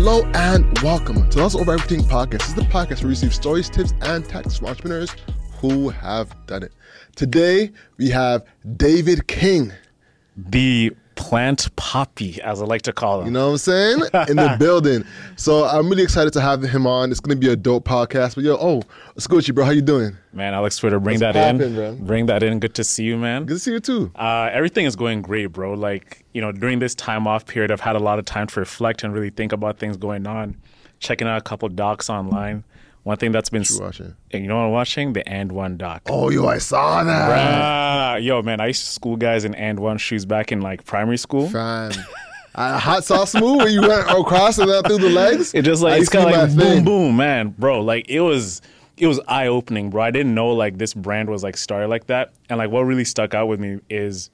[0.00, 2.38] Hello and welcome to Let's Over Everything podcast.
[2.38, 5.10] This is the podcast where we receive stories, tips, and tactics from entrepreneurs
[5.54, 6.70] who have done it.
[7.16, 8.44] Today we have
[8.76, 9.72] David King.
[10.36, 13.26] The plant poppy, as I like to call him.
[13.26, 14.00] You know what I'm saying?
[14.28, 15.04] In the building.
[15.36, 17.10] So I'm really excited to have him on.
[17.10, 18.36] It's gonna be a dope podcast.
[18.36, 18.82] But yo, oh,
[19.14, 19.64] what's good with you, bro?
[19.64, 20.16] How you doing?
[20.32, 21.74] man, Alex Twitter, bring What's that in.
[21.74, 21.94] bro?
[21.96, 22.60] Bring that in.
[22.60, 23.44] Good to see you, man.
[23.44, 24.12] Good to see you too.
[24.14, 25.74] Uh, everything is going great, bro.
[25.74, 28.60] Like, you know, during this time off period, I've had a lot of time to
[28.60, 30.56] reflect and really think about things going on.
[31.00, 32.62] Checking out a couple docs online.
[33.08, 34.14] One thing that's been, You watching?
[34.32, 35.14] and you know what I'm watching?
[35.14, 36.02] The And One doc.
[36.10, 37.30] Oh, yo, I saw that.
[37.30, 40.84] Ah, yo, man, I used to school guys in And One shoes back in like
[40.84, 41.48] primary school.
[41.48, 41.92] Fine.
[42.54, 45.54] Uh, hot sauce move where you went across and then through the legs.
[45.54, 47.80] It just like it's kind of like boom boom, man, bro.
[47.80, 48.60] Like it was
[48.98, 50.02] it was eye opening, bro.
[50.02, 53.04] I didn't know like this brand was like started like that, and like what really
[53.06, 54.28] stuck out with me is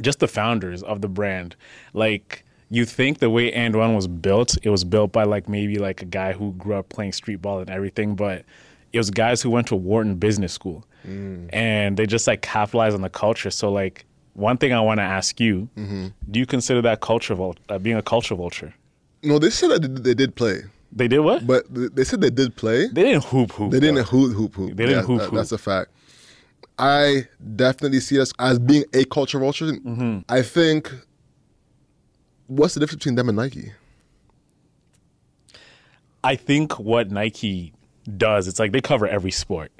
[0.00, 1.54] just the founders of the brand.
[1.92, 2.43] Like
[2.74, 6.02] you think the way And One was built, it was built by like maybe like
[6.02, 8.44] a guy who grew up playing street ball and everything, but
[8.92, 13.02] it was guys who went to Wharton Business School, and they just like capitalized on
[13.02, 13.50] the culture.
[13.50, 14.04] So like.
[14.36, 17.96] One thing I want to ask you: Do you consider that culture vul- uh, being
[17.96, 18.74] a culture vulture?
[19.22, 20.56] No, they said that they did play,
[20.90, 21.46] They did what?
[21.46, 22.88] but they said they did play.
[22.88, 23.70] They didn't hoop hoop.
[23.70, 24.70] They didn't hoop hoop hoop.
[24.76, 25.36] They didn't Yeah, hoop that- hoop.
[25.36, 25.92] That's a fact.
[26.78, 29.66] I definitely see us as being a culture vulture.
[29.66, 30.18] Mm-hmm.
[30.28, 30.92] I think.
[32.46, 33.72] What's the difference between them and Nike?
[36.22, 37.72] I think what Nike
[38.16, 39.72] does, it's like they cover every sport.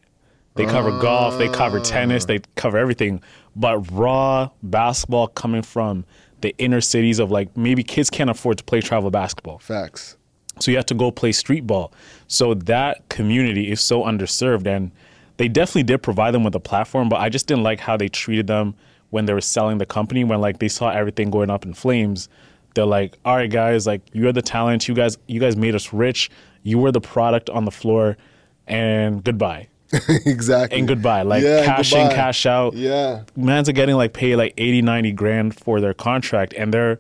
[0.57, 3.20] They cover golf, they cover tennis, they cover everything.
[3.57, 6.05] But raw basketball coming from
[6.42, 9.59] the inner cities of like maybe kids can't afford to play travel basketball.
[9.59, 10.17] Facts.
[10.61, 11.92] So you have to go play street ball.
[12.29, 14.92] So that community is so underserved and
[15.39, 18.09] they definitely did provide them with a platform, but I just didn't like how they
[18.09, 18.77] treated them
[19.11, 22.29] when they were selling the company when like they saw everything going up in flames.
[22.75, 24.89] They're like, "All right guys, like you're the talent.
[24.89, 26.30] You guys you guys made us rich.
[26.62, 28.17] You were the product on the floor
[28.67, 29.68] and goodbye."
[30.27, 30.79] exactly.
[30.79, 31.23] And goodbye.
[31.23, 33.23] Like Yeah, cash in, cash out Yeah.
[33.36, 36.98] mans are getting like paid like 80 90 grand for their contract and they're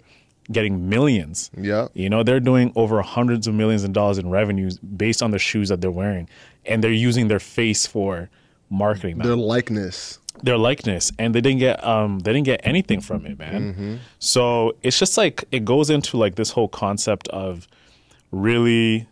[0.52, 1.88] getting millions Yeah.
[1.94, 5.38] you know they're doing over hundreds of millions of dollars in revenues based on the
[5.40, 6.28] shoes that they're wearing
[6.66, 8.28] and they're using their face for
[8.70, 10.18] marketing them Their likeness.
[10.42, 13.72] Their likeness and they didn't get um they didn't get anything from it man.
[13.72, 13.94] Mm-hmm.
[14.18, 17.66] so it's just like it goes into like this whole concept of
[18.30, 19.06] really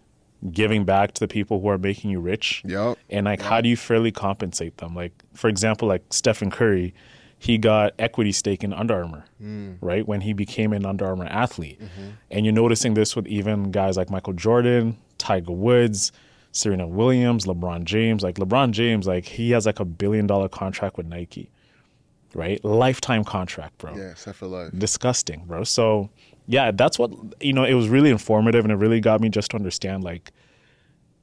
[0.50, 2.62] giving back to the people who are making you rich.
[2.66, 2.98] Yep.
[3.10, 4.94] and like how do you fairly compensate them?
[4.94, 6.92] Like for example like stephen curry
[7.38, 9.24] he got equity stake in under armour
[9.80, 11.80] right when he became an under armour athlete.
[12.30, 16.10] And you're noticing this with even guys like michael jordan tiger woods
[16.52, 20.96] serena williams lebron james like lebron james like he has like a billion dollar contract
[20.98, 21.50] with nike
[22.34, 24.70] right lifetime contract bro Yeah, except for life.
[24.76, 25.64] disgusting, bro.
[25.64, 26.08] So
[26.46, 27.64] yeah, that's what you know.
[27.64, 30.32] It was really informative, and it really got me just to understand, like,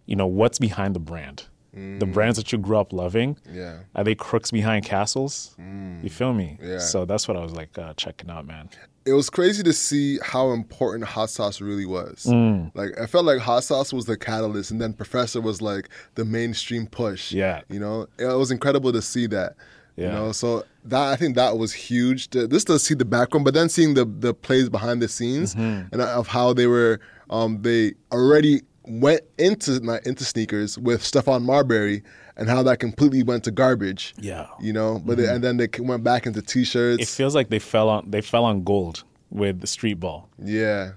[0.06, 1.46] you know, what's behind the brand.
[1.74, 3.80] The brands that you grew up loving, Yeah.
[3.96, 5.56] are they crooks behind castles?
[6.04, 6.58] You feel me?
[6.62, 6.78] Yeah.
[6.80, 8.70] So that's what I was like uh, checking out, man.
[9.10, 12.26] It was crazy to see how important hot sauce really was.
[12.28, 12.72] Mm.
[12.76, 16.26] Like I felt like hot sauce was the catalyst, and then Professor was like the
[16.26, 17.32] mainstream push.
[17.32, 17.62] Yeah.
[17.70, 19.56] You know, it was incredible to see that.
[19.96, 20.06] Yeah.
[20.06, 22.30] You know, so that I think that was huge.
[22.30, 25.56] To, just to see the background, but then seeing the the plays behind the scenes
[25.56, 25.94] Mm-hmm.
[25.94, 27.00] and of how they were,
[27.30, 32.02] um, they already went into not into sneakers with Stephon Marbury,
[32.40, 34.16] and how that completely went to garbage.
[34.18, 34.48] Yeah.
[34.60, 37.04] You know, but they, and then they went back into t-shirts.
[37.04, 40.30] It feels like they fell on they fell on gold with the street ball.
[40.44, 40.94] yeah.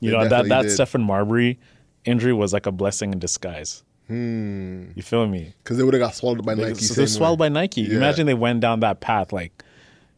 [0.00, 0.70] You know that that did.
[0.72, 1.58] Stephon Marbury
[2.04, 3.82] injury was like a blessing in disguise.
[4.08, 4.90] Hmm.
[4.94, 5.54] You feel me?
[5.64, 6.74] Because they would have got swallowed by Nike.
[6.74, 7.08] so they're way.
[7.08, 7.80] swallowed by Nike.
[7.82, 7.96] Yeah.
[7.96, 9.32] Imagine they went down that path.
[9.32, 9.64] Like,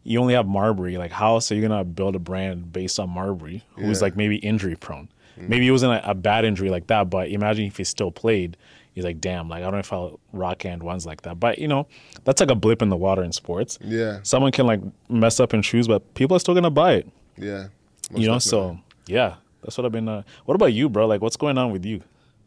[0.03, 0.99] you only have Marbury.
[0.99, 4.07] Like, how else are you gonna build a brand based on Marbury, who's Yeah.
[4.07, 5.09] Like maybe injury prone?
[5.41, 8.57] Maybe it wasn't a, a bad injury like that, but imagine if he still played.
[8.99, 11.39] He's like, damn, like I don't know if I'll rock and ones like that.
[11.39, 11.87] But you know,
[12.25, 13.79] that's like a blip in the water in sports.
[13.81, 14.19] Yeah.
[14.25, 17.09] Someone can like mess up in shoes, but people are still gonna buy it.
[17.37, 17.69] Yeah.
[18.13, 18.41] You know, definitely.
[18.41, 20.09] so yeah, that's what I've been.
[20.09, 21.07] Uh, what about you, bro?
[21.07, 22.03] Like, what's going on with you?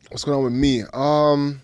[0.10, 0.84] What's going on with me?
[0.92, 1.62] Um,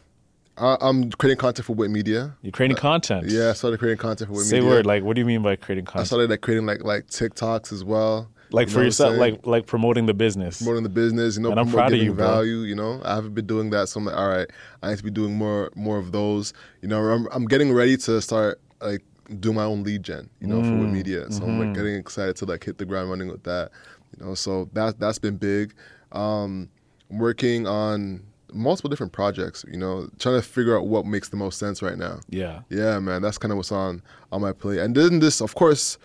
[0.58, 2.34] I, I'm creating content for Wit Media.
[2.44, 3.28] You're creating content.
[3.28, 4.70] Yeah, I started creating content for Wit Say Media.
[4.70, 4.86] word.
[4.86, 6.02] Like, what do you mean by creating content?
[6.02, 8.30] I started like creating like like TikToks as well.
[8.52, 10.58] Like You for I'm yourself, like like promoting the business.
[10.62, 12.26] promoting the business, you know, And I'm proud of you, bro.
[12.28, 12.60] value.
[12.60, 14.50] You know, I haven't been doing that, so I'm like, all right,
[14.82, 16.54] I need to be doing more more of those.
[16.82, 19.04] You know, I'm, I'm getting ready to start like
[19.40, 20.30] do my own lead gen.
[20.40, 21.60] You know, for Mm, Wit Media, so I'm mm-hmm.
[21.60, 23.72] like getting excited to like hit the ground running with that.
[24.18, 25.74] You know, so that that's been big.
[26.14, 26.70] Um,
[27.12, 28.24] I'm working on
[28.54, 29.66] multiple different projects.
[29.70, 32.20] You know, trying to figure out what makes the most sense right now.
[32.30, 32.62] Yeah.
[32.70, 34.02] Yeah, man, that's kind of what's on
[34.32, 34.80] on my plate.
[34.80, 35.98] And then this, of course,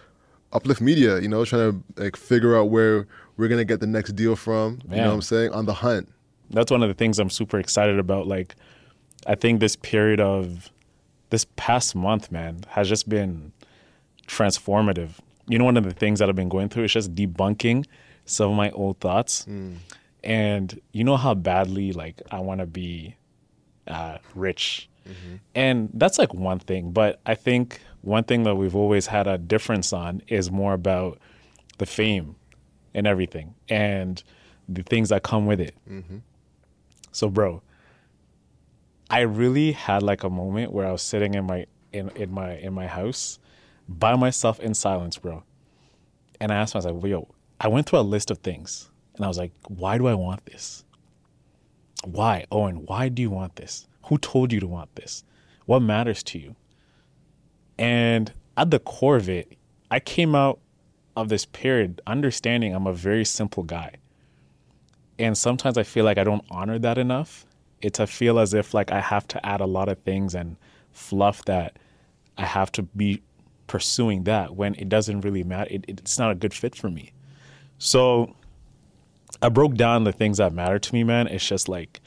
[0.53, 1.21] uplift media.
[1.21, 3.07] You know, trying to like figure out where
[3.37, 4.81] we're gonna get the next deal from.
[4.89, 5.53] You know what I'm saying?
[5.53, 6.09] On the hunt.
[6.51, 8.27] that's one of the things I'm super excited about.
[8.27, 8.55] Like,
[9.27, 10.71] I think this period of
[11.31, 13.53] this past month, man, has just been
[14.27, 15.11] transformative.
[15.49, 17.87] You know, one of the things that I've been going through is just debunking
[18.27, 19.47] some of my old thoughts.
[20.25, 23.17] And you know how badly like I want to be
[23.89, 24.89] uh, rich,
[25.57, 26.93] and that's like one thing.
[26.93, 31.19] But I think one thing that we've always had a difference on is more about
[31.79, 32.37] the fame
[32.95, 34.23] and everything, and
[34.69, 35.75] the things that come with it.
[35.89, 36.19] Mm-hmm.
[37.11, 37.63] So, bro,
[39.09, 42.57] I really had like a moment where I was sitting in my in, in my
[42.57, 43.39] in my house
[43.89, 45.43] by myself in silence, bro.
[46.41, 47.29] And I asked myself, yo,
[47.61, 50.45] I went through a list of things and I was like, why do I want
[50.47, 50.85] this?
[52.05, 52.47] Why?
[52.51, 53.87] Oh, Owen, why do you want this?
[54.07, 55.25] Who told you to want this?
[55.67, 56.57] What matters to you?
[57.79, 59.57] And at the core of it,
[59.91, 60.61] I came out
[61.17, 63.97] of this period understanding I'm a very simple guy
[65.19, 67.45] and sometimes I feel like I don't honor that enough.
[67.81, 70.57] It's I feel as if like I have to add a lot of things and
[70.91, 71.79] fluff that
[72.39, 73.23] I have to be
[73.67, 75.69] pursuing that when it doesn't really matter.
[75.71, 77.13] It, it's not a good fit for me.
[77.79, 78.35] So
[79.41, 81.27] I broke down the things that matter to me, man.
[81.27, 82.01] It's just like,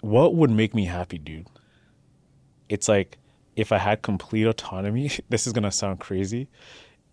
[0.00, 1.48] what would make me happy, dude?
[2.68, 3.18] It's like
[3.56, 5.10] if I had complete autonomy.
[5.28, 6.48] This is gonna sound crazy.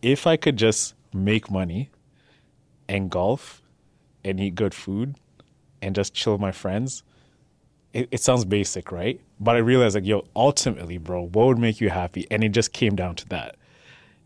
[0.01, 1.89] If I could just make money
[2.87, 3.61] and golf
[4.23, 5.15] and eat good food
[5.81, 7.03] and just chill with my friends.
[7.93, 9.19] It, it sounds basic, right?
[9.39, 12.27] But I realized, like, yo, ultimately, bro, what would make you happy?
[12.31, 13.55] And it just came down to that.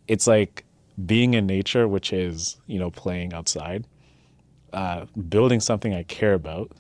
[0.08, 0.66] It's like
[1.06, 3.86] being in nature, which is, you know, playing outside,
[4.74, 6.72] uh, building something I care about.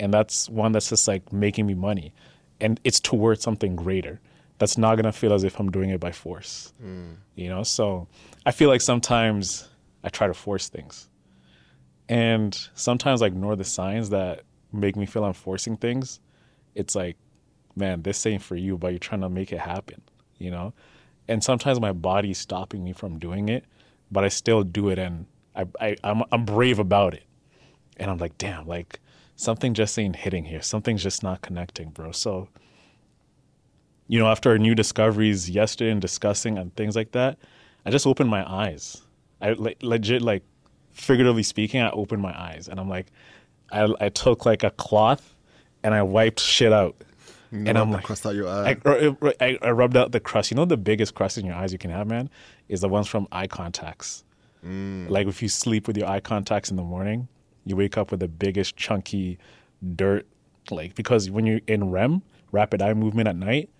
[0.00, 2.12] And that's one that's just like making me money.
[2.60, 4.20] And it's towards something greater.
[4.60, 6.72] That's not going to feel as if I'm doing it by force.
[6.84, 7.16] Mm.
[7.34, 7.64] You know?
[7.64, 8.06] So
[8.46, 9.68] I feel like sometimes
[10.04, 11.08] I try to force things
[12.10, 14.42] and sometimes I ignore the signs that
[14.72, 16.18] make me feel I'm forcing things.
[16.74, 17.16] It's like,
[17.76, 20.02] man, this ain't for you, but you're trying to make it happen,
[20.36, 20.74] you know?
[21.28, 23.64] And sometimes my body's stopping me from doing it,
[24.10, 27.22] but I still do it and I, I I'm I'm brave about it.
[27.96, 28.98] And I'm like, damn, like
[29.36, 30.62] something just ain't hitting here.
[30.62, 32.10] Something's just not connecting, bro.
[32.10, 32.48] So,
[34.10, 37.38] you know, after our new discoveries yesterday and discussing and things like that,
[37.86, 39.02] I just opened my eyes.
[39.40, 40.42] I le- legit like
[40.90, 43.06] figuratively speaking, I opened my eyes and I'm like,
[43.70, 45.36] I, I took like a cloth
[45.84, 46.96] and I wiped shit out.
[47.52, 48.76] You And I'm like, crossed out your eye.
[48.84, 50.50] I, I, I rubbed out the crust.
[50.50, 52.28] You know, the biggest crust in your eyes you can have, man,
[52.68, 54.24] is the ones from eye contacts.
[54.66, 55.08] Mm.
[55.08, 57.28] Like if you sleep with your eye contacts in the morning,
[57.64, 59.38] you wake up with the biggest chunky
[59.94, 60.26] dirt.
[60.68, 63.70] Like because when you're in REM, rapid eye movement at night,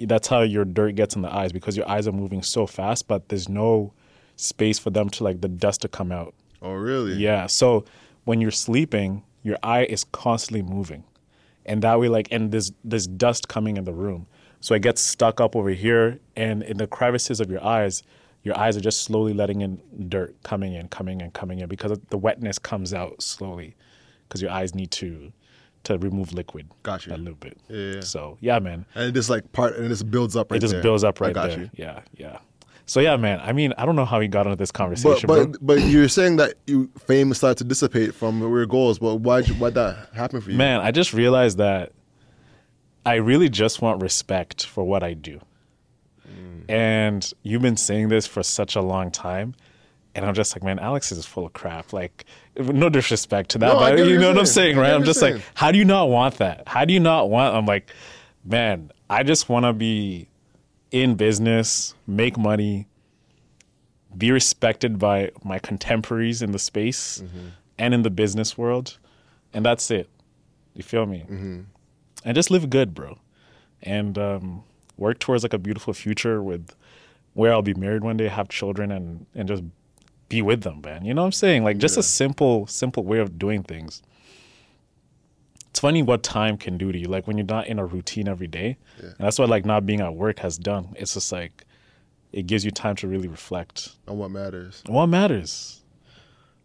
[0.00, 3.08] that's how your dirt gets in the eyes because your eyes are moving so fast,
[3.08, 3.92] but there's no
[4.36, 6.34] space for them to like the dust to come out.
[6.62, 7.14] oh, really?
[7.14, 7.46] Yeah.
[7.46, 7.84] So
[8.24, 11.04] when you're sleeping, your eye is constantly moving.
[11.64, 14.26] And that way, like, and there's there's dust coming in the room.
[14.60, 18.02] So it gets stuck up over here and in the crevices of your eyes,
[18.42, 21.98] your eyes are just slowly letting in dirt coming in, coming in, coming in because
[22.10, 23.74] the wetness comes out slowly.
[24.26, 25.32] Because your eyes need to
[25.86, 27.14] to remove liquid Got you.
[27.14, 27.58] a little bit.
[27.68, 28.00] Yeah, yeah.
[28.00, 28.86] So yeah, man.
[28.94, 30.82] And it just like part, and it just builds up right It just there.
[30.82, 31.60] builds up I right got there.
[31.60, 31.70] you.
[31.74, 32.38] Yeah, yeah.
[32.86, 33.40] So yeah, man.
[33.42, 35.58] I mean, I don't know how we got into this conversation, but bro.
[35.60, 38.98] but you're saying that you fame started to dissipate from your goals.
[39.00, 40.56] But why why'd that happen for you?
[40.56, 41.92] Man, I just realized that
[43.04, 45.40] I really just want respect for what I do.
[46.28, 46.70] Mm.
[46.70, 49.54] And you've been saying this for such a long time.
[50.14, 51.92] And I'm just like, man, Alex is full of crap.
[51.92, 52.24] Like,
[52.58, 54.76] no disrespect to that, No, but you know what I'm saying.
[54.76, 54.92] right?
[54.92, 56.64] I'm just like, how do you not want that?
[56.66, 57.54] How do you not want?
[57.54, 57.90] I'm like,
[58.44, 60.28] man, I just want to be
[60.90, 62.86] in business, make money,
[64.16, 67.48] be respected by my contemporaries in the space Mm-hmm.
[67.78, 68.98] and in the business world.
[69.52, 70.08] And that's it.
[70.74, 71.20] You feel me?
[71.28, 71.60] Mm-hmm.
[72.24, 73.18] And just live good, bro.
[73.82, 74.64] And um,
[74.96, 76.74] work towards like a beautiful future with
[77.34, 79.62] where I'll be married one day, have children, and and just
[80.28, 81.04] be with them, man.
[81.04, 81.64] You know what I'm saying?
[81.64, 84.02] Like just a simple, simple way of doing things.
[85.70, 87.06] It's funny what time can do to you.
[87.06, 90.00] Like when you're not in a routine every day, and that's what like not being
[90.00, 90.94] at work has done.
[90.96, 91.64] It's just like
[92.32, 93.90] it gives you time to really reflect.
[94.08, 94.82] on what matters.
[94.86, 95.82] What matters?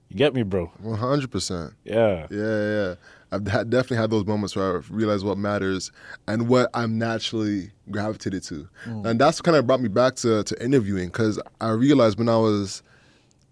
[0.10, 0.72] You get me, bro?
[0.80, 1.74] One hundred percent.
[1.84, 2.28] Yeah.
[2.30, 2.96] Yeah, yeah.
[3.32, 5.90] I've definitely had those moments where I realize what matters
[6.28, 9.06] and what I'm naturally gravitated to, mm.
[9.06, 12.36] and that's kind of brought me back to to interviewing because I realized when I
[12.36, 12.84] was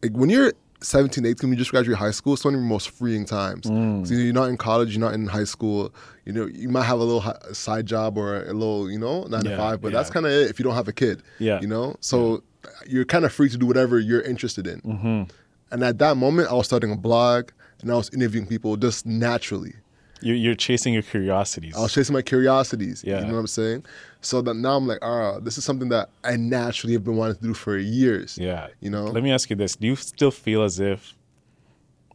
[0.01, 2.67] like when you're 17, 18, when you just graduate high school, it's one of your
[2.67, 3.67] most freeing times.
[3.67, 4.09] So mm.
[4.09, 5.93] you're not in college, you're not in high school.
[6.25, 9.23] You know, you might have a little hi- side job or a little, you know,
[9.23, 9.97] nine to five, but yeah.
[9.97, 11.21] that's kind of it if you don't have a kid.
[11.39, 11.59] Yeah.
[11.59, 12.43] You know, so
[12.87, 14.81] you're kind of free to do whatever you're interested in.
[14.81, 15.23] Mm-hmm.
[15.71, 17.49] And at that moment, I was starting a blog
[17.81, 19.73] and I was interviewing people just naturally.
[20.21, 21.75] You, you're chasing your curiosities.
[21.75, 23.03] I was chasing my curiosities.
[23.05, 23.19] Yeah.
[23.21, 23.85] You know what I'm saying?
[24.21, 27.35] So that now I'm like, ah, this is something that I naturally have been wanting
[27.37, 28.37] to do for years.
[28.37, 28.67] yeah.
[28.81, 29.05] You know?
[29.05, 31.13] Let me ask you this: Do you still feel as if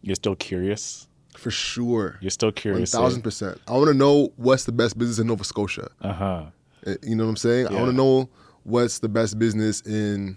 [0.02, 1.08] you're still curious?
[1.36, 2.18] For sure.
[2.20, 2.92] You're still curious.
[2.92, 3.58] thousand percent.
[3.66, 5.88] I want to know what's the best business in Nova Scotia.
[6.00, 6.44] Uh huh.
[6.86, 7.66] Uh, You know what I'm saying?
[7.70, 7.78] Yeah.
[7.78, 8.28] I want to know
[8.64, 10.36] what's the best business in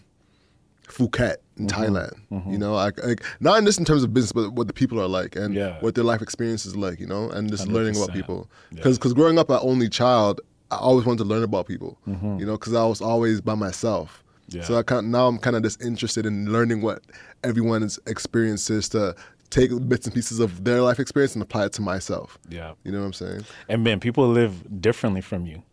[0.87, 1.83] Phuket in Mm-hmm.
[1.83, 2.51] Thailand.
[2.51, 4.99] You know, like, like not in this in terms of business, but what the people
[5.01, 5.79] are like and Yeah.
[5.81, 6.99] what their life experience is like.
[6.99, 8.13] You know, and just learning about 100%.
[8.13, 8.49] people.
[8.71, 8.83] Yeah.
[8.83, 10.39] Because growing up an only child,
[10.71, 11.97] I always wanted to learn about people.
[12.07, 12.39] Mm-hmm.
[12.39, 14.23] You know, because I was always by myself.
[14.49, 14.63] Yeah.
[14.63, 17.01] So I kind now I'm kind of just interested in learning what
[17.43, 19.15] everyone's experience is to
[19.49, 22.37] take bits and pieces of their life experience and apply it to myself.
[22.49, 22.73] Yeah.
[22.83, 23.45] You know what I'm saying?
[23.69, 25.63] And man, people live differently from you.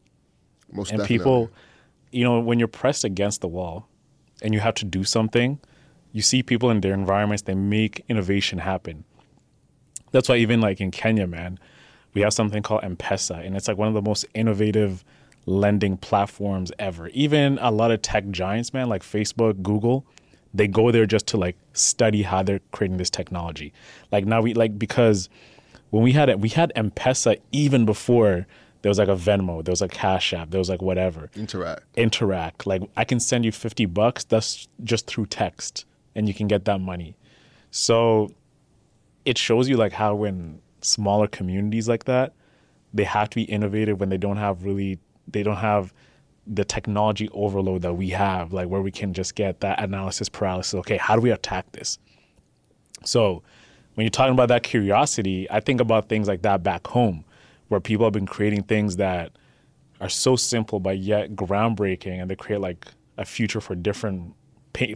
[0.73, 1.19] Most and definitely.
[1.19, 1.51] people
[2.15, 3.89] you know when you're pressed against the wall
[4.41, 5.59] and you have to do something
[6.13, 9.05] you see people in their environments they make innovation happen
[10.13, 11.59] that's why even like in kenya man
[12.15, 15.05] we have something called m-pesa and it's like one of the most innovative
[15.47, 20.07] lending platforms ever even a lot of tech giants man like facebook google
[20.55, 23.73] they go there just to like study how they're creating this technology
[24.11, 25.29] like now we like because
[25.91, 28.47] when we had it we had m-pesa even before
[28.83, 31.79] there was like a venmo there was a cash app there was like whatever Interac.
[31.97, 32.67] Interac.
[32.67, 36.65] Like I can send you 50 bucks, that's just through text and you can get
[36.67, 37.17] that money.
[37.71, 38.31] So
[39.25, 42.35] it shows you like how when smaller communities like that,
[42.93, 45.93] they have to be innovative when they don't have really they don't have
[46.47, 50.75] the technology overload that we have, like where we can just get that analysis paralysis.
[50.75, 51.99] Okay, how do we attack this?
[53.05, 53.43] So
[53.95, 57.25] when you're talking about that curiosity, I think about things like that back home,
[57.69, 59.33] where people have been creating things that
[60.01, 62.87] are so simple but yet groundbreaking, and they create like
[63.17, 64.35] a future for different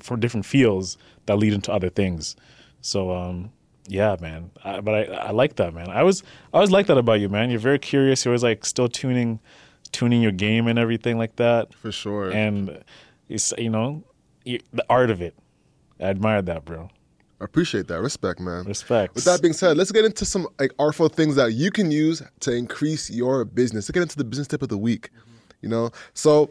[0.03, 2.37] for different fields that lead into other things.
[2.81, 3.53] So um,
[3.89, 4.51] yeah, man.
[4.65, 5.89] I, but I, I like that, man.
[5.89, 7.51] I was I always like that about you, man.
[7.51, 8.25] You're very curious.
[8.25, 9.41] You're always like still tuning
[9.93, 11.75] tuning your game and everything like that.
[11.75, 12.31] For sure.
[12.31, 12.83] And
[13.29, 14.05] it's you know
[14.45, 15.35] you, the art of it.
[16.01, 16.91] I admire that, bro.
[17.41, 18.01] I appreciate that.
[18.01, 18.65] Respect, man.
[18.65, 19.15] Respect.
[19.15, 22.23] With that being said, let's get into some like artful things that you can use
[22.41, 23.85] to increase your business.
[23.85, 25.11] Let's get into the business tip of the week.
[25.61, 26.51] You know, so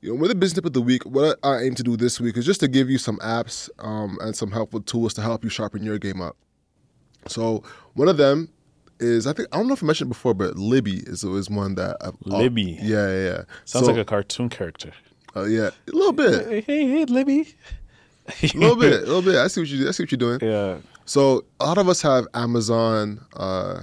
[0.00, 2.20] you know, with the business tip of the week, what I aim to do this
[2.20, 5.42] week is just to give you some apps um, and some helpful tools to help
[5.42, 6.36] you sharpen your game up.
[7.28, 7.62] So
[7.94, 8.48] one of them
[9.00, 11.50] is I think I don't know if I mentioned it before, but Libby is is
[11.50, 12.78] one that I've, Libby.
[12.82, 13.42] yeah, yeah, yeah.
[13.64, 14.92] Sounds So, like a cartoon character.
[15.36, 17.54] uh, yeah, a little bit, Hey, hey, Libby.
[18.42, 19.36] a little bit, a little bit.
[19.36, 20.38] I see what you I see what you're doing.
[20.40, 20.78] Yeah.
[21.06, 23.20] So a lot of us have Amazon.
[23.34, 23.82] Uh,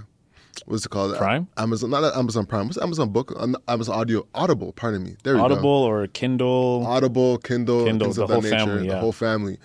[0.65, 1.15] what's it called?
[1.17, 1.47] Prime?
[1.57, 2.65] Amazon, not Amazon Prime.
[2.67, 3.31] What's Amazon Book?
[3.67, 4.71] Amazon Audio, Audible.
[4.73, 5.15] Pardon me.
[5.23, 5.91] There we Audible go.
[5.91, 6.83] or Kindle.
[6.87, 9.57] Audible, Kindle, Kindle, things the of whole that nature, family, the whole family.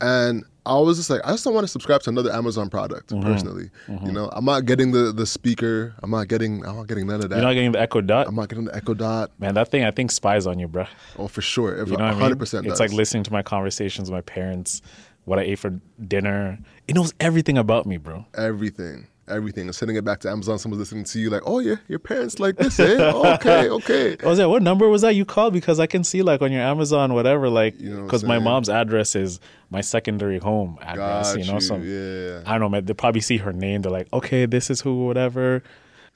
[0.00, 3.10] And I was just like, I just don't want to subscribe to another Amazon product
[3.10, 3.22] Mm-hmm.
[3.22, 3.70] personally.
[3.88, 5.94] You know, I'm not getting the the speaker.
[6.02, 6.64] I'm not getting.
[6.66, 7.36] I'm not getting none of that.
[7.36, 8.26] You're not getting the Echo Dot.
[8.28, 9.30] I'm not getting the Echo Dot.
[9.38, 10.86] Man, that thing I think spies on you, bro.
[11.18, 11.76] Oh, for sure.
[11.76, 12.20] If You know what I mean?
[12.20, 12.66] 100 percent.
[12.66, 14.80] It's like listening to my conversations with my parents,
[15.26, 15.78] what I ate for
[16.08, 16.58] dinner.
[16.88, 18.24] It knows everything about me, bro.
[18.34, 19.06] everything.
[19.26, 19.66] Everything.
[19.66, 20.58] And sending it back to Amazon.
[20.58, 22.96] Someone's listening to you like, oh yeah, your parents like this, eh?
[22.98, 24.16] Oh, okay, okay.
[24.22, 25.54] I was what number was that you called?
[25.54, 28.68] Because I can see like on your Amazon, whatever, like, You know because my mom's
[28.68, 29.40] address is
[29.70, 31.58] my secondary home address, Got you know?
[31.58, 32.42] So yeah.
[32.46, 32.84] I don't know, man.
[32.84, 33.82] They probably see her name.
[33.82, 35.62] They're like, okay, this is who, whatever.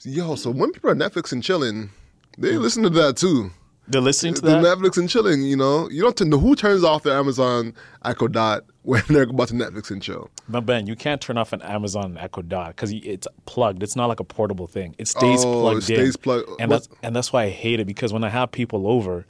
[0.02, 1.90] Yo, so when people are Netflix and chilling,
[2.36, 3.50] they listen to that too.
[3.88, 4.78] They're listening to The that.
[4.78, 8.64] Netflix and chilling, you know, you don't know who turns off their Amazon Echo Dot
[8.82, 10.30] when they're about to Netflix and chill.
[10.48, 13.82] But Ben, you can't turn off an Amazon Echo Dot because it's plugged.
[13.82, 14.94] It's not like a portable thing.
[14.98, 16.20] It stays Oh, it plugged stays in.
[16.22, 18.86] plugged- And what- that's and that's why I hate it because when I have people
[18.88, 19.26] over,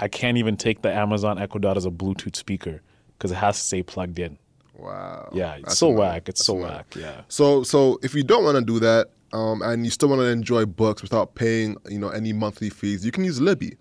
[0.00, 2.82] I can't even take the Amazon Echo Dot as a Bluetooth speaker
[3.16, 4.36] because it has to stay plugged in.
[4.76, 5.30] Wow.
[5.32, 5.98] Yeah, it's That's so annoying.
[6.00, 6.28] whack.
[6.28, 6.72] It's That's so annoying.
[6.72, 6.94] whack.
[6.96, 7.20] Yeah.
[7.28, 10.26] So, so if you don't want to do that, um, and you still want to
[10.26, 13.76] enjoy books without paying, you know, any monthly fees, you can use Libby.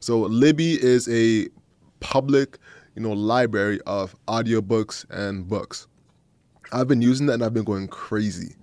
[0.00, 1.48] So Libby is a
[2.00, 2.58] public,
[2.94, 5.86] you know, library of audiobooks and books.
[6.72, 8.54] I've been using that and I've been going crazy.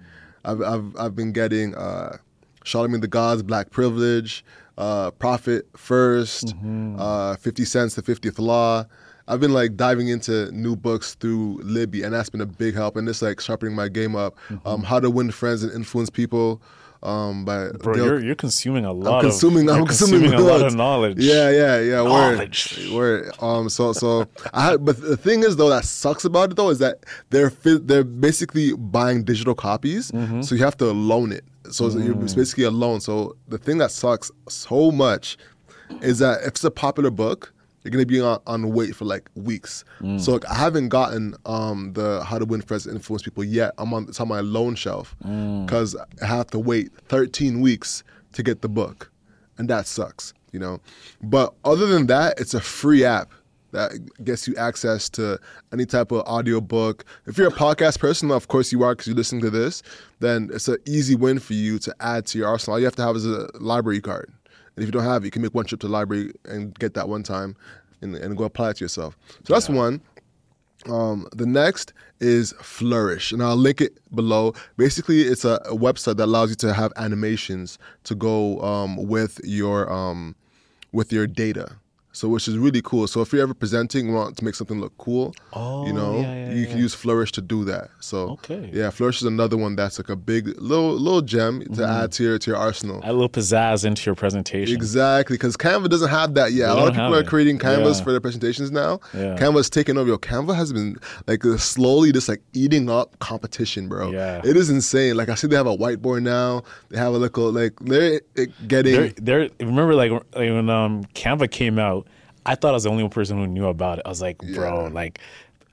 [0.45, 2.17] I've I've, I've been getting uh,
[2.63, 4.43] Charlemagne the God's Black Privilege,
[4.77, 8.85] uh, Profit 1st uh, Fifty Cents, The Fiftieth Law.
[9.27, 12.97] I've been like diving into new books through Libby, and that's been a big help.
[12.97, 14.37] And it's like sharpening my game up.
[14.65, 16.61] Um, How to Win Friends and Influence People.
[17.03, 19.67] Um, by Bro, you're you're consuming a lot I'm consuming.
[19.69, 21.17] of I'm you're consuming, a lot of knowledge.
[21.19, 22.03] Yeah, yeah, yeah.
[22.03, 22.89] Knowledge.
[22.91, 23.31] Word, word.
[23.43, 24.71] Um, so, so I.
[24.71, 28.03] Had, but the thing is, though, that sucks about it though is that they're they're
[28.03, 30.41] basically buying digital copies, Mm-hmm.
[30.41, 31.43] so you have to loan it.
[31.71, 32.23] So Mm.
[32.23, 32.99] it's basically a loan.
[33.01, 35.37] So the thing that sucks so much
[36.01, 37.52] is that if it's a popular book
[37.83, 39.83] you're gonna be on, on wait for like weeks.
[40.17, 43.73] So like, I haven't gotten um, the How to Win Friends and Influence People yet.
[43.77, 45.15] I'm on it's on my loan shelf
[45.65, 49.11] because I have to wait 13 weeks to get the book,
[49.57, 50.79] and that sucks, you know.
[51.21, 53.31] But other than that, it's a free app
[53.71, 53.91] that
[54.23, 55.39] gets you access to
[55.73, 57.03] any type of audio book.
[57.25, 59.81] If you're a podcast person, of course you are because you listen to this,
[60.19, 62.75] then it's an easy win for you to add to your arsenal.
[62.75, 64.31] All you have to have is a library card.
[64.75, 66.77] And if you don't have it, you can make one trip to the library and
[66.79, 67.55] get that one time
[68.01, 69.17] and, and go apply it to yourself.
[69.45, 70.01] So that's one.
[70.89, 74.53] Um, the next is Flourish, and I'll link it below.
[74.75, 79.39] Basically, it's a, a website that allows you to have animations to go um, with
[79.43, 80.35] your um,
[80.91, 81.77] with your data.
[82.15, 83.07] So, which is really cool.
[83.07, 86.19] So, if you're ever presenting, and want to make something look cool, Oh, you know,
[86.21, 87.89] yeah, yeah, you can use Flourish to do that.
[88.01, 88.69] So, Okay.
[88.71, 91.81] yeah, Flourish is another one that's like a big little little gem to Mm-hmm.
[92.03, 92.97] add to your to your arsenal.
[93.03, 94.75] Add a little pizzazz into your presentation.
[94.75, 96.67] Exactly, because Canva doesn't have that yet.
[96.67, 97.27] They a lot of people are it.
[97.27, 98.03] creating Canvas Yeah.
[98.03, 98.99] for their presentations now.
[99.13, 99.35] Yeah.
[99.35, 100.07] Canva's taking over.
[100.09, 104.11] Yo, Canva has been like slowly just like eating up competition, bro.
[104.11, 104.41] Yeah.
[104.45, 105.17] it is insane.
[105.17, 106.61] Like I see they have a whiteboard now.
[106.89, 108.21] They have a little like they're
[108.67, 109.13] getting.
[109.17, 112.02] they're Remember, like, like when um, Canva came out,
[112.45, 114.03] I thought I was the only person who knew about it.
[114.05, 114.93] I was like, bro, Yeah.
[114.93, 115.19] like,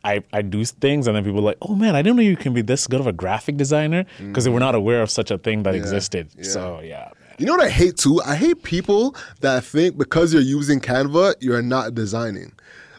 [0.03, 2.37] I, I do things, and then people are like, oh man, I didn't know you
[2.37, 5.31] can be this good of a graphic designer because they were not aware of such
[5.31, 6.29] a thing that existed.
[6.31, 6.43] Mm-hmm.
[6.43, 6.49] yeah.
[6.51, 7.35] So yeah, man.
[7.39, 8.21] You know what I hate too?
[8.25, 12.53] I hate people that think because you're using Canva, you're not designing.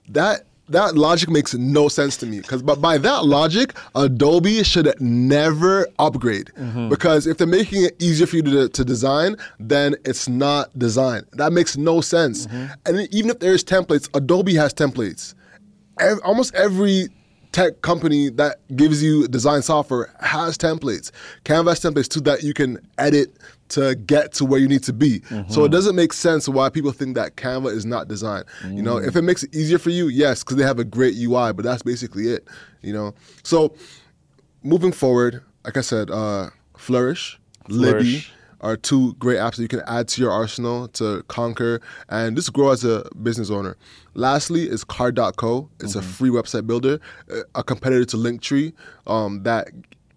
[0.10, 2.40] That that logic makes no sense to me.
[2.42, 6.52] Because by, by that logic, Adobe should never upgrade.
[6.58, 6.90] Mm-hmm.
[6.90, 11.24] Because if they're making it easier for you to, to design, then it's not design.
[11.34, 12.48] That makes no sense.
[12.48, 12.74] Mm-hmm.
[12.86, 15.34] And even if there's templates, Adobe has templates.
[16.24, 17.10] Almost every
[17.52, 21.12] tech company that gives you design software has templates.
[21.44, 23.36] Canva has templates too that you can edit
[23.70, 25.22] to get to where you need to be.
[25.50, 28.44] So it doesn't make sense why people think that Canva is not design.
[28.70, 31.16] You know, if it makes it easier for you, yes, because they have a great
[31.18, 32.48] UI, but that's basically it.
[32.82, 33.76] You know, so
[34.64, 38.34] moving forward, like I said, uh, Flourish, Libby Flourish.
[38.62, 42.54] Are two great apps that you can add to your arsenal to conquer and just
[42.54, 43.76] grow as a business owner.
[44.14, 45.70] Lastly is Carrd.co.
[45.80, 47.00] It's a free website builder,
[47.56, 48.74] a competitor to Linktree
[49.08, 49.70] um, that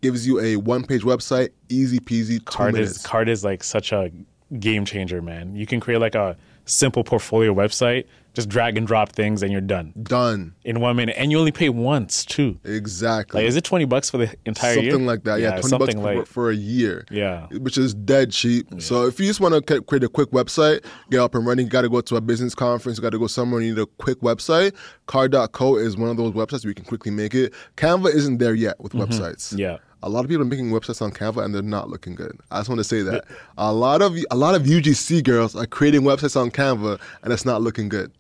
[0.02, 2.96] gives you a one-page website, easy peasy, Carrd minutes.
[2.98, 4.10] is Carrd is like such a
[4.58, 5.56] game changer, man.
[5.56, 8.04] You can create like a simple portfolio website,
[8.34, 10.54] just drag and drop things, and you're done Done.
[10.64, 12.58] in one minute, and you only pay once too.
[12.64, 13.40] Exactly.
[13.40, 14.92] Like, is it twenty bucks for the entire something year?
[14.92, 15.40] Something like that.
[15.40, 17.06] Yeah, twenty bucks something for, for a year.
[17.10, 17.46] Yeah.
[17.48, 18.66] which is dead cheap.
[18.80, 21.70] So if you just want to create a quick website, get up and running, you
[21.70, 23.86] got to go to a business conference, you got to go somewhere, you need a
[23.86, 24.74] quick website.
[25.06, 27.52] Carrd.co is one of those websites where you can quickly make it.
[27.76, 29.48] Canva isn't there yet with websites.
[29.50, 29.58] Mm-hmm.
[29.58, 29.78] Yeah.
[30.02, 32.38] A lot of people are making websites on Canva and they're not looking good.
[32.50, 33.24] I just want to say that
[33.56, 37.46] a lot of a lot of UGC girls are creating websites on Canva and it's
[37.46, 38.12] not looking good.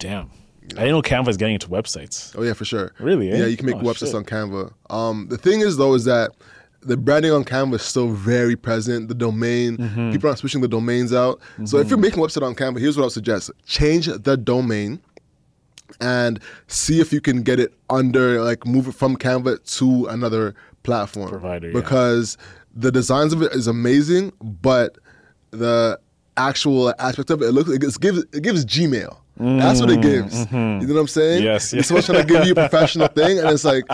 [0.00, 0.30] Damn.
[0.76, 2.34] I didn't know Canva is getting into websites.
[2.38, 2.92] Oh yeah, for sure.
[3.00, 3.38] Really, eh?
[3.38, 4.14] Yeah, you can make Oh, websites shit.
[4.14, 4.72] on Canva.
[4.90, 6.30] Um, the thing is though is that
[6.82, 9.08] the branding on Canva is still very present.
[9.08, 10.12] The domain, Mm-hmm.
[10.12, 11.40] people aren't switching the domains out.
[11.64, 14.36] So if you're making a website on Canva, here's what I would suggest: change the
[14.36, 15.00] domain
[16.00, 20.54] and see if you can get it under, like, move it from Canva to another
[20.84, 21.74] platform Provider, yeah.
[21.74, 22.38] because
[22.74, 24.96] the designs of it is amazing, but
[25.50, 25.98] the
[26.36, 29.16] actual aspect of it, it looks it gives it gives Gmail.
[29.40, 30.22] That's what it mm-hmm.
[30.22, 30.52] gives.
[30.52, 31.42] You know what I'm saying?
[31.42, 33.84] Yes, It's someone's trying to give you a professional thing, and it's like,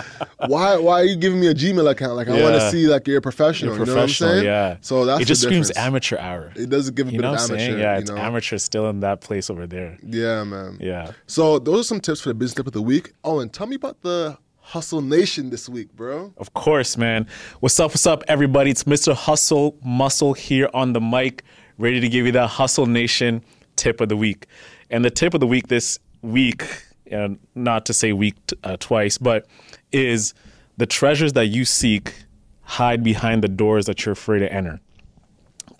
[0.47, 2.15] why why are you giving me a Gmail account?
[2.15, 3.75] Like I want to see like you're a professional.
[3.75, 4.45] You're you know what I'm professional, saying?
[4.45, 4.77] yeah.
[4.81, 6.51] So that's it just screams amateur hour.
[6.55, 7.65] It doesn't give a You bit know of what I'm amateur.
[7.71, 7.79] saying?
[7.79, 8.17] Yeah, you it's know?
[8.17, 9.97] amateur still in that place over there.
[10.03, 10.77] Yeah, man.
[10.81, 11.11] Yeah.
[11.27, 13.13] So those are some tips for the business tip of the week.
[13.23, 16.33] Oh, and tell me about the Hustle Nation this week, bro.
[16.37, 17.25] Of course, man.
[17.61, 17.91] What's up?
[17.91, 18.69] What's up, everybody?
[18.69, 19.13] It's Mr.
[19.15, 21.43] Hustle Muscle here on the mic,
[21.77, 23.43] ready to give you that Hustle Nation
[23.77, 24.45] tip of the week.
[24.89, 26.63] And the tip of the week this week,
[27.07, 29.47] and not to say week t- uh, twice, but
[29.91, 30.33] is
[30.77, 32.13] the treasures that you seek
[32.61, 34.79] hide behind the doors that you're afraid to enter.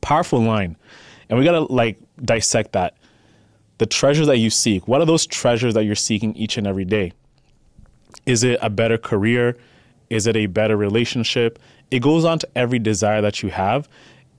[0.01, 0.77] Powerful line.
[1.29, 2.95] And we got to like dissect that.
[3.77, 6.85] The treasures that you seek, what are those treasures that you're seeking each and every
[6.85, 7.11] day?
[8.25, 9.57] Is it a better career?
[10.09, 11.59] Is it a better relationship?
[11.91, 13.87] It goes on to every desire that you have.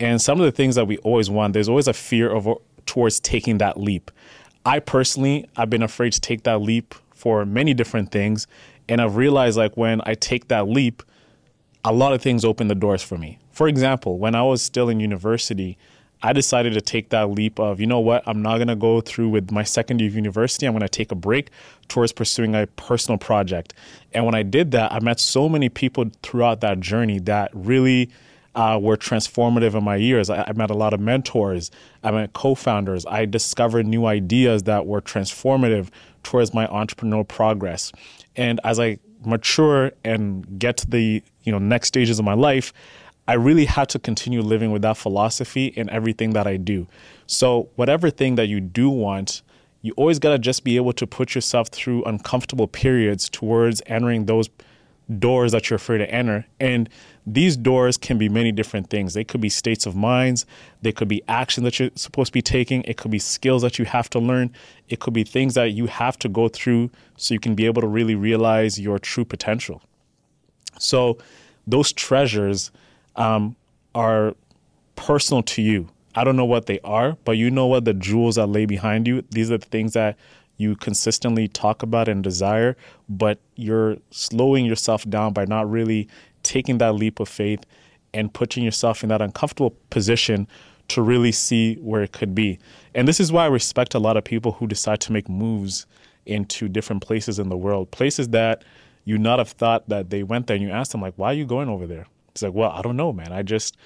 [0.00, 2.48] And some of the things that we always want, there's always a fear of
[2.86, 4.10] towards taking that leap.
[4.68, 8.46] I personally, I've been afraid to take that leap for many different things.
[8.86, 11.02] And I've realized like when I take that leap,
[11.86, 13.38] a lot of things open the doors for me.
[13.50, 15.78] For example, when I was still in university,
[16.22, 19.00] I decided to take that leap of, you know what, I'm not going to go
[19.00, 20.66] through with my second year of university.
[20.66, 21.48] I'm going to take a break
[21.88, 23.72] towards pursuing a personal project.
[24.12, 28.10] And when I did that, I met so many people throughout that journey that really
[28.54, 30.30] uh, were transformative in my years.
[30.30, 31.70] I, I met a lot of mentors.
[32.02, 33.06] I met co-founders.
[33.06, 35.88] I discovered new ideas that were transformative
[36.22, 37.92] towards my entrepreneurial progress.
[38.36, 42.72] And as I mature and get to the you know next stages of my life,
[43.26, 46.86] I really had to continue living with that philosophy in everything that I do.
[47.26, 49.42] So whatever thing that you do want,
[49.82, 54.24] you always got to just be able to put yourself through uncomfortable periods towards entering
[54.24, 54.48] those
[55.18, 56.46] doors that you're afraid to enter.
[56.58, 56.88] And
[57.34, 59.12] these doors can be many different things.
[59.12, 60.46] They could be states of minds,
[60.80, 63.78] they could be action that you're supposed to be taking, it could be skills that
[63.78, 64.50] you have to learn,
[64.88, 67.82] it could be things that you have to go through so you can be able
[67.82, 69.82] to really realize your true potential.
[70.78, 71.18] So,
[71.66, 72.70] those treasures
[73.16, 73.56] um,
[73.94, 74.34] are
[74.96, 75.88] personal to you.
[76.14, 79.06] I don't know what they are, but you know what the jewels that lay behind
[79.06, 79.22] you.
[79.30, 80.16] These are the things that
[80.56, 82.76] you consistently talk about and desire,
[83.08, 86.08] but you're slowing yourself down by not really
[86.48, 87.60] taking that leap of faith
[88.14, 90.48] and putting yourself in that uncomfortable position
[90.88, 92.58] to really see where it could be.
[92.94, 95.86] And this is why I respect a lot of people who decide to make moves
[96.24, 98.64] into different places in the world, places that
[99.04, 101.34] you not have thought that they went there and you ask them like, why are
[101.34, 102.06] you going over there?
[102.30, 103.32] It's like, well, I don't know, man.
[103.32, 103.76] I just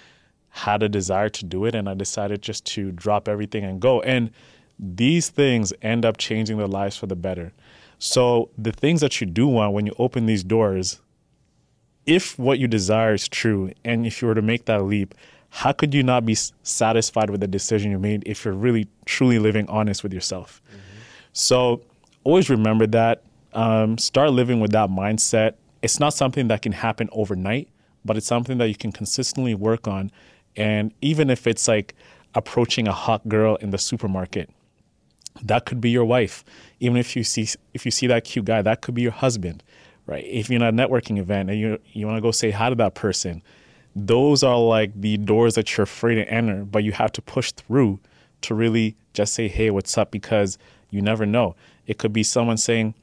[0.51, 4.01] had a desire to do it and I decided just to drop everything and go.
[4.03, 4.31] And
[4.79, 7.53] these things end up changing their lives for the better.
[7.99, 11.01] So the things that you do want when you open these doors,
[12.07, 15.15] if what you desire is true and if you were to make that leap,
[15.51, 19.39] how could you not be satisfied with the decision you made if you're really truly
[19.39, 20.63] living honest with yourself?
[20.69, 20.79] Mm-hmm.
[21.33, 21.83] So
[22.25, 23.23] always remember that.
[23.53, 25.55] Um, start living with that mindset.
[25.83, 27.69] It's not something that can happen overnight,
[28.05, 30.11] but it's something that you can consistently work on.
[30.57, 31.95] And even if it's like
[32.35, 34.49] approaching a hot girl in the supermarket,
[35.43, 36.45] that could be your wife.
[36.81, 39.63] Even if you see if you see that cute guy, that could be your husband,
[40.07, 40.25] right?
[40.25, 42.75] If you're in a networking event and you you want to go say hi to
[42.77, 43.43] that person,
[43.95, 47.53] those are like the doors that you're afraid to enter, but you have to push
[47.53, 48.01] through
[48.43, 50.59] to really just say, "Hey, what's up?" Because
[50.91, 51.55] you never know.
[51.87, 52.95] It could be someone saying,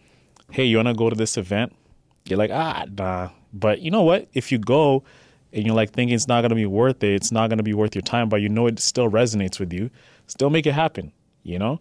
[0.52, 1.74] "Hey, you want to go to this event?"
[2.26, 4.28] You're like, "Ah, nah." But you know what?
[4.34, 5.04] If you go
[5.54, 7.64] and you're like thinking it's not going to be worth it, it's not going to
[7.64, 9.90] be worth your time, but you know it still resonates with you,
[10.28, 11.12] still make it happen,
[11.44, 11.80] you know?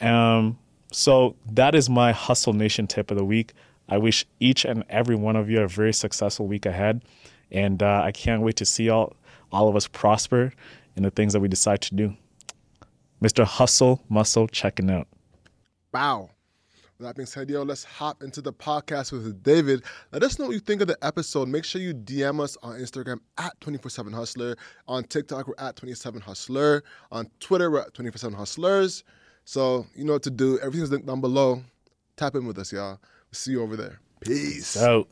[0.00, 0.58] Um,
[0.92, 3.52] so that is my Hustle Nation tip of the week.
[3.88, 7.02] I wish each and every one of you a very successful week ahead.
[7.50, 9.16] And uh, I can't wait to see all,
[9.50, 10.52] all of us prosper
[10.96, 12.14] in the things that we decide to do.
[13.22, 13.44] Mr.
[13.44, 15.08] Hustle Muscle checking out.
[15.92, 16.30] Wow.
[16.98, 19.84] With that being said, yo, let's hop into the podcast with David.
[20.12, 21.48] Let us know what you think of the episode.
[21.48, 24.56] Make sure you DM us on Instagram at 24-7 Hustler.
[24.88, 26.82] On TikTok, we're at 27 Hustler.
[27.12, 29.04] On Twitter, we're at 24-7 Hustlers.
[29.44, 30.58] So you know what to do.
[30.58, 31.62] Everything's linked down below.
[32.16, 32.98] Tap in with us, y'all.
[33.30, 34.00] We'll see you over there.
[34.22, 34.74] Peace.
[34.74, 35.06] Out.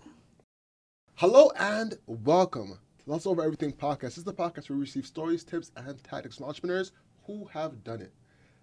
[1.16, 4.00] Hello and welcome to Let's Over Everything podcast.
[4.00, 6.92] This is the podcast where we receive stories, tips, and tactics from entrepreneurs
[7.26, 8.14] who have done it.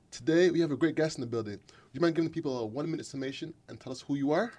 [0.09, 1.59] Today we have a great guest in the building.
[1.59, 4.31] Would you mind giving the people a one minute summation and tell us who you
[4.31, 4.53] are?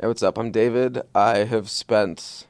[0.00, 0.36] Hey, what's up?
[0.36, 1.02] I'm David.
[1.14, 2.48] I have spent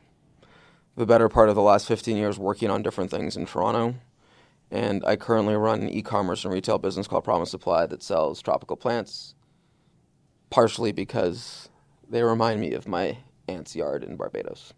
[0.97, 3.97] the better part of the last 15 years working on different things in Toronto.
[4.71, 8.41] And I currently run an e commerce and retail business called Promise Supply that sells
[8.41, 9.35] tropical plants,
[10.49, 11.69] partially because
[12.13, 13.17] they remind me of my
[13.49, 14.75] aunt's yard in Barbados.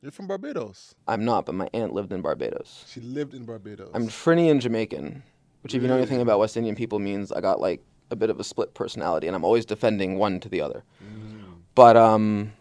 [0.00, 0.94] You're from Barbados.
[1.08, 2.84] I'm not, but my aunt lived in Barbados.
[2.88, 3.90] She lived in Barbados.
[3.92, 5.22] I'm Trini Jamaican,
[5.62, 8.30] which, if you know anything about West Indian people, means I got like a bit
[8.30, 10.84] of a split personality, and I'm always defending one to the other.
[11.02, 11.54] Mm.
[11.74, 12.52] But um,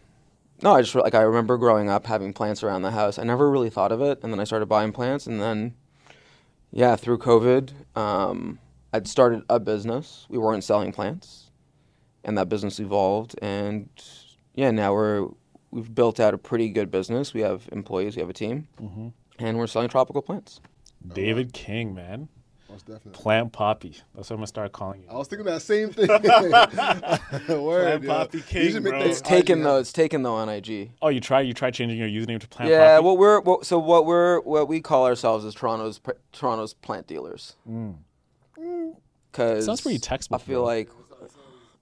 [0.63, 3.19] no, I just like I remember growing up having plants around the house.
[3.19, 5.75] I never really thought of it, and then I started buying plants, and then
[6.71, 8.57] yeah, through COVID, um,
[8.91, 10.25] I'd started a business.
[10.29, 11.44] We weren't selling plants,
[12.25, 13.87] and that business evolved, and
[14.55, 15.29] yeah, now we're
[15.71, 17.33] we've built out a pretty good business.
[17.33, 19.09] We have employees, we have a team, mm-hmm.
[19.39, 20.59] and we're selling tropical plants.
[21.13, 22.27] David King, man.
[22.67, 23.11] Most definitely.
[23.11, 24.01] Plant Poppy.
[24.15, 25.07] That's what I'm gonna start calling you.
[25.09, 26.07] I was thinking that same thing.
[27.63, 28.99] Word, Plant Poppy King, bro.
[29.01, 29.77] It's taken though.
[29.77, 30.91] It's taken though on IG.
[31.01, 33.05] Oh, you try you try changing your username to Plant yeah, Poppy?
[33.05, 36.01] what we're what, so what we're what we call ourselves is Toronto's
[36.33, 37.55] Toronto's plant dealers.
[37.69, 37.97] Mm.
[39.31, 40.41] Cause sounds pretty textbook.
[40.41, 40.65] I feel bro.
[40.65, 40.89] like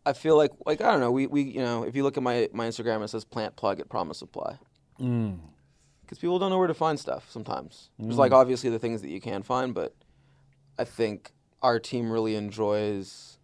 [0.06, 1.12] I feel like like I don't know.
[1.12, 3.80] We we you know if you look at my my Instagram, it says plant plug
[3.80, 4.58] at Promise Supply.
[5.00, 5.40] Mm
[6.14, 7.90] because people don't know where to find stuff sometimes.
[8.00, 8.06] Mm.
[8.06, 9.96] There's like obviously the things that you can find, but
[10.78, 13.40] I think our team really enjoys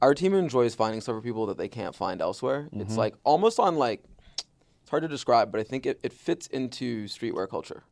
[0.00, 2.62] our team enjoys finding stuff for people that they can't find elsewhere.
[2.62, 2.80] Mm-hmm.
[2.80, 4.02] It's like almost on like
[4.38, 7.84] it's hard to describe, but I think it, it fits into streetwear culture.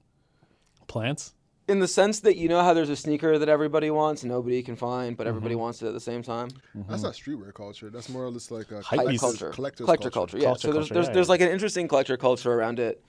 [0.87, 1.35] Plants?
[1.71, 4.63] In the sense that you know how there's a sneaker that everybody wants and nobody
[4.63, 5.29] can find, but mm-hmm.
[5.29, 6.49] everybody wants it at the same time.
[6.77, 6.91] Mm-hmm.
[6.91, 7.91] That's not streetwear culture.
[7.91, 10.11] That's more or less like a hype culture, collector culture.
[10.11, 10.39] culture.
[10.39, 10.45] Yeah.
[10.47, 11.33] Culture, so there's culture, there's, yeah, there's yeah.
[11.33, 13.05] like an interesting collector culture around it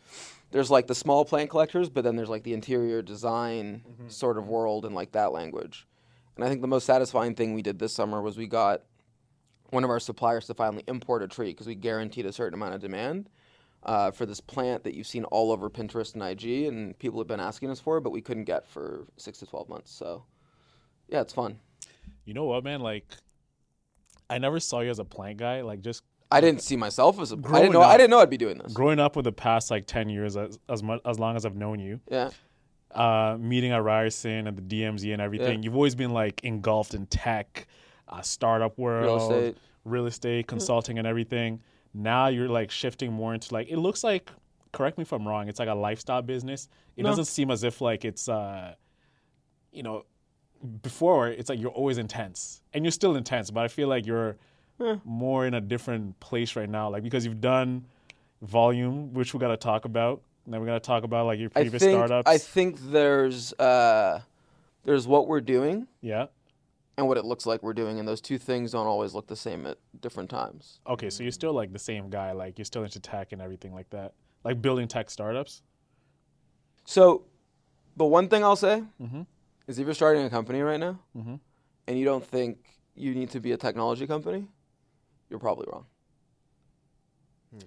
[0.51, 4.47] there's like the small plant collectors, but then there's like the interior design sort of
[4.47, 5.87] world and like that language.
[6.35, 8.83] And I think the most satisfying thing we did this summer was we got
[9.69, 12.73] one of our suppliers to finally import a tree because we guaranteed a certain amount
[12.73, 13.29] of demand
[13.83, 17.27] uh, for this plant that you've seen all over Pinterest and IG, and people have
[17.27, 19.91] been asking us for, but we couldn't get for six to twelve months.
[19.91, 20.23] So,
[21.07, 21.59] yeah, it's fun.
[22.25, 22.81] You know what, man?
[22.81, 23.05] Like,
[24.29, 25.61] I never saw you as a plant guy.
[25.61, 27.35] Like, just I didn't see myself as a.
[27.51, 27.81] I didn't know.
[27.81, 28.73] I didn't know I'd be doing this.
[28.73, 31.55] growing up with the past like ten years, as as much as long as I've
[31.57, 32.29] known you, Yeah.
[32.93, 35.65] uh, meeting at Ryerson and the DMZ and everything, Yeah.
[35.65, 37.67] you've always been like engulfed in tech,
[38.07, 39.57] uh, startup world, estate.
[39.85, 41.61] real estate, consulting, and everything.
[41.93, 44.29] Now you're like shifting more into like it looks like.
[44.71, 45.49] Correct me if I'm wrong.
[45.49, 46.69] It's like a lifestyle business.
[46.95, 47.09] It No.
[47.09, 48.75] doesn't seem as if like it's, uh,
[49.73, 50.05] you know,
[50.81, 54.37] before it's like you're always intense and you're still intense, but I feel like you're
[55.03, 56.89] more in a different place right now.
[56.89, 57.85] Like because you've done
[58.41, 60.21] volume, which we got to talk about.
[60.45, 62.29] And then we're gonna talk about like your I previous think startups.
[62.29, 64.21] I think there's uh,
[64.85, 66.27] there's what we're doing yeah.
[67.01, 69.35] And what it looks like we're doing, and those two things don't always look the
[69.35, 70.79] same at different times.
[70.87, 72.31] Okay, so you're still like the same guy.
[72.31, 74.13] Like you're still into tech and everything like that.
[74.43, 75.63] Like building tech startups.
[76.85, 77.25] So,
[77.97, 79.25] the one thing I'll say Mhm.
[79.67, 81.39] is if you're starting a company right now Mhm.
[81.87, 82.57] and you don't think
[82.95, 84.47] you need to be a technology company,
[85.29, 85.85] you're probably wrong.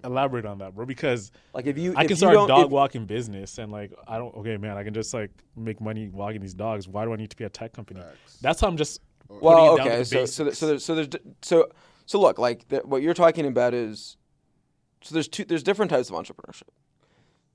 [0.03, 0.85] Elaborate on that, bro.
[0.85, 3.93] Because Like if you, I if can start a dog if- walking business and like
[4.07, 4.33] I don't.
[4.37, 6.87] Okay, man, I can just like make money walking these dogs.
[6.87, 7.99] Why do I need to be a tech company?
[8.01, 8.37] Facts.
[8.39, 9.01] That's how I'm just.
[9.29, 11.67] Well, it down to okay, so so so there's, so there's d- so
[12.05, 14.17] so look like the, what you're talking about is
[15.01, 16.69] so there's two there's different types of entrepreneurship.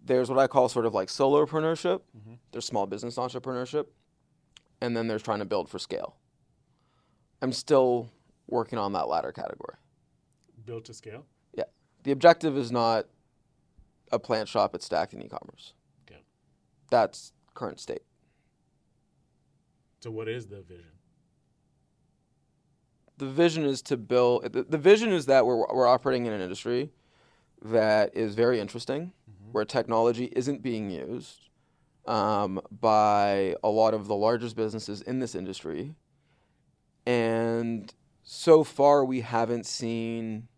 [0.05, 2.01] There's what I call sort of like solopreneurship.
[2.17, 2.35] Mm-hmm.
[2.53, 3.87] There's small business entrepreneurship,
[4.81, 6.17] and then there's trying to build for scale.
[7.43, 8.11] I'm still
[8.49, 9.77] working on that latter category.
[10.65, 11.27] built to scale.
[11.55, 11.65] Yeah,
[12.03, 13.07] the objective is not
[14.13, 15.75] a plant shop at Stacked in e-commerce.
[16.09, 16.21] Okay.
[16.91, 18.03] That's current state.
[20.01, 20.93] So what is the vision?
[23.21, 26.41] The vision is to build the, the vision is that we're, we're operating in an
[26.41, 26.91] industry
[27.63, 29.13] that is very interesting
[29.53, 31.51] where technology isn't being used
[32.07, 35.95] um, by a lot of the largest businesses in this industry.
[37.05, 40.49] And so far we haven't seen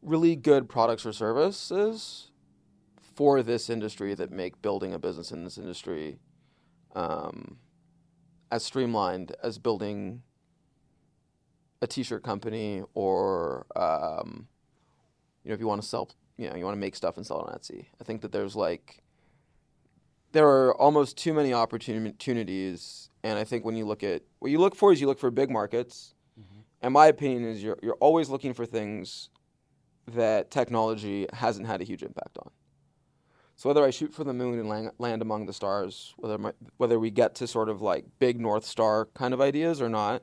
[0.00, 2.30] really good products or services
[3.16, 6.18] for this industry that make building a business in this industry
[6.94, 7.56] um,
[8.52, 10.22] as streamlined as building
[11.84, 14.48] a t-shirt company or um,
[15.44, 17.26] you know if you want to sell you know you want to make stuff and
[17.26, 17.86] sell it on Etsy.
[18.00, 19.02] I think that there's like
[20.32, 24.58] there are almost too many opportunities and I think when you look at what you
[24.58, 26.14] look for is you look for big markets.
[26.82, 29.30] And my opinion is you're you're always looking for things
[30.06, 32.50] that technology hasn't had a huge impact on.
[33.56, 36.52] So whether I shoot for the moon and land, land among the stars, whether my,
[36.76, 40.22] whether we get to sort of like big North Star kind of ideas or not,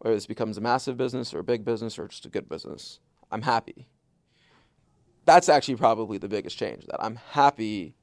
[0.00, 3.00] whether this becomes a massive business or a big business or just a good business,
[3.30, 3.86] I'm happy.
[5.26, 6.86] That's actually probably the biggest change.
[6.86, 7.94] That I'm happy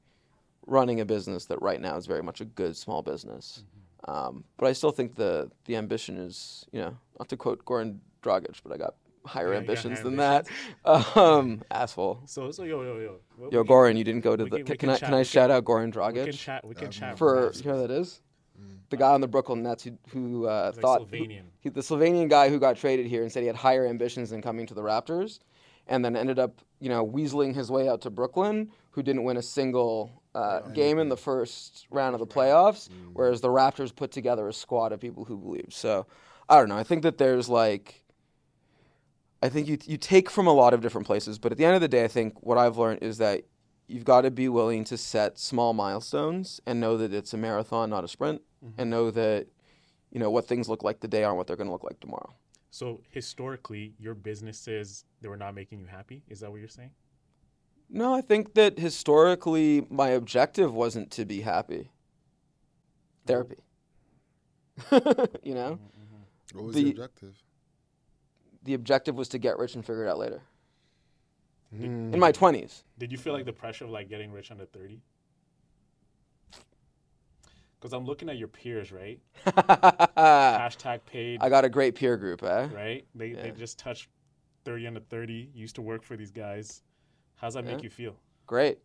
[0.66, 3.64] running a business that right now is very much a good small business.
[4.06, 7.98] Um, but I still think the the ambition is, you know, not to quote Goran
[8.22, 8.94] Dragic, but I got
[9.26, 10.46] higher Yeah, you got ambitions higher than that.
[11.16, 12.22] Um, asshole.
[12.26, 13.16] So so yo yo yo.
[13.36, 14.56] What- Yo, we- Goran, you didn't go to we the.
[14.58, 16.14] can- Can, can can I chat- can I we shout can- out Goran Dragic?
[16.14, 16.64] We can chat.
[16.64, 18.20] We can chat for about you know who that is?
[18.90, 21.42] The guy on the Brooklyn Nets who, who uh, He's like thought Slovenian.
[21.60, 24.40] he, the Slovenian guy who got traded here and said he had higher ambitions than
[24.40, 25.40] coming to the Raptors,
[25.86, 29.36] and then ended up you know weaseling his way out to Brooklyn, who didn't win
[29.36, 34.10] a single uh, game in the first round of the playoffs, whereas the Raptors put
[34.10, 35.72] together a squad of people who believed.
[35.74, 36.06] So
[36.48, 36.78] I don't know.
[36.78, 38.02] I think that there's like.
[39.42, 41.74] I think you you take from a lot of different places, but at the end
[41.74, 43.44] of the day, I think what I've learned is that
[43.88, 47.90] you've got to be willing to set small milestones and know that it's a marathon,
[47.90, 48.80] not a sprint, mm-hmm.
[48.80, 49.48] and know that
[50.10, 52.32] you know what things look like today aren't what they're going to look like tomorrow.
[52.70, 56.22] So historically, your businesses they were not making you happy.
[56.28, 56.90] Is that what you're saying?
[57.90, 61.90] No, I think that historically my objective wasn't to be happy.
[63.26, 63.56] Therapy.
[65.42, 66.56] you know, mm-hmm.
[66.56, 67.42] What was The- the objective?
[68.64, 70.42] the objective was to get rich and figure it out later.
[71.76, 72.14] Hmm.
[72.14, 72.82] In my 20s.
[72.98, 75.02] Did you feel like the pressure of like getting rich under thirty?
[77.78, 79.20] Because I'm looking at your peers, right?
[79.46, 82.68] Hashtag paid, I got a great peer group, eh?
[82.74, 83.04] right?
[83.14, 84.08] They they just touched
[84.64, 85.50] thirty under thirty.
[85.54, 86.82] Used to work for these guys.
[87.36, 88.16] How's that make you feel?
[88.46, 88.78] Great.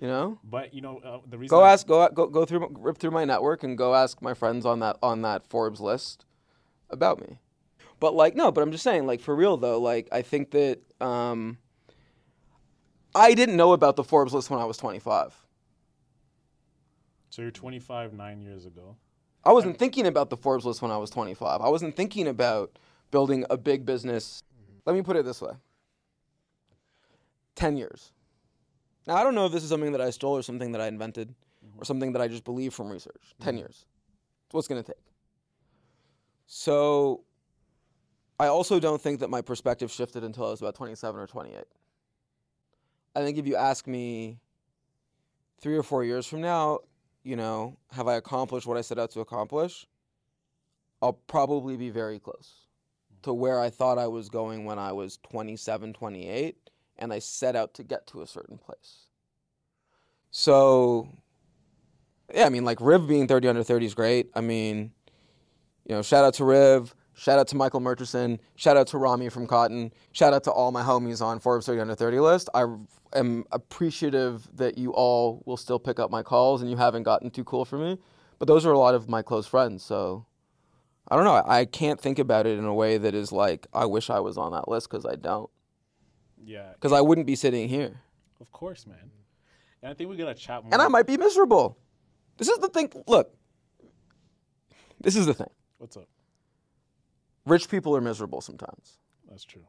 [0.00, 0.38] You know?
[0.44, 3.10] But you know uh, the reason Go I- ask, go go go through, rip through
[3.10, 6.24] my network, and go ask my friends on that on that Forbes list
[6.88, 7.40] about me.
[7.98, 10.78] But like, no, but I'm just saying, like for real though, like I think that
[11.00, 11.58] um,
[13.14, 15.34] I didn't know about the Forbes list when I was 25.
[17.30, 18.96] So you're 25 nine years ago.
[19.44, 21.60] I wasn't thinking about the Forbes list when I was 25.
[21.60, 22.78] I wasn't thinking about
[23.10, 24.42] building a big business.
[24.52, 24.78] Mm-hmm.
[24.86, 25.52] Let me put it this way
[27.54, 28.12] 10 years.
[29.06, 30.88] Now, I don't know if this is something that I stole or something that I
[30.88, 31.80] invented mm-hmm.
[31.80, 33.34] or something that I just believe from research.
[33.40, 33.58] 10 mm-hmm.
[33.58, 33.86] years.
[34.46, 35.02] It's what's going to take.
[36.46, 37.22] So,
[38.38, 41.64] I also don't think that my perspective shifted until I was about 27 or 28.
[43.14, 44.38] I think if you ask me
[45.60, 46.80] three or four years from now,
[47.22, 49.86] you know, have I accomplished what I set out to accomplish?
[51.02, 52.66] I'll probably be very close
[53.10, 53.22] hmm.
[53.22, 56.56] to where I thought I was going when I was 27, 28,
[56.98, 59.06] and I set out to get to a certain place.
[60.30, 61.08] So,
[62.32, 64.30] yeah, I mean, like Riv being 30 under 30 is great.
[64.34, 64.92] I mean,
[65.84, 69.28] you know, shout out to Riv, shout out to Michael Murchison, shout out to Rami
[69.28, 72.48] from Kotn, shout out to all my homies on Forbes 30 under 30 list.
[72.54, 72.64] I
[73.14, 77.30] am appreciative that you all will still pick up my calls and you haven't gotten
[77.30, 77.98] too cool for me.
[78.38, 79.82] But those are a lot of my close friends.
[79.82, 80.24] So
[81.08, 81.42] I don't know.
[81.46, 84.38] I can't think about it in a way that is like, I wish I was
[84.38, 85.50] on that list because I don't.
[86.42, 88.00] Yeah, Because I wouldn't be sitting here.
[88.40, 89.10] of course, man.
[89.82, 90.72] And I think we're gonna chat more.
[90.72, 91.76] And I might be miserable.
[92.38, 92.90] This is the thing.
[93.06, 93.34] Look,
[95.02, 95.50] this is the thing.
[95.76, 96.08] What's up?
[97.46, 98.98] Rich people are miserable sometimes.
[99.28, 99.66] That's true.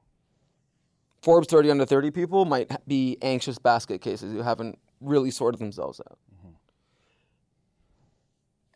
[1.22, 6.00] Forbes 30 under 30 people might be anxious basket cases who haven't really sorted themselves
[6.00, 6.18] out.
[6.34, 6.50] Mm-hmm.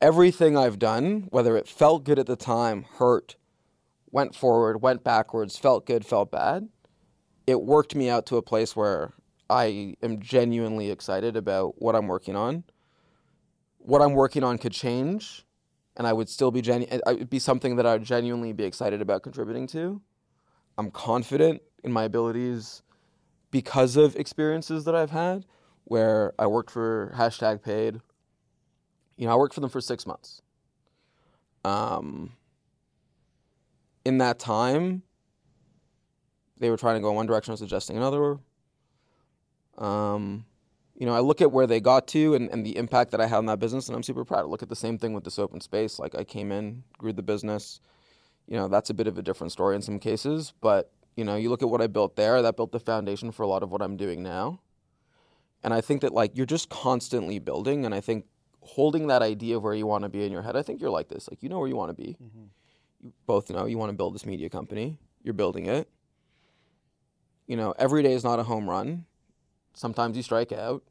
[0.01, 3.35] Everything I've done, whether it felt good at the time, hurt,
[4.11, 6.69] went forward, went backwards, felt good, felt bad,
[7.47, 9.13] it worked me out to a place where
[9.49, 12.63] I am genuinely excited about what I'm working on.
[13.77, 15.44] What I'm working on could change,
[15.97, 18.63] and I would still be genu- it would be something that I would genuinely be
[18.63, 20.01] excited about contributing to.
[20.77, 22.81] I'm confident in my abilities
[23.51, 25.45] because of experiences that I've had
[25.85, 28.01] where I worked for hashtag paid.
[29.17, 30.41] You know, I worked for them for six months.
[31.63, 32.33] Um,
[34.03, 35.03] in that time,
[36.57, 38.39] they were trying to go in one direction, I was suggesting another.
[39.77, 40.45] Um,
[40.95, 43.27] you know, I look at where they got to and, and the impact that I
[43.27, 44.39] had on that business, and I'm super proud.
[44.39, 45.99] I look at the same thing with this open space.
[45.99, 47.81] Like, I came in, grew the business.
[48.47, 51.35] You know, that's a bit of a different story in some cases, but you know,
[51.35, 53.71] you look at what I built there, that built the foundation for a lot of
[53.71, 54.59] what I'm doing now.
[55.63, 58.25] And I think that like you're just constantly building and I think
[58.61, 60.89] holding that idea of where you want to be in your head, I think you're
[60.89, 61.29] like this.
[61.29, 62.17] Like you know where you want to be.
[62.21, 62.43] Mm-hmm.
[63.03, 64.99] You both know you want to build this media company.
[65.23, 65.89] You're building it.
[67.47, 69.05] You know, every day is not a home run.
[69.75, 70.83] Sometimes you strike out,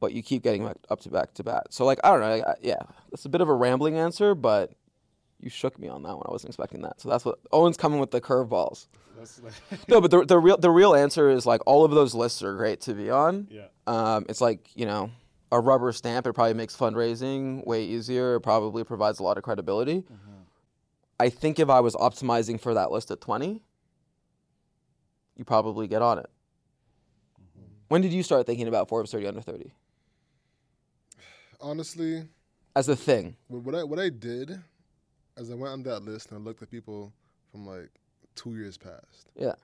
[0.00, 1.68] but you keep getting back up to back to bat.
[1.70, 4.34] So like I don't know, I, I- yeah, that's a bit of a rambling answer,
[4.34, 4.72] but
[5.40, 6.24] you shook me on that one.
[6.26, 7.00] I wasn't expecting that.
[7.00, 8.86] So that's what Owen's coming with the curveballs.
[9.88, 12.54] No, but the, the real the real answer is like all of those lists are
[12.56, 13.48] great to be on.
[13.50, 13.66] yeah.
[13.86, 15.10] Um, it's like you know
[15.52, 16.26] a rubber stamp.
[16.26, 18.34] It probably makes fundraising way easier.
[18.36, 20.04] It probably provides a lot of credibility.
[21.18, 23.62] I think if I was optimizing for that list at twenty,
[25.36, 26.28] you probably get on it.
[27.88, 29.72] When did you start thinking about Forbes thirty under thirty
[31.60, 32.24] Honestly,
[32.74, 33.36] as a thing?
[33.48, 34.58] what what I what I did,
[35.36, 37.12] as I went on that list and I looked at people
[37.50, 37.90] from like
[38.34, 39.54] two years past, Yeah.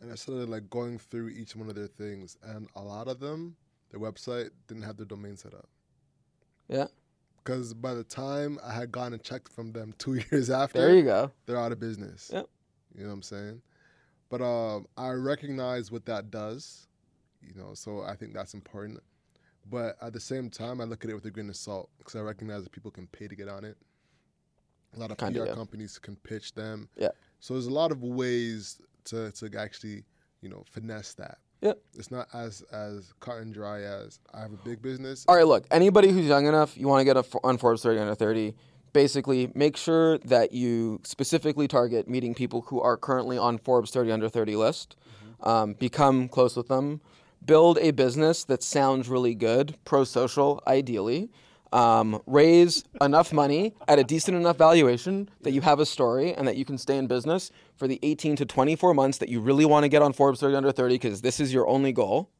[0.00, 3.20] and I started like going through each one of their things, and a lot of
[3.20, 3.56] them,
[3.90, 5.68] their website didn't have their domain set up.
[6.68, 6.86] Yeah.
[7.38, 10.94] Because by the time I had gone and checked from them two years after, There
[10.94, 11.30] you go.
[11.46, 12.28] they're out of business.
[12.32, 12.46] Yep.
[12.94, 13.62] You know what I'm saying?
[14.28, 16.85] But um, I recognize what that does,
[17.46, 19.00] you know, so I think that's important.
[19.68, 22.14] But at the same time, I look at it with a grain of salt because
[22.16, 23.76] I recognize that people can pay to get on it.
[24.96, 25.54] A lot of Kinda, PR yeah.
[25.54, 26.88] companies can pitch them.
[26.96, 27.08] Yeah.
[27.40, 30.04] So there's a lot of ways to, to actually,
[30.40, 31.38] you know, finesse that.
[31.62, 31.78] Yep.
[31.94, 35.24] It's not as as cut and dry as I have a big business.
[35.26, 37.98] All right, look, anybody who's young enough, you want to get a, on Forbes 30
[37.98, 38.54] under 30,
[38.92, 44.12] basically make sure that you specifically target meeting people who are currently on Forbes 30
[44.12, 44.96] under 30 list.
[45.40, 47.00] Um, become close with them.
[47.46, 51.30] Build a business that sounds really good, pro social, ideally.
[51.72, 56.46] Um, raise enough money at a decent enough valuation that you have a story and
[56.46, 59.64] that you can stay in business for the 18 to 24 months that you really
[59.64, 62.30] want to get on Forbes 30 under 30 because this is your only goal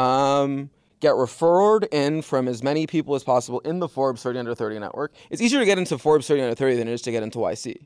[0.00, 4.54] um, get referred in from as many people as possible in the Forbes 30 under
[4.54, 5.12] 30 network.
[5.30, 7.38] It's easier to get into Forbes 30 under 30 than it is to get into
[7.38, 7.76] YC.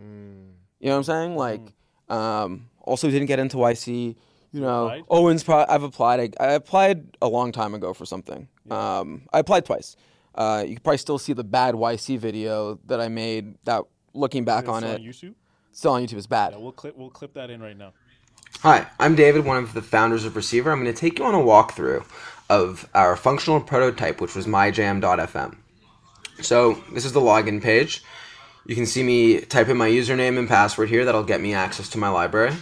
[0.00, 0.52] Mm.
[0.80, 1.36] You know what I'm saying?
[1.36, 1.60] Like,
[2.08, 4.16] um, also didn't get into YC.
[4.56, 5.04] You know, applied?
[5.10, 5.44] Owen's.
[5.44, 6.34] Pro- I've applied.
[6.40, 8.48] I, I applied a long time ago for something.
[8.70, 9.96] Um, I applied twice.
[10.34, 13.56] Uh, you can probably still see the bad YC video that I made.
[13.64, 13.82] That
[14.14, 15.34] looking back It's on on it, YouTube.
[15.72, 16.52] still on YouTube is bad.
[16.52, 17.92] Yeah, we'll clip we'll clip that in right now.
[18.60, 20.72] Hi, I'm David, one of the founders of Receiver.
[20.72, 22.06] I'm going to take you on a walkthrough
[22.48, 25.58] of our functional prototype, which was myjam.fm.
[26.40, 28.02] So, this is the login page.
[28.64, 31.04] You can see me type in my username and password here.
[31.04, 32.54] That'll get me access to my library.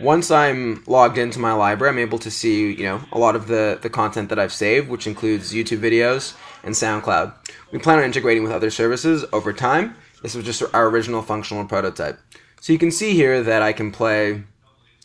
[0.00, 3.48] Once I'm logged into my library, I'm able to see, you know, a lot of
[3.48, 7.34] the, the content that I've saved, which includes YouTube videos and SoundCloud.
[7.72, 9.96] We plan on integrating with other services over time.
[10.22, 12.20] This was just our original functional prototype.
[12.60, 14.44] So you can see here that I can play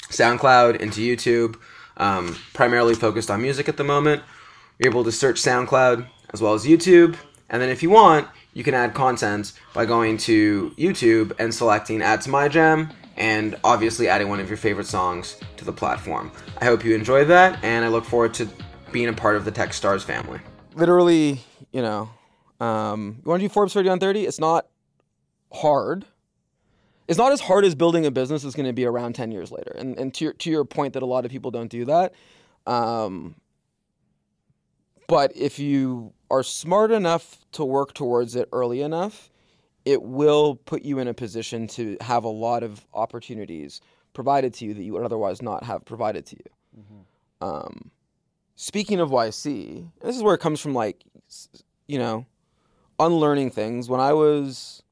[0.10, 1.58] SoundCloud into YouTube,
[1.98, 4.22] um, primarily focused on music at the moment.
[4.78, 7.16] You're able to search SoundCloud as well as YouTube.
[7.50, 12.04] And then if you want, you can add content by going to YouTube and selecting
[12.04, 16.32] Add to My Jam and obviously adding one of your favorite songs to the platform.
[16.60, 18.48] I hope you enjoy that, and I look forward to
[18.92, 20.40] being a part of the Techstars family.
[20.76, 21.42] Literally,
[21.72, 22.10] you know,
[22.60, 24.26] um, you want to do Forbes 30 on 30?
[24.26, 24.68] It's not
[25.52, 26.06] hard.
[27.08, 29.52] It's not as hard as building a business that's going to be around 10 years
[29.52, 29.76] later.
[29.78, 32.14] And, and to, your, to your point that a lot of people don't do that.
[32.66, 33.36] Um,
[35.08, 39.30] but if you are smart enough to work towards it early enough,
[39.86, 43.82] it will put you in a position to have a lot of opportunities
[44.14, 46.82] provided to you that you would otherwise not have provided to you.
[46.82, 47.46] Mm-hmm.
[47.46, 47.92] Um,
[48.56, 51.04] speaking of YC, this is where it comes from, like,
[51.88, 52.26] you know,
[53.00, 53.90] unlearning things.
[53.90, 54.84] When I was,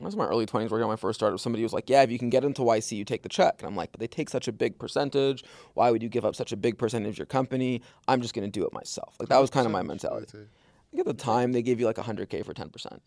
[0.00, 2.02] I was in my early 20s working on my first startup, somebody was like, yeah,
[2.02, 3.56] if you can get into YC, you take the check.
[3.58, 5.44] And I'm like, but they take such a big percentage.
[5.74, 7.82] Why would you give up such a big percentage of your company?
[8.08, 9.16] I'm just going to do it myself.
[9.18, 10.26] Like, that was kind of my mentality.
[10.38, 13.00] I think at the time, they gave you like 100K for 10%.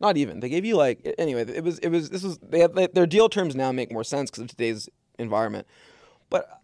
[0.00, 0.40] Not even.
[0.40, 1.42] They gave you like anyway.
[1.42, 4.30] It was it was this was they have, their deal terms now make more sense
[4.30, 4.88] because of today's
[5.18, 5.66] environment.
[6.30, 6.60] But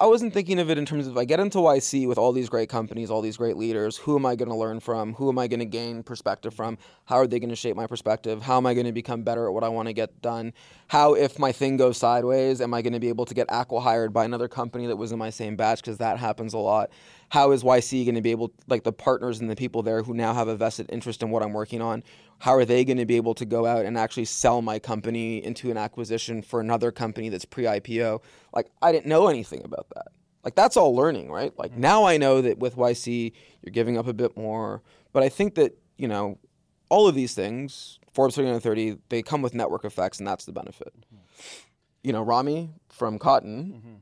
[0.00, 2.48] I wasn't thinking of it in terms of I get into YC with all these
[2.48, 3.98] great companies, all these great leaders.
[3.98, 5.12] Who am I going to learn from?
[5.14, 6.78] Who am I going to gain perspective from?
[7.04, 8.40] How are they going to shape my perspective?
[8.40, 10.54] How am I going to become better at what I want to get done?
[10.88, 14.14] How, if my thing goes sideways, am I going to be able to get acqui-hired
[14.14, 15.82] by another company that was in my same batch?
[15.82, 16.88] Because that happens a lot.
[17.28, 20.14] How is YC going to be able, like the partners and the people there who
[20.14, 22.02] now have a vested interest in what I'm working on?
[22.40, 25.44] How are they going to be able to go out and actually sell my company
[25.44, 28.22] into an acquisition for another company that's pre-IPO?
[28.54, 30.08] Like I didn't know anything about that.
[30.42, 31.56] Like that's all learning, right?
[31.58, 31.82] Like mm-hmm.
[31.82, 33.32] now I know that with YC
[33.62, 34.82] you're giving up a bit more,
[35.12, 36.38] but I think that you know
[36.88, 40.44] all of these things, Forbes 30 under 30, they come with network effects, and that's
[40.44, 40.92] the benefit.
[40.94, 41.24] Mm-hmm.
[42.02, 43.74] You know, Rami from Kotn.
[43.74, 43.94] Mm-hmm.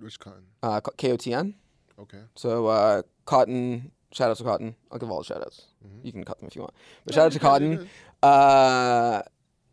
[0.00, 0.42] Which Kotn?
[0.62, 1.54] Uh, KOTN.
[1.98, 2.20] Okay.
[2.34, 4.74] So uh, Kotn, shout out to Kotn.
[4.90, 5.66] I'll give all the shout outs.
[5.86, 6.06] Mm-hmm.
[6.06, 6.74] You can cut them if you want.
[7.04, 7.88] But no, shout out to Kotn.
[8.22, 9.22] Uh,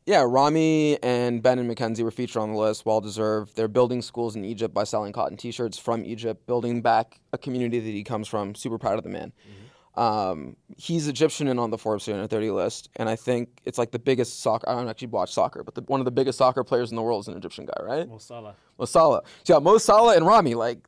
[0.06, 3.56] yeah, Rami and Ben and Mackenzie were featured on the list, well deserved.
[3.56, 7.38] They're building schools in Egypt by selling cotton t shirts from Egypt, building back a
[7.38, 8.54] community that he comes from.
[8.54, 9.32] Super proud of the man.
[9.32, 9.64] Mm-hmm.
[9.96, 14.00] Um, he's Egyptian and on the Forbes 330 list, and I think it's like the
[14.00, 14.68] biggest soccer.
[14.68, 17.02] I don't actually watch soccer, but the, one of the biggest soccer players in the
[17.04, 18.10] world is an Egyptian guy, right?
[18.10, 18.56] Mo Salah.
[18.80, 19.22] Mo Salah.
[19.44, 20.80] So yeah, Mo Salah and Rami, like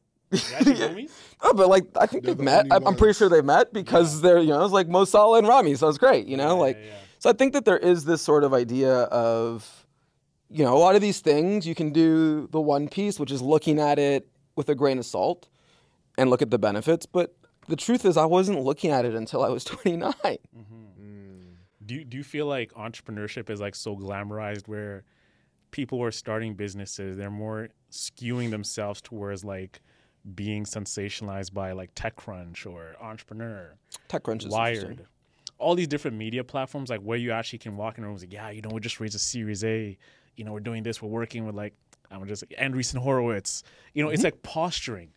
[1.42, 2.68] oh, but like I think they've met.
[2.72, 4.22] I'm, pretty sure they've met because yeah.
[4.22, 6.28] they're you know it's like Mo Salah and Rami, so it's great.
[6.28, 8.94] You know, yeah, like yeah, so I think that there is this sort of idea
[8.94, 9.86] of
[10.50, 13.42] you know a lot of these things you can do the one piece, which is
[13.42, 15.48] looking at it with a grain of salt
[16.18, 17.06] and look at the benefits.
[17.06, 17.36] But
[17.68, 20.14] the truth is, I wasn't looking at it until I was 29.
[20.14, 20.76] Mm-hmm.
[21.02, 21.56] Mm.
[21.86, 25.04] Do you, do you feel like entrepreneurship is like so glamorized where
[25.76, 29.82] people who are starting businesses they're more skewing themselves towards like
[30.34, 33.76] being sensationalized by like TechCrunch or Entrepreneur,
[34.10, 35.06] TechCrunch is Wired,
[35.58, 38.50] all these different media platforms, like where you actually can walk in rooms, like, yeah,
[38.50, 39.98] you know, we just raised a Series A,
[40.36, 41.74] you know, we're doing this, we're working with like,
[42.12, 43.64] I'm just like Andreessen Horowitz,
[43.94, 44.16] you know, mm-hmm.
[44.16, 45.12] it's like posturing.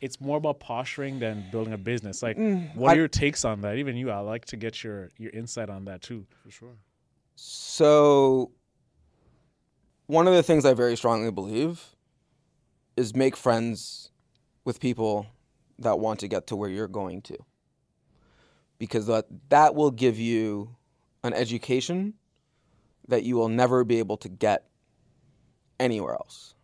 [0.00, 2.22] It's more about posturing than building a business.
[2.22, 3.76] Like, mm, what are I, your takes on that?
[3.76, 6.26] Even you, I like to get your your insight on that too.
[6.42, 6.76] For sure.
[7.36, 8.50] So,
[10.06, 11.96] one of the things I very strongly believe
[12.96, 14.10] is make friends
[14.64, 15.26] with people
[15.78, 17.38] that want to get to where you're going to.
[18.78, 20.76] Because that, that will give you
[21.22, 22.14] an education
[23.08, 24.66] that you will never be able to get
[25.78, 26.54] anywhere else.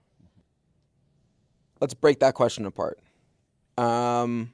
[1.80, 2.98] Let's break that question apart.
[3.78, 4.52] Um,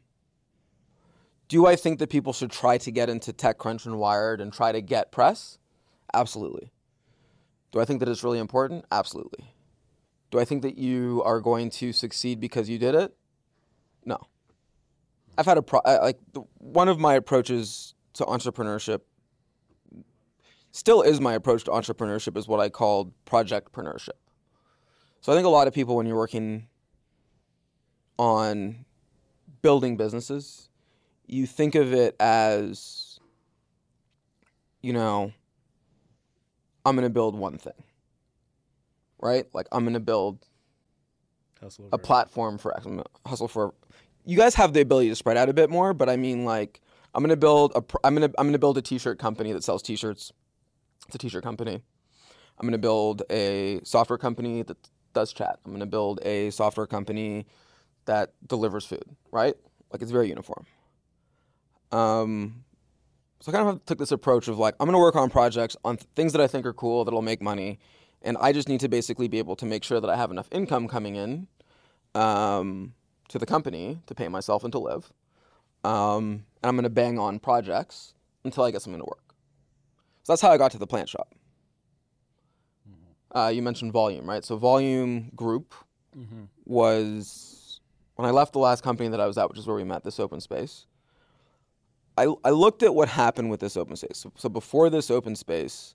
[1.48, 4.72] do I think that people should try to get into TechCrunch and Wired and try
[4.72, 5.58] to get press?
[6.14, 6.72] Absolutely.
[7.72, 8.84] Do I think that it's really important?
[8.90, 9.44] Absolutely.
[10.30, 13.14] Do I think that you are going to succeed because you did it?
[14.06, 14.18] No.
[15.36, 19.00] I've had a pro- like the, one of my approaches to entrepreneurship
[20.70, 24.16] still is my approach to entrepreneurship is what I called projectpreneurship.
[25.20, 26.68] So I think a lot of people when you're working
[28.18, 28.84] on
[29.60, 30.68] building businesses,
[31.26, 33.18] you think of it as
[34.80, 35.32] you know
[36.84, 37.72] I'm going to build one thing.
[39.18, 39.46] Right?
[39.52, 40.46] Like I'm going to build
[41.92, 42.74] a platform for
[43.26, 43.74] hustle for
[44.26, 46.80] you guys have the ability to spread out a bit more but i mean like
[47.14, 50.32] i'm gonna build a i'm gonna i'm gonna build a t-shirt company that sells t-shirts.
[51.06, 51.80] It's a t-shirt company.
[52.58, 54.76] I'm gonna build a software company that
[55.14, 55.60] does chat.
[55.64, 57.46] I'm gonna build a software company
[58.06, 59.54] that delivers food right?
[59.92, 60.66] Like it's very uniform.
[61.92, 62.64] Um
[63.40, 65.96] so i kind of took this approach of like i'm gonna work on projects on
[65.98, 67.78] th- things that i think are cool that'll make money
[68.22, 70.48] and i just need to basically be able to make sure that i have enough
[70.50, 71.46] income coming in
[72.14, 72.94] um,
[73.28, 75.12] to the company to pay myself and to live.
[75.84, 78.14] Um, and I'm going to bang on projects
[78.44, 79.34] until I get something to work.
[80.24, 81.34] So that's how I got to the plant shop.
[83.32, 84.44] Uh, you mentioned volume, right?
[84.44, 85.74] So volume group
[86.64, 87.80] was
[88.14, 90.04] when I left the last company that I was at, which is where we met,
[90.04, 90.86] this open space.
[92.16, 94.16] I, I looked at what happened with this open space.
[94.18, 95.94] So, so before this open space,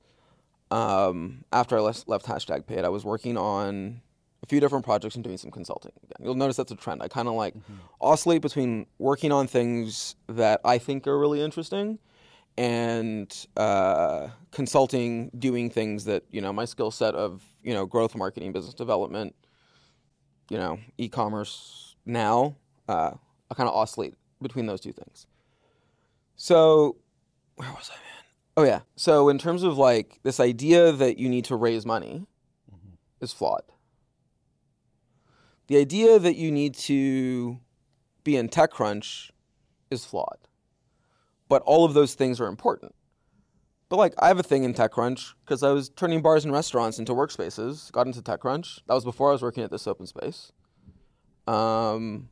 [0.70, 4.02] um, after I left, left hashtag paid, I was working on
[4.44, 5.92] a few different projects and doing some consulting.
[6.04, 7.04] Again, you'll notice that's a trend.
[7.04, 7.54] I kind of like
[8.00, 12.00] oscillate between working on things that I think are really interesting
[12.58, 18.16] and uh, consulting, doing things that you know my skill set of you know growth
[18.16, 19.36] marketing, business development,
[20.50, 22.56] you know e-commerce now.
[22.88, 23.12] Uh,
[23.50, 25.28] I kind of oscillate between those two things.
[26.36, 26.98] So
[27.56, 28.24] where was I, man?
[28.58, 28.82] Oh yeah.
[28.96, 32.26] So in terms of like this idea that you need to raise money
[33.22, 33.64] is flawed.
[35.72, 37.58] The idea that you need to
[38.26, 39.32] be in TechCrunch
[39.90, 40.50] is flawed.
[41.48, 42.94] But all of those things are important.
[43.88, 47.00] But like I have a thing in TechCrunch because I was turning bars and restaurants
[47.00, 48.82] into workspaces, got into TechCrunch.
[48.88, 50.52] That was before I was working at this open space.
[51.48, 52.28] Um,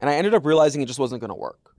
[0.00, 1.74] and I ended up realizing it just wasn't going to work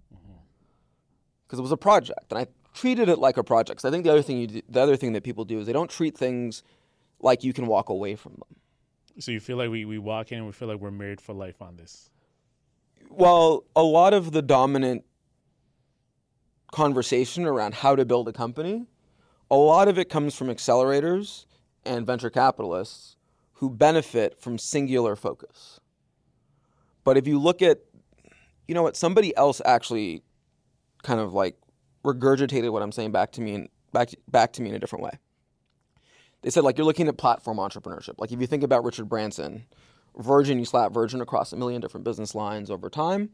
[1.47, 3.79] because it was a project, and I treated it like a project.
[3.79, 5.67] 'Cause I think the other thing you do, the other thing that people do is
[5.67, 6.63] they don't treat things
[7.21, 8.59] like you can walk away from them.
[9.19, 11.33] So you feel like we, we walk in and we feel like we're married for
[11.33, 12.09] life on this.
[13.09, 15.05] Well, a lot of the dominant
[16.71, 18.87] conversation around how to build a company,
[19.49, 21.45] a lot of it comes from accelerators
[21.85, 23.15] and venture capitalists
[23.53, 25.79] who benefit from singular focus.
[27.05, 27.79] But if you look at,
[28.67, 30.23] you know what, somebody else actually
[31.03, 31.55] kind of like
[32.03, 35.03] regurgitated what I'm saying back to me and back back to me in a different
[35.05, 35.11] way.
[36.45, 38.19] They said like you're looking at platform entrepreneurship.
[38.19, 39.65] Like if you think about Richard Branson,
[40.15, 43.31] Virgin, you slap Virgin across a million different business lines over time,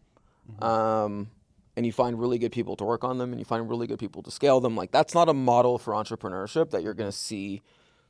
[0.62, 1.30] um,
[1.76, 4.00] and you find really good people to work on them, and you find really good
[4.00, 4.78] people to scale them.
[4.78, 7.62] Like that's not a model for entrepreneurship that you're going to see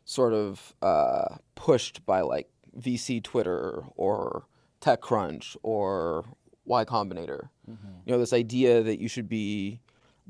[0.06, 2.48] sort of uh, pushed by like
[2.80, 4.46] VC Twitter or
[4.82, 6.26] TechCrunch or
[6.66, 7.50] Y Combinator.
[8.06, 9.80] You know, this idea that you should be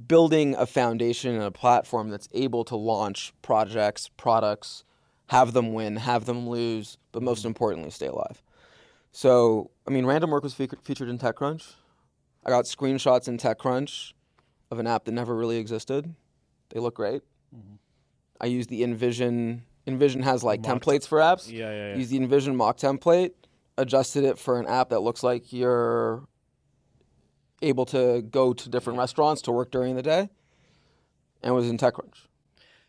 [0.07, 4.83] building a foundation and a platform that's able to launch projects, products,
[5.27, 7.47] have them win, have them lose, but most mm-hmm.
[7.47, 8.41] importantly, stay alive.
[9.11, 11.73] So, I mean, random work was fe- featured in TechCrunch.
[12.45, 14.13] I got screenshots in TechCrunch
[14.71, 16.13] of an app that never really existed.
[16.69, 17.21] They look great.
[17.55, 17.75] Mm-hmm.
[18.39, 19.61] I use the InVision.
[19.87, 21.51] InVision has like Mock- templates for apps.
[21.51, 21.95] Yeah, yeah, yeah.
[21.97, 23.31] Used the InVision mock template,
[23.77, 26.23] adjusted it for an app that looks like you're
[27.61, 30.29] able to go to different restaurants to work during the day,
[31.43, 32.27] and was in TechCrunch.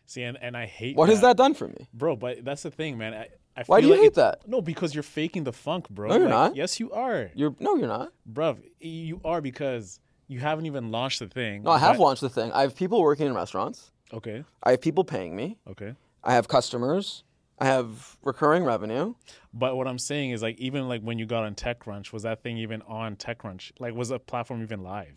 [0.05, 1.87] See, and, and I hate What has that done for me?
[1.93, 2.15] bro.
[2.15, 3.13] But that's the thing, man.
[3.13, 4.47] I, I Why do you like hate that?
[4.47, 6.09] No, because you're faking the funk, bro.
[6.09, 6.55] No, you're Like, not.
[6.55, 8.11] Yes, you are, You're no, you're not.
[8.25, 11.63] Bro, You are because you haven't even launched the thing.
[11.63, 12.51] No, I have but- launched the thing.
[12.51, 13.91] I have people working in restaurants.
[14.11, 15.57] Okay, I have people paying me.
[15.67, 15.95] okay.
[16.23, 17.23] I have customers.
[17.59, 19.13] I have recurring revenue.
[19.53, 22.41] But what I'm saying is, like, even like when you got on TechCrunch, was that
[22.43, 23.71] thing even on TechCrunch?
[23.79, 25.15] Like, was the platform even live?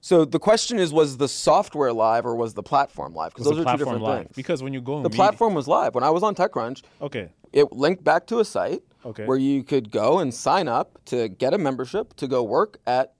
[0.00, 3.32] So the question is, was the software live or was the platform live?
[3.32, 4.24] Because those are two different live?
[4.24, 4.36] things.
[4.36, 6.82] Because when you go the platform was live when I was on TechCrunch.
[7.00, 9.24] okay, It linked back to a site Okay.
[9.26, 13.14] where you could go and sign up to get a membership to go work at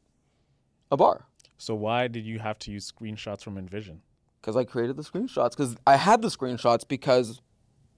[0.91, 1.27] a bar.
[1.57, 3.99] so why did you have to use screenshots from InVision?
[4.43, 5.53] because I created the screenshots.
[5.53, 7.41] Because I had the screenshots because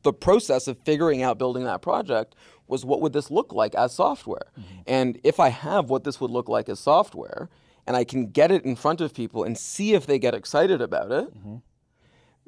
[0.06, 2.36] the process of figuring out building that project
[2.68, 4.80] was what would this look like as software, mm-hmm.
[4.86, 7.50] and if I have what this would look like as software,
[7.86, 10.80] and I can get it in front of people and see if they get excited
[10.80, 11.36] about it.
[11.36, 11.56] Mm-hmm.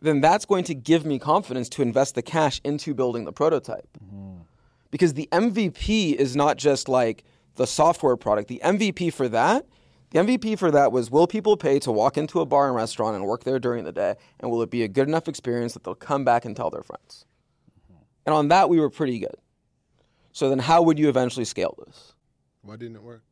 [0.00, 3.88] Then that's going to give me confidence to invest the cash into building the prototype.
[4.04, 4.42] Mm-hmm.
[4.92, 7.24] Because the MVP is not just like
[7.56, 8.48] the software product.
[8.48, 9.66] The MVP for that,
[10.11, 13.16] the MVP for that was will people pay to walk into a bar and restaurant
[13.16, 14.14] and work there during the day?
[14.40, 16.82] And will it be a good enough experience that they'll come back and tell their
[16.82, 17.26] friends?
[18.29, 19.37] And on that, we were pretty good.
[20.33, 22.12] So then, how would you eventually scale this?
[22.61, 23.22] Why didn't it work?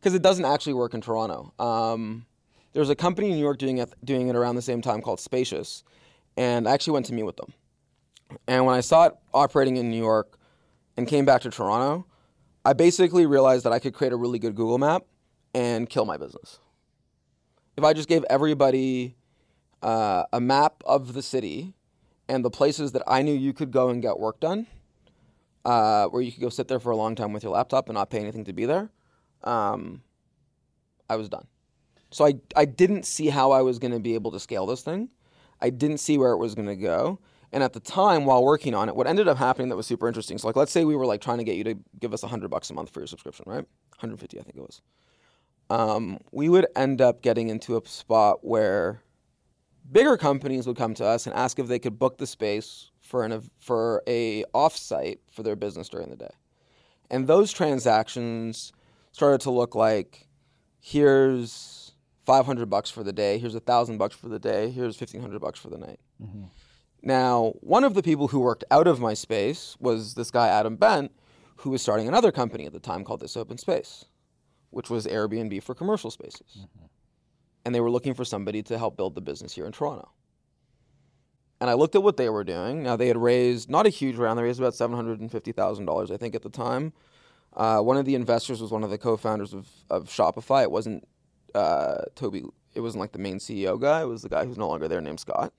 [0.00, 1.52] Because it doesn't actually work in Toronto.
[1.58, 2.24] Um,
[2.72, 5.20] there's a company in New York doing it, doing it around the same time called
[5.20, 5.84] Spacious,
[6.38, 7.52] and I actually went to meet with them.
[8.48, 10.38] And when I saw it operating in New York
[10.96, 12.06] and came back to Toronto,
[12.64, 15.02] I basically realized that I could create a really good Google map
[15.52, 16.58] and kill my business.
[17.76, 19.14] If I just gave everybody
[19.82, 21.74] uh, a map of the city
[22.32, 24.66] and the places that I knew you could go and get work done,
[25.66, 27.94] uh, where you could go sit there for a long time with your laptop and
[27.94, 28.90] not pay anything to be there,
[29.44, 30.00] um,
[31.10, 31.46] I was done.
[32.10, 34.80] So I, I didn't see how I was going to be able to scale this
[34.80, 35.10] thing.
[35.60, 37.18] I didn't see where it was going to go.
[37.52, 40.08] And at the time, while working on it, what ended up happening that was super
[40.08, 40.38] interesting.
[40.38, 42.48] So, like, let's say we were like trying to get you to give us hundred
[42.48, 43.66] bucks a month for your subscription, right?
[44.00, 44.80] 150, I think it was.
[45.68, 49.02] Um, we would end up getting into a spot where
[49.90, 53.24] bigger companies would come to us and ask if they could book the space for
[53.24, 56.30] an for a offsite for their business during the day,
[57.10, 58.72] and those transactions
[59.12, 60.28] started to look like
[60.80, 61.92] here's
[62.24, 65.58] 500 bucks for the day, here's a thousand bucks for the day, here's 1500 bucks
[65.58, 66.00] for the night.
[66.22, 66.44] Mm-hmm.
[67.02, 70.76] Now, one of the people who worked out of my space was this guy, Adam
[70.76, 71.10] Bent,
[71.56, 74.04] who was starting another company at the time called This Open Space,
[74.70, 76.58] which was Airbnb for commercial spaces.
[76.58, 76.84] Mm-hmm.
[77.64, 80.10] And they were looking for somebody to help build the business here in Toronto.
[81.60, 82.82] And I looked at what they were doing.
[82.82, 86.42] Now, they had raised not a huge round, they raised about $750,000, I think, at
[86.42, 86.92] the time.
[87.54, 90.62] Uh, one of the investors was one of the co founders of, of Shopify.
[90.62, 91.06] It wasn't
[91.54, 94.68] uh, Tobi, it wasn't like the main CEO guy, it was the guy who's no
[94.68, 95.52] longer there named Scott.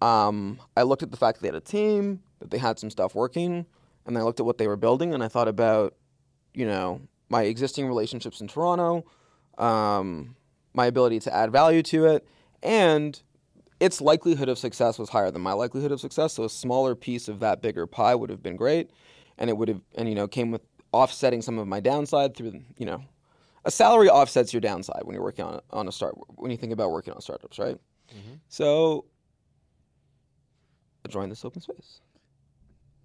[0.00, 2.90] Um, I looked at the fact that they had a team, that they had some
[2.90, 3.66] stuff working,
[4.06, 5.94] and I looked at what they were building, and I thought about,
[6.54, 9.04] you know, my existing relationships in Toronto,
[9.58, 10.34] um,
[10.74, 12.26] my ability to add value to it,
[12.62, 13.20] and
[13.80, 16.34] its likelihood of success was higher than my likelihood of success.
[16.34, 18.90] So a smaller piece of that bigger pie would have been great,
[19.38, 20.62] and it would have, and you know, came with
[20.92, 23.02] offsetting some of my downside through, you know,
[23.64, 26.72] a salary offsets your downside when you're working on on a start when you think
[26.72, 27.76] about working on startups, right?
[28.08, 28.34] Mm-hmm.
[28.48, 29.06] So
[31.08, 32.00] join this open space.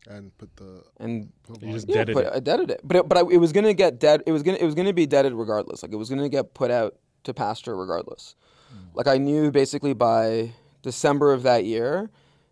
[0.07, 2.33] And put the and you just yeah, deaded put, it.
[2.33, 4.21] I deaded it, but it, but I, it was gonna get dead.
[4.27, 5.81] It was gonna it was gonna be deaded regardless.
[5.81, 6.95] Like it was gonna get put out
[7.25, 8.35] to pasture regardless.
[8.73, 8.95] Mm.
[8.95, 12.09] Like I knew basically by December of that year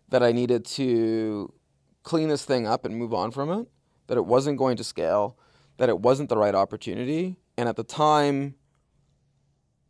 [0.08, 1.52] that I needed to
[2.02, 3.68] clean this thing up and move on from it.
[4.06, 5.38] That it wasn't going to scale.
[5.78, 7.36] That it wasn't the right opportunity.
[7.56, 8.54] And at the time,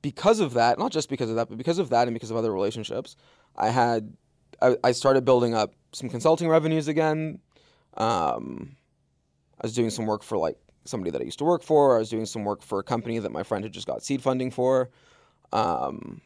[0.03, 2.37] because of that, not just because of that, but because of that and because of
[2.37, 3.17] other relationships,
[3.57, 4.17] I had
[4.61, 7.41] I, I started building up some consulting revenues again.
[7.97, 8.77] Um,
[9.61, 11.97] I was doing some work for like somebody that I used to work for.
[11.97, 14.23] I was doing some work for a company that my friend had just got seed
[14.23, 14.91] funding for.
[15.53, 16.21] Um,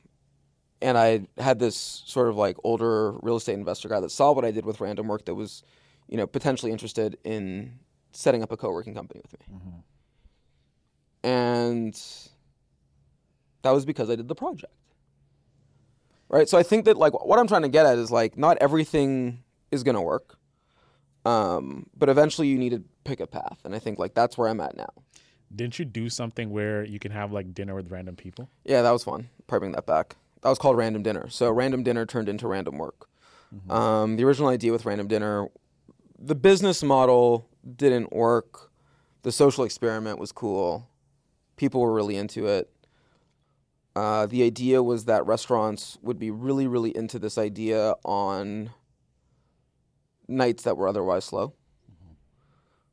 [0.81, 4.45] and I had this sort of like older real estate investor guy that saw what
[4.45, 5.63] I did with random work that was,
[6.09, 7.79] you know, potentially interested in
[8.13, 9.57] setting up a co-working company with me.
[9.57, 11.29] Mm-hmm.
[11.29, 12.03] And
[13.63, 14.73] that was because I did the project
[16.29, 16.49] right?
[16.49, 19.43] So I think that like what I'm trying to get at is like not everything
[19.71, 20.38] is gonna work,
[21.29, 24.49] um, but eventually you need to pick a path, and I think like that's where
[24.49, 24.89] I'm at now.
[25.55, 28.49] Didn't you do something where you can have like dinner with random people?
[28.65, 29.29] Yeah, that was fun.
[29.47, 30.17] Probably bring that back.
[30.43, 31.29] That was called Random Dinner.
[31.29, 33.09] So Random Dinner turned into Random Work.
[33.55, 33.71] Mm-hmm.
[33.71, 35.49] Um, the original idea with Random Dinner,
[36.19, 38.71] the business model didn't work.
[39.23, 40.89] The social experiment was cool.
[41.57, 42.71] People were really into it.
[43.97, 48.71] Uh, the idea was that restaurants would be really, really into this idea on
[50.29, 51.49] nights that were otherwise slow.
[51.91, 52.13] Mm-hmm.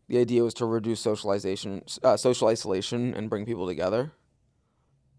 [0.07, 4.13] The idea was to reduce socialization, uh, social isolation, and bring people together,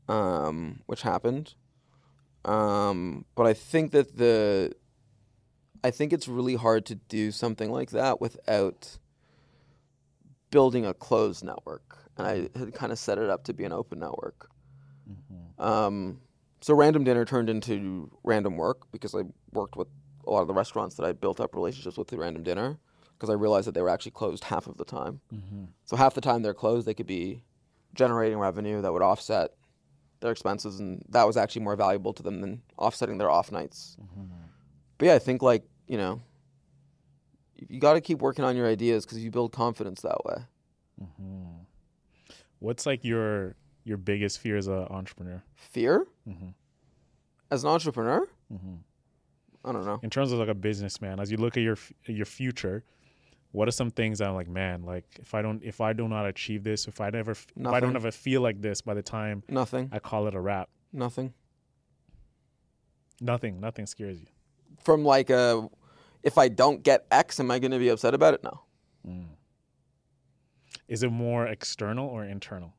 [0.08, 1.54] um, which happened.
[2.44, 4.72] Um, but I think that the,
[5.84, 8.98] I think it's really hard to do something like that without
[10.50, 11.98] building a closed network.
[12.16, 14.48] And I had kind of set it up to be an open network.
[15.10, 15.62] Mm-hmm.
[15.62, 16.20] Um,
[16.60, 19.88] so random dinner turned into random work because I worked with
[20.26, 22.78] a lot of the restaurants that I built up relationships with through random dinner
[23.14, 25.20] because I realized that they were actually closed half of the time.
[25.34, 25.64] Mm-hmm.
[25.84, 27.42] So half the time they're closed, they could be
[27.94, 29.52] generating revenue that would offset
[30.20, 33.96] their expenses, and that was actually more valuable to them than offsetting their off nights.
[34.00, 34.24] Mm-hmm.
[34.98, 36.20] But yeah, I think like you know,
[37.56, 40.36] you got to keep working on your ideas because you build confidence that way.
[41.02, 41.44] Mm-hmm.
[42.58, 43.54] What's like your
[43.84, 45.42] your biggest fear as an entrepreneur?
[45.54, 46.06] Fear?
[46.28, 46.48] Mm-hmm.
[47.50, 48.26] As an entrepreneur?
[48.52, 48.74] Mm-hmm.
[49.66, 50.00] I don't know.
[50.02, 52.84] In terms of like a businessman, as you look at your your future,
[53.52, 56.26] what are some things I'm like, man, like if I don't if I do not
[56.26, 59.42] achieve this, if I never if I don't ever feel like this by the time
[59.48, 60.68] nothing I call it a wrap.
[60.92, 61.34] Nothing.
[63.20, 63.60] Nothing.
[63.60, 64.26] Nothing scares you.
[64.82, 65.68] From like a,
[66.22, 68.44] if I don't get X, am I going to be upset about it?
[68.44, 68.60] No.
[69.06, 69.26] Mm.
[70.88, 72.74] Is it more external or internal?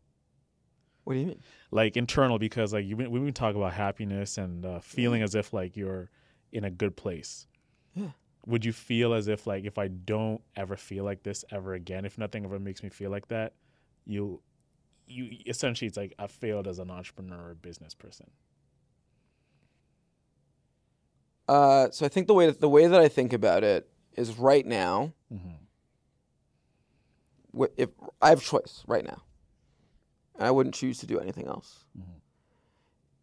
[1.04, 1.42] What do you mean?
[1.72, 5.26] Like internal, because like you, we talk about happiness and uh, feeling yeah.
[5.26, 6.10] as if like you're
[6.52, 7.48] in a good place.
[7.96, 8.12] Yeah.
[8.46, 12.06] would you feel as if like if I don't ever feel like this ever again,
[12.06, 13.54] if nothing ever makes me feel like that,
[14.06, 14.42] you
[15.08, 18.30] you essentially it's like I failed as an entrepreneur or business person.
[21.48, 24.38] Uh, so I think the way that, the way that I think about it is
[24.38, 25.14] right now.
[27.58, 27.90] wh- If
[28.22, 29.24] I have choice right now,
[30.36, 31.86] and I wouldn't choose to do anything else.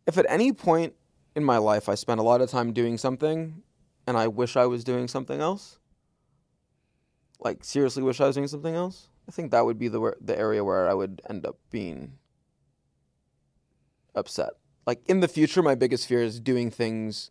[0.06, 0.94] If at any point
[1.34, 3.62] in my life I spent a lot of time doing something,
[4.06, 5.78] and I wish I was doing something else,
[7.40, 10.38] like seriously wish I was doing something else, I think that would be the the
[10.38, 12.18] area where I would end up being
[14.14, 14.50] upset.
[14.86, 17.30] Like in the future, my biggest fear is doing things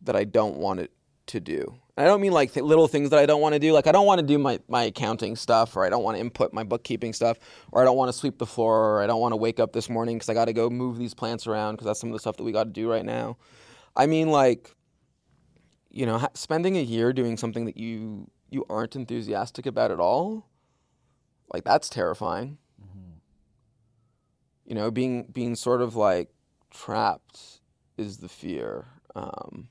[0.00, 0.92] that I don't want it
[1.28, 1.74] to do.
[1.96, 3.72] And I don't mean like th- little things that I don't want to do.
[3.72, 6.20] Like I don't want to do my, my accounting stuff, or I don't want to
[6.20, 7.38] input my bookkeeping stuff,
[7.72, 9.72] or I don't want to sweep the floor, or I don't want to wake up
[9.72, 12.12] this morning because I got to go move these plants around because that's some of
[12.12, 13.36] the stuff that we got to do right now.
[13.96, 14.74] I mean like,
[15.90, 20.00] you know, ha- spending a year doing something that you you aren't enthusiastic about at
[20.00, 20.46] all,
[21.52, 22.58] like that's terrifying.
[24.66, 26.30] You know, being being sort of like
[26.70, 27.60] trapped
[27.96, 28.86] is the fear.
[29.14, 29.68] Um,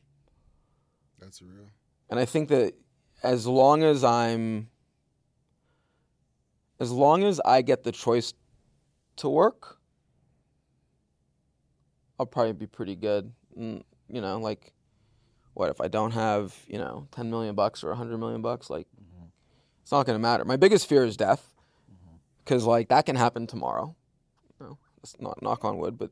[1.28, 1.68] That's real.
[2.10, 2.74] and I think that
[3.22, 4.70] as long as I'm,
[6.80, 8.34] as long as I get the choice
[9.18, 9.78] to work,
[12.18, 13.34] I'll probably be pretty good.
[13.60, 14.72] Mm, you know, like,
[15.54, 18.70] what if I don't have, you know, 10 million bucks or 100 million bucks?
[18.70, 18.88] Like,
[19.82, 20.46] it's not going to matter.
[20.46, 21.54] My biggest fear is death
[22.40, 23.98] because, like, that can happen tomorrow.
[24.62, 26.12] You know, it's not knock on wood, but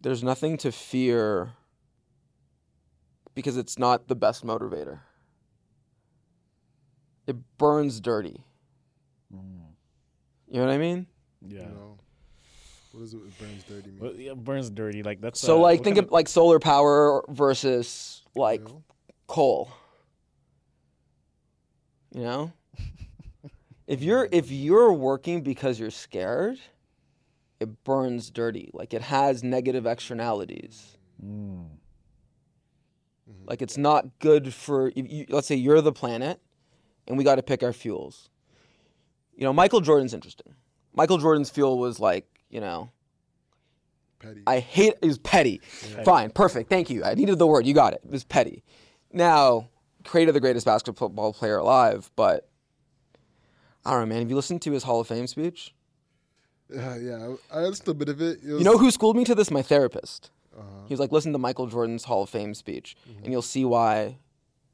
[0.00, 1.52] there's nothing to fear
[3.34, 5.00] because it's not the best motivator.
[7.26, 8.44] It burns dirty.
[10.52, 11.06] You know what I mean?
[11.40, 11.60] Yeah.
[11.60, 11.98] You know,
[12.92, 14.00] what does it, it burns dirty mean?
[14.00, 15.02] Well, yeah, burns dirty.
[15.02, 18.84] Like that's So uh, like think kind of like solar power versus like Oil?
[19.28, 19.72] coal.
[22.14, 22.52] You know?
[23.86, 26.58] if you're if you're working because you're scared,
[27.58, 28.70] it burns dirty.
[28.74, 30.98] Like it has negative externalities.
[31.24, 31.64] Mm.
[33.46, 36.40] Like it's not good for you, let's say you're the planet
[37.06, 38.28] and we got to pick our fuels.
[39.34, 40.54] You know, Michael Jordan's interesting.
[40.94, 42.90] Michael Jordan's fuel was like, you know,
[44.18, 44.42] Petty.
[44.46, 45.60] I hate it was petty.
[46.04, 46.70] Fine, perfect.
[46.70, 47.02] Thank you.
[47.04, 47.66] I needed the word.
[47.66, 48.02] You got it.
[48.04, 48.62] It was petty.
[49.12, 49.68] Now,
[50.04, 52.48] created the greatest basketball player alive, but
[53.84, 54.20] I don't know, man.
[54.20, 55.74] Have you listened to his Hall of Fame speech?
[56.72, 57.34] yeah, yeah.
[57.52, 58.38] I I listened to a bit of it.
[58.44, 59.50] it was, You know who schooled me to this?
[59.50, 60.30] My therapist.
[60.56, 60.84] Uh-huh.
[60.86, 64.18] He was like, listen to Michael Jordan's Hall of Fame speech, and you'll see why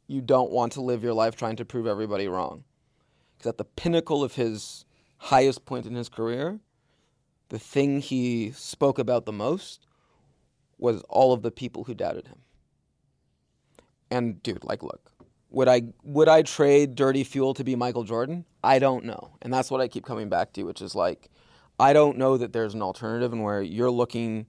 [0.06, 2.64] you don't want to live your life trying to prove everybody wrong.
[3.36, 4.84] Because at the pinnacle of his
[5.18, 6.58] highest point in his career,
[7.50, 9.86] the thing he spoke about the most
[10.78, 12.38] was all of the people who doubted him.
[14.10, 15.12] And dude, like, look,
[15.50, 18.44] would I would I trade dirty fuel to be Michael Jordan?
[18.64, 21.30] I don't know, and that's what I keep coming back to, which is like,
[21.78, 24.46] I don't know that there's an alternative, and where you're looking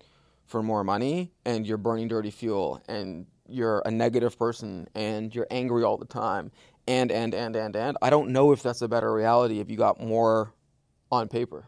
[0.50, 5.48] for more money and you're burning dirty fuel and you're a negative person and you're
[5.52, 6.52] angry all the time
[6.88, 9.78] and and and and and I don't know if that's a better reality if you
[9.78, 10.54] got more
[11.12, 11.66] on paper.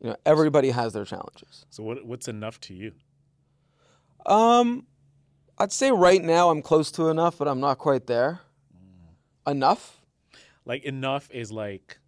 [0.00, 1.66] You know, everybody has their challenges.
[1.70, 2.92] So what what's enough to you?
[4.26, 4.86] Um,
[5.56, 8.40] I'd say right now I'm close to enough, but I'm not quite there.
[9.46, 10.00] Enough?
[10.64, 11.98] Like enough is like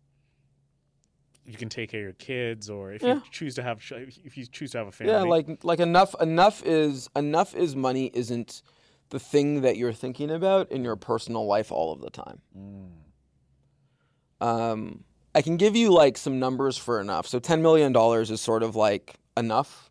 [1.50, 3.14] you can take care of your kids, or if Yeah.
[3.14, 3.80] you choose to have
[4.24, 5.12] if you choose to have a family.
[5.12, 6.14] Yeah, like like enough.
[6.20, 8.62] Enough is enough is money isn't
[9.10, 12.40] the thing that you're thinking about in your personal life all of the time.
[14.40, 17.26] Um, I can give you like some numbers for enough.
[17.26, 19.90] So ten million dollars is sort of like enough.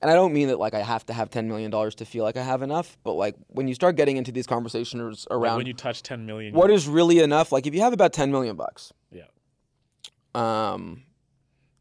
[0.00, 2.22] And I don't mean that like I have to have ten million dollars to feel
[2.24, 5.56] like I have enough, but like when you start getting into these conversations Like, around
[5.58, 6.54] when you touch ten million.
[6.54, 9.22] what is really enough, like if you have about ten million bucks, yeah.
[10.34, 11.02] Um,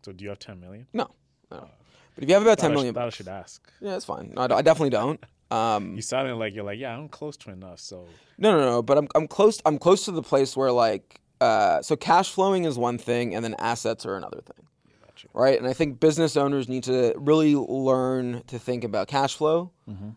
[0.04, 0.88] So do you have ten million?
[0.94, 1.10] no,
[1.52, 1.70] no.
[2.16, 3.72] But if you have about ten That I million should, I should ask.
[3.82, 4.34] yeah, it's fine.
[4.36, 5.24] No, I, I definitely don't.
[5.50, 7.80] Um, You sounded like you're like, yeah, I'm close to enough.
[7.80, 8.06] So
[8.38, 8.82] No, no, no.
[8.82, 9.62] But I'm I'm close.
[9.66, 13.46] I'm close to the place where like uh, so cash flowing is one thing, and
[13.46, 14.66] then assets are another thing,
[15.06, 15.30] gotcha.
[15.34, 15.58] right?
[15.58, 19.72] And I think business owners need to really learn to think about cash flow,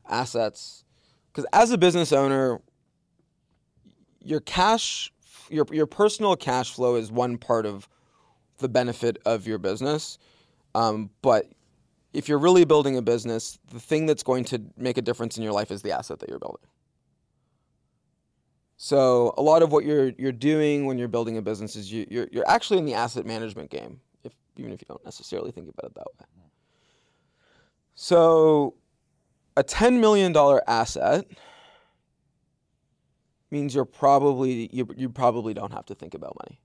[0.09, 0.83] assets,
[1.31, 2.61] because as a business owner,
[4.21, 5.13] your cash,
[5.49, 7.89] your your personal cash flow is one part of
[8.61, 10.19] the benefit of your business,
[10.75, 11.47] um, but
[12.13, 15.43] if you're really building a business, the thing that's going to make a difference in
[15.43, 16.67] your life is the asset that you're building.
[18.77, 22.07] So a lot of what you're you're doing when you're building a business is you,
[22.11, 25.69] you're you're actually in the asset management game, if even if you don't necessarily think
[25.69, 26.27] about it that way.
[27.95, 28.75] So
[29.57, 31.27] a ten million dollar asset
[33.51, 36.59] means you're probably you you probably don't have to think about money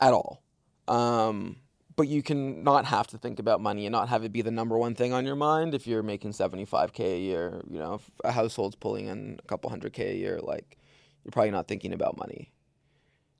[0.00, 0.42] at all.
[0.88, 1.56] Um,
[1.96, 4.50] but you can not have to think about money and not have it be the
[4.50, 8.10] number one thing on your mind if you're making 75k a year you know if
[8.22, 10.76] a household's pulling in a couple hundred k a year like
[11.24, 12.52] you're probably not thinking about money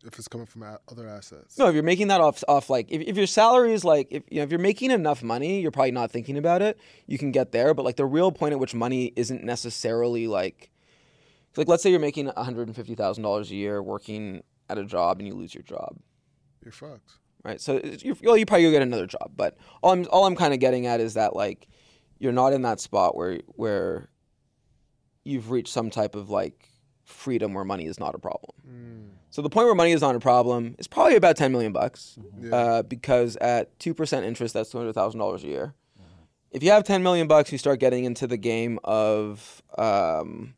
[0.05, 1.59] If it's coming from other assets.
[1.59, 4.23] no if you're making that off off like if, if your salary is like if
[4.31, 7.31] you know if you're making enough money you're probably not thinking about it you can
[7.31, 10.71] get there but like the real point at which money isn't necessarily like
[11.57, 15.55] like let's say you're making $150000 a year working at a job and you lose
[15.55, 15.97] your job
[16.67, 17.13] You're fucked.
[17.45, 17.61] right?
[17.61, 20.53] So you're, well, you probably go get another job, but all I'm all I'm kind
[20.53, 21.69] of getting at is that like
[22.19, 24.09] you're not in that spot where where
[25.23, 26.69] you've reached some type of like
[27.05, 28.51] freedom where money is not a problem.
[29.31, 32.19] So the point where money is not a problem is probably about ten million bucks,
[32.53, 35.75] uh, because at two percent interest, that's two hundred thousand dollars a year.
[36.51, 40.55] If you have ten million bucks, you start getting into the game of um,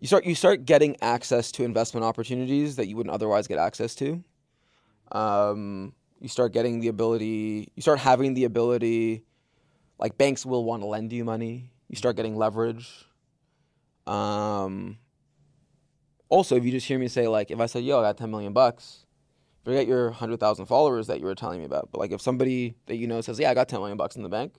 [0.00, 3.94] you start you start getting access to investment opportunities that you wouldn't otherwise get access
[3.96, 4.24] to
[5.12, 9.24] um, you start getting the ability, you start having the ability,
[9.98, 11.70] like banks will want to lend you money.
[11.88, 13.06] You start getting leverage.
[14.06, 14.98] Um,
[16.28, 18.30] also, if you just hear me say, like, if I said, yo, I got 10
[18.30, 19.06] million bucks,
[19.64, 21.90] forget your 100,000 followers that you were telling me about.
[21.92, 24.22] But, like, if somebody that you know says, yeah, I got 10 million bucks in
[24.22, 24.54] the bank,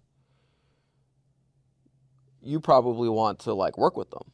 [2.42, 4.32] you probably want to, like, work with them.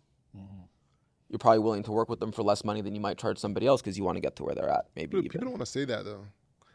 [1.33, 3.65] You're probably willing to work with them for less money than you might charge somebody
[3.65, 5.65] else because you want to get to where they're at, maybe People, don't want to
[5.65, 6.27] say that though.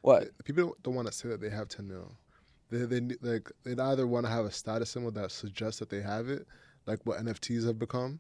[0.03, 0.37] what?
[0.45, 2.11] People don't, don't want to say that they have 10 mil.
[2.69, 6.01] They they like they either want to have a status symbol that suggests that they
[6.03, 6.45] have it,
[6.87, 8.19] like what NFTs have become,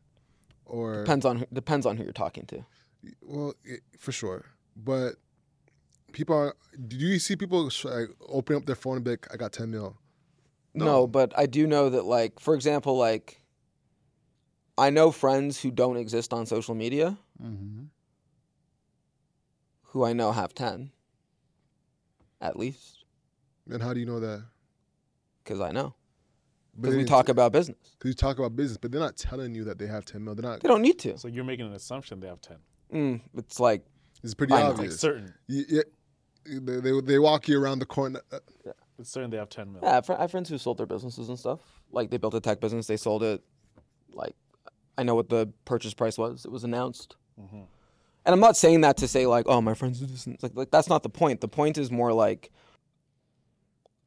[0.64, 2.64] or Depends on who, depends on who you're talking to.
[3.20, 4.44] well, it, for sure.
[4.76, 5.16] But
[6.12, 6.54] people are.
[6.86, 9.72] Do you see people like open up their phone and be like, "I got 10
[9.72, 9.96] mil"?
[10.72, 11.08] No.
[11.08, 13.42] but I do know that like for example like
[14.78, 17.16] I know friends who don't exist on social media
[19.90, 20.90] who I know have 10
[22.40, 23.04] at least
[23.70, 24.44] And how do you know that?
[25.44, 25.94] cuz I know
[26.80, 27.76] because we talk about business.
[27.98, 30.36] Cause you talk about business, but they're not telling you that they have 10 mil.
[30.36, 30.60] They're not.
[30.60, 31.18] They don't need to.
[31.18, 32.58] So you're making an assumption they have ten.
[32.92, 33.84] Mm, it's like
[34.22, 34.68] It's pretty I know.
[34.68, 35.00] Like obvious.
[35.00, 35.34] certain.
[35.48, 35.82] You- yeah,
[36.44, 38.20] they, they they walk you around the corner.
[38.30, 38.38] Uh,
[38.98, 39.82] It's certain they have ten million.
[39.84, 41.60] yeah, I have fr- I have friends who sold their businesses and stuff.
[41.90, 43.42] Like they built a tech business, they sold it
[44.12, 44.36] like
[44.98, 46.44] I know what the purchase price was.
[46.44, 47.16] It was announced.
[47.40, 47.60] Mm-hmm.
[48.26, 50.26] And I'm not saying that to say like, oh, my friends do this.
[50.42, 51.40] Like, like that's not the point.
[51.40, 52.50] The point is more like,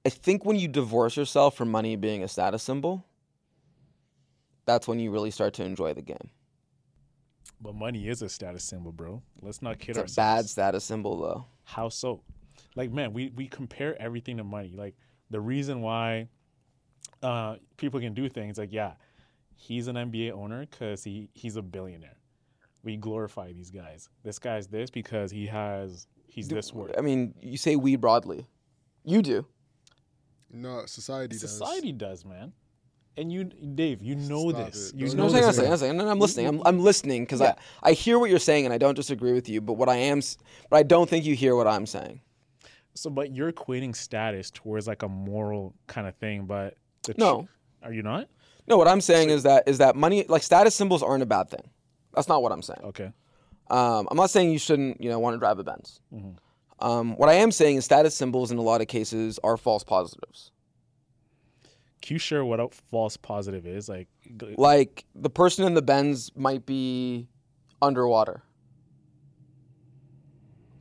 [0.06, 3.06] I think when you divorce yourself from money being a status symbol,
[4.66, 6.30] that's when you really start to enjoy the game.
[7.62, 9.22] But money is a status symbol, bro.
[9.42, 10.16] Let's not kid It's a ourselves.
[10.16, 11.46] bad status symbol though.
[11.64, 12.22] How so?
[12.76, 14.74] Like, man, we, we compare everything to money.
[14.76, 14.96] Like,
[15.30, 16.28] the reason why
[17.24, 18.94] uh, people can do things, like, yeah,
[19.62, 22.18] he's an NBA owner because he, he's a billionaire.
[22.84, 24.10] We glorify these guys.
[24.24, 26.92] This guy's this because he has, he's this worth.
[26.98, 28.48] I mean, you say we broadly,
[29.06, 29.46] you do.
[30.52, 31.42] no, society does.
[31.42, 32.54] Society does, man.
[33.18, 34.90] And you, Dave, you know Stop this.
[34.90, 34.96] it.
[34.96, 35.56] You Don't No, know I'm saying, I'm this.
[35.58, 36.48] saying, I'm saying, no, no, I'm listening.
[36.48, 37.54] I'm, I'm listening because Yeah.
[37.84, 39.62] I, I hear what you're saying and I don't disagree with you.
[39.62, 40.22] But what I am,
[40.70, 42.22] but I don't think you hear what I'm saying.
[42.96, 47.20] So, but you're equating status towards like a moral kind of thing, but the tr-
[47.20, 47.48] No.
[47.84, 48.28] are you not?
[48.68, 51.50] No, what I'm saying is that is that money, like status symbols, aren't a bad
[51.50, 51.70] thing.
[52.14, 52.82] That's not what I'm saying.
[52.84, 53.12] Okay.
[53.70, 56.02] Um, I'm not saying you shouldn't, you know, want to drive a Benz.
[56.80, 59.84] Um, what I am saying is status symbols in a lot of cases are false
[59.84, 60.52] positives.
[62.02, 63.88] Can you share what a false positive is?
[63.88, 64.08] Like,
[64.58, 67.28] Like the person in the Benz might be
[67.82, 68.42] underwater.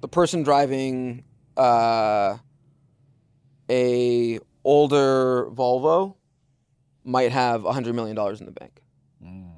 [0.00, 1.24] The person driving
[1.58, 2.38] uh,
[3.70, 6.16] a older Volvo
[7.04, 8.80] might have hundred million dollars in the bank.
[9.24, 9.50] Mm.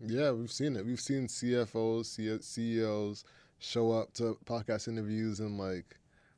[0.00, 0.84] Yeah, we've seen it.
[0.84, 3.24] We've seen CFOs, CEOs
[3.58, 5.96] show up to podcast interviews and like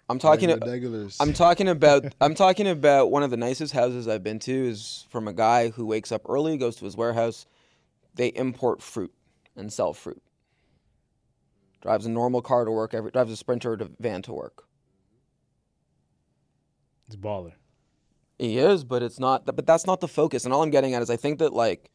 [0.09, 0.49] I'm talking.
[0.49, 1.17] regular regulars.
[1.21, 2.15] I'm talking about.
[2.21, 5.69] I'm talking about one of the nicest houses I've been to is from a guy
[5.71, 7.47] who wakes up early, goes to his warehouse.
[8.15, 9.13] They import fruit
[9.55, 10.23] and sell fruit.
[11.83, 12.95] Drives a normal car to work.
[12.95, 14.65] Every drives a Sprinter to van to work.
[17.07, 17.53] it's baller.
[18.39, 19.45] He is, but it's not.
[19.45, 20.45] But that's not the focus.
[20.45, 21.91] And all I'm getting at is I think that like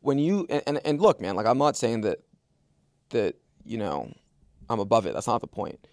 [0.00, 2.18] when you and, and, and look, man, like I'm not saying that
[3.10, 4.12] that you know
[4.68, 5.14] I'm above it.
[5.14, 5.86] That's not the point.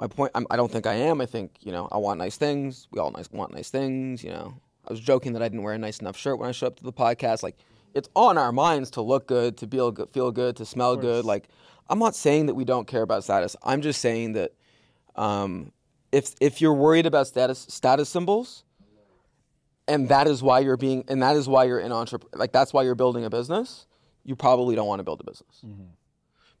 [0.00, 0.32] My point.
[0.34, 1.20] I'm, I don't think I am.
[1.20, 2.88] I think you know I want nice things.
[2.90, 4.24] We all nice want nice things.
[4.24, 4.54] You know,
[4.88, 6.76] I was joking that I didn't wear a nice enough shirt when I showed up
[6.76, 7.42] to the podcast.
[7.42, 7.56] Like
[7.94, 11.24] it's on our minds to look good, to feel good, feel good, to smell good.
[11.24, 11.48] Like
[11.88, 13.54] I'm not saying that we don't care about status.
[13.62, 14.52] I'm just saying that
[15.14, 15.70] um,
[16.10, 18.64] if if you're worried about status status symbols,
[19.86, 22.72] and that is why you're being and that is why you're in entrepreneur like that's
[22.72, 23.86] why you're building a business.
[24.24, 25.60] You probably don't want to build a business.
[25.64, 25.84] Mm-hmm.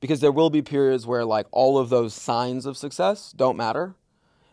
[0.00, 3.94] Because there will be periods where like all of those signs of success don't matter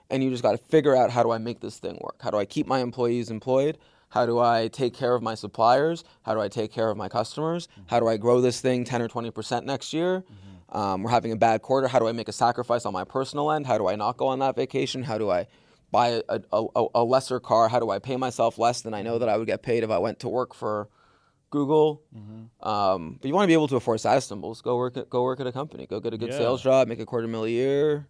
[0.09, 2.21] and you just got to figure out how do i make this thing work?
[2.21, 3.77] How do i keep my employees employed?
[4.09, 6.03] How do i take care of my suppliers?
[6.23, 7.67] How do i take care of my customers?
[7.67, 7.81] Mm-hmm.
[7.87, 10.21] How do i grow this thing 10 or 20% next year?
[10.21, 10.77] Mm-hmm.
[10.77, 11.89] Um, we're having a bad quarter.
[11.89, 13.67] How do i make a sacrifice on my personal end?
[13.67, 15.03] How do i not go on that vacation?
[15.03, 15.47] How do i
[15.91, 19.19] buy a, a, a, lesser car how do i pay myself less than i know
[19.19, 20.87] that i would get paid if i went to work for
[21.49, 22.01] google
[22.61, 25.23] um, but you want to be able to afford status symbols go work at, go
[25.23, 26.37] work at a company go get a good Yeah.
[26.37, 28.07] sales job make a quarter mil a year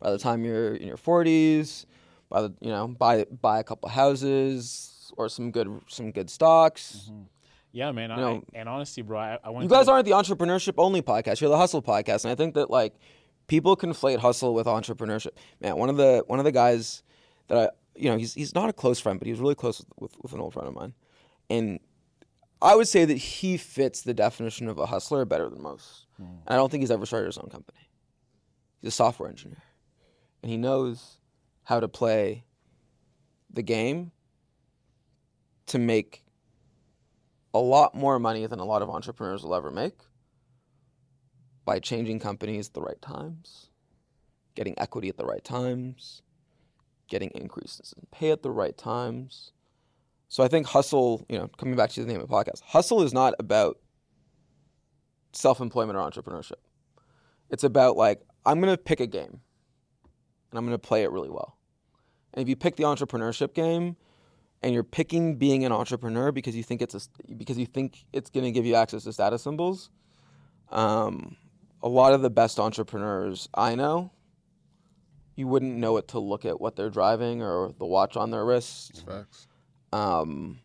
[0.00, 1.86] by the time you're in your 40s
[2.28, 7.10] by the you know buy buy a couple houses or some good some good stocks
[7.74, 8.10] Yeah, man.
[8.10, 9.62] I, know- and honestly, bro, I, I went.
[9.64, 12.54] you guys the- aren't the entrepreneurship only podcast you're the hustle podcast and i think
[12.54, 12.94] that like
[13.46, 17.02] people conflate hustle with entrepreneurship man one of the one of the guys
[17.52, 19.78] that i you know he's, he's not a close friend but he was really close
[19.78, 20.94] with, with, with an old friend of mine.
[21.50, 21.78] And
[22.60, 26.06] i would say that he fits the definition of a hustler better than most.
[26.16, 26.24] Hmm.
[26.24, 27.90] And i don't think he's ever started his own company.
[28.80, 29.62] He's a software engineer.
[30.42, 31.18] And he knows
[31.64, 32.44] how to play
[33.52, 34.10] the game
[35.66, 36.24] to make
[37.54, 39.98] a lot more money than a lot of entrepreneurs will ever make
[41.64, 43.68] by changing companies at the right times,
[44.54, 46.21] getting equity at the right times,
[47.12, 49.52] getting increases in pay at the right times.
[50.28, 53.02] So I think hustle, you know, coming back to the name of the podcast, hustle
[53.02, 53.78] is not about
[55.32, 56.60] self-employment or entrepreneurship.
[57.50, 59.40] It's about like I'm going to pick a game
[60.50, 61.58] and I'm going to play it really well.
[62.32, 63.96] And if you pick the entrepreneurship game,
[64.62, 67.00] and you're picking being an entrepreneur because you think it's a,
[67.34, 69.90] because you think it's going to give you access to status symbols.
[70.70, 71.36] Um,
[71.82, 74.12] a lot of the best entrepreneurs I know,
[75.34, 78.44] you wouldn't know it to look at what they're driving or the watch on their
[78.44, 79.04] wrist.
[79.06, 79.46] Facts.
[79.92, 80.58] Um,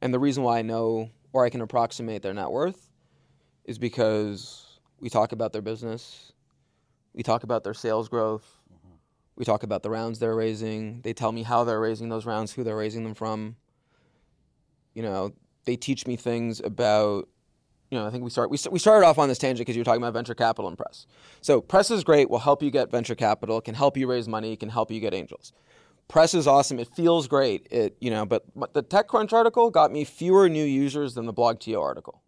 [0.00, 2.90] and the reason why I know or I can approximate their net worth
[3.64, 6.32] is because we talk about their business,
[7.12, 8.60] we talk about their sales growth,
[9.36, 11.00] we talk about the rounds they're raising.
[11.02, 13.56] They tell me how they're raising those rounds, who they're raising them from.
[14.94, 15.32] You know,
[15.64, 17.28] they teach me things about.
[17.90, 19.80] You know, I think we start we, we started off on this tangent because you
[19.80, 21.06] were talking about venture capital and press.
[21.40, 22.30] So press is great.
[22.30, 23.60] Will help you get venture capital.
[23.60, 24.56] Can help you raise money.
[24.56, 25.52] Can help you get angels.
[26.08, 26.78] Press is awesome.
[26.78, 27.66] It feels great.
[27.70, 31.32] It you know, but, but the TechCrunch article got me fewer new users than the
[31.32, 32.22] BlogTO article.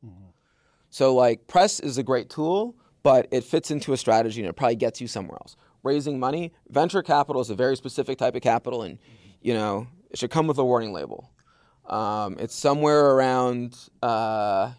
[0.91, 4.55] So like press is a great tool, but it fits into a strategy and it
[4.55, 5.57] probably gets you somewhere else.
[5.83, 8.99] Raising money, venture capital is a very specific type of capital, and
[9.41, 11.31] you know it should come with a warning label.
[11.85, 14.73] Um, it's somewhere around, uh,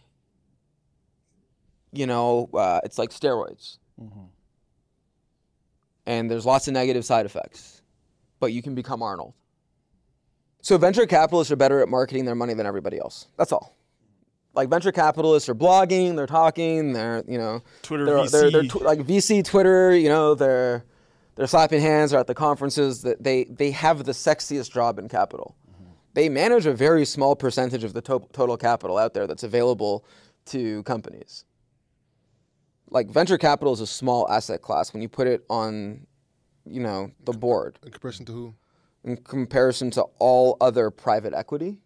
[1.91, 3.77] you know, uh, it's like steroids,
[6.05, 7.81] and there's lots of negative side effects,
[8.39, 9.33] but you can become Arnold.
[10.61, 13.27] So venture capitalists are better at marketing their money than everybody else.
[13.37, 13.77] That's all
[14.57, 18.69] like venture capitalists are blogging, they're talking, they're you know Twitter they're, they're, they're VC.
[18.69, 20.83] tw- like VC Twitter, you know they're
[21.35, 23.03] they're slapping hands, they're at the conferences.
[23.03, 25.55] That they they have the sexiest job in capital.
[26.15, 30.03] They manage a very small percentage of the to- total capital out there that's available
[30.47, 31.45] to companies.
[32.89, 36.05] Like venture capital is a small asset class when you put it on,
[36.65, 38.55] you know, the board In comparison to who?
[39.03, 41.77] in comparison to all other private equity.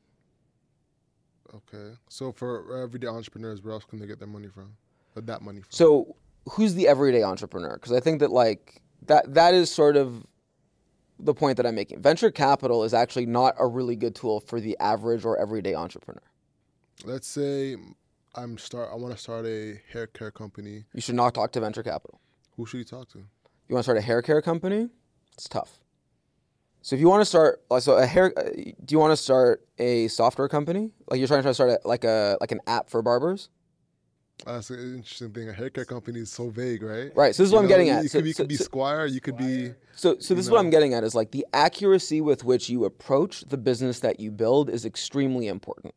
[1.53, 1.95] Okay.
[2.09, 4.73] So for everyday entrepreneurs, where else can they get their money from?
[5.15, 5.67] Or that money from?
[5.69, 6.15] So
[6.49, 7.73] who's the everyday entrepreneur?
[7.73, 10.25] Because I think that like that that is sort of
[11.19, 12.01] the point that I'm making.
[12.01, 16.23] Venture capital is actually not a really good tool for the average or everyday entrepreneur.
[17.05, 17.77] Let's say
[18.35, 18.89] I'm start.
[18.91, 20.85] I want to start a hair care company.
[20.93, 22.19] You should not talk to venture capital.
[22.55, 23.19] Who should you talk to?
[23.19, 24.89] You want to start a hair care company?
[25.33, 25.79] It's tough.
[26.81, 29.17] So if you want to start, like, so a hair, uh, do you want to
[29.17, 30.91] start a software company?
[31.09, 33.49] Like you're trying to start a, like a like an app for barbers?
[34.45, 35.49] That's an interesting thing.
[35.49, 37.11] A hair care company is so vague, right?
[37.15, 38.01] Right, so this is You what I'm getting at.
[38.01, 39.05] you So- could, you so- could be so- Squire.
[39.05, 39.73] You could be.
[39.95, 42.85] So, so this is what I'm getting at is like the accuracy with which you
[42.85, 45.93] approach the business that you build is extremely important.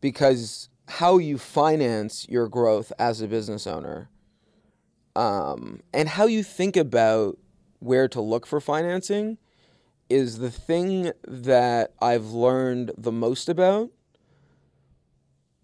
[0.00, 4.08] Because how you finance your growth as a business owner,
[5.16, 7.38] um, and how you think about
[7.80, 9.38] where to look for financing,
[10.08, 13.90] is the thing that I've learned the most about.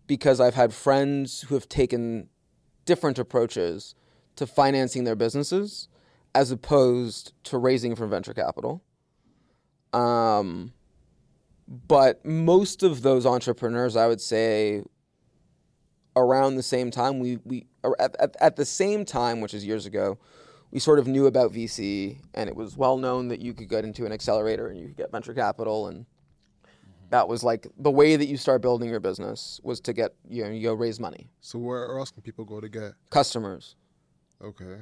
[0.07, 2.28] Because I've had friends who have taken
[2.85, 3.95] different approaches
[4.37, 5.89] to financing their businesses
[6.35, 8.82] as opposed to raising from venture capital.
[9.93, 10.72] Um,
[11.69, 14.83] but most of those entrepreneurs, I would say,
[16.17, 17.67] around the same time, we, we
[17.99, 20.19] at, at, at the same time, which is years ago,
[20.71, 23.85] we sort of knew about VC, and it was well known that you could get
[23.85, 26.05] into an accelerator and you could get venture capital, and
[27.11, 30.43] that was like the way that you start building your business was to get you
[30.43, 32.93] know you go raise money, So where else can people go to get?
[33.11, 33.77] customers.
[34.43, 34.79] Okay.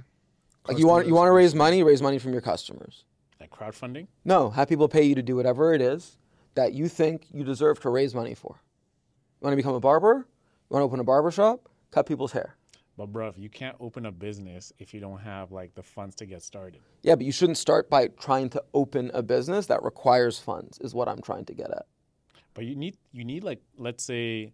[0.67, 3.05] Like you want you want to raise money, raise money from your customers.
[3.39, 4.07] Like crowdfunding?
[4.25, 6.17] No, have people pay you to do whatever it is
[6.55, 8.61] that you think you deserve to raise money for.
[9.41, 10.27] You want to become a barber?
[10.71, 11.69] You want to open a barber shop?
[11.91, 12.57] Cut people's hair.
[12.97, 16.27] But bruv, you can't open a business if you don't have like the funds to
[16.27, 16.81] get started.
[17.03, 20.79] Yeah, but you shouldn't start by trying to open a business that requires funds.
[20.79, 21.87] Is what I'm trying to get at.
[22.55, 24.53] But you need you need like let's say,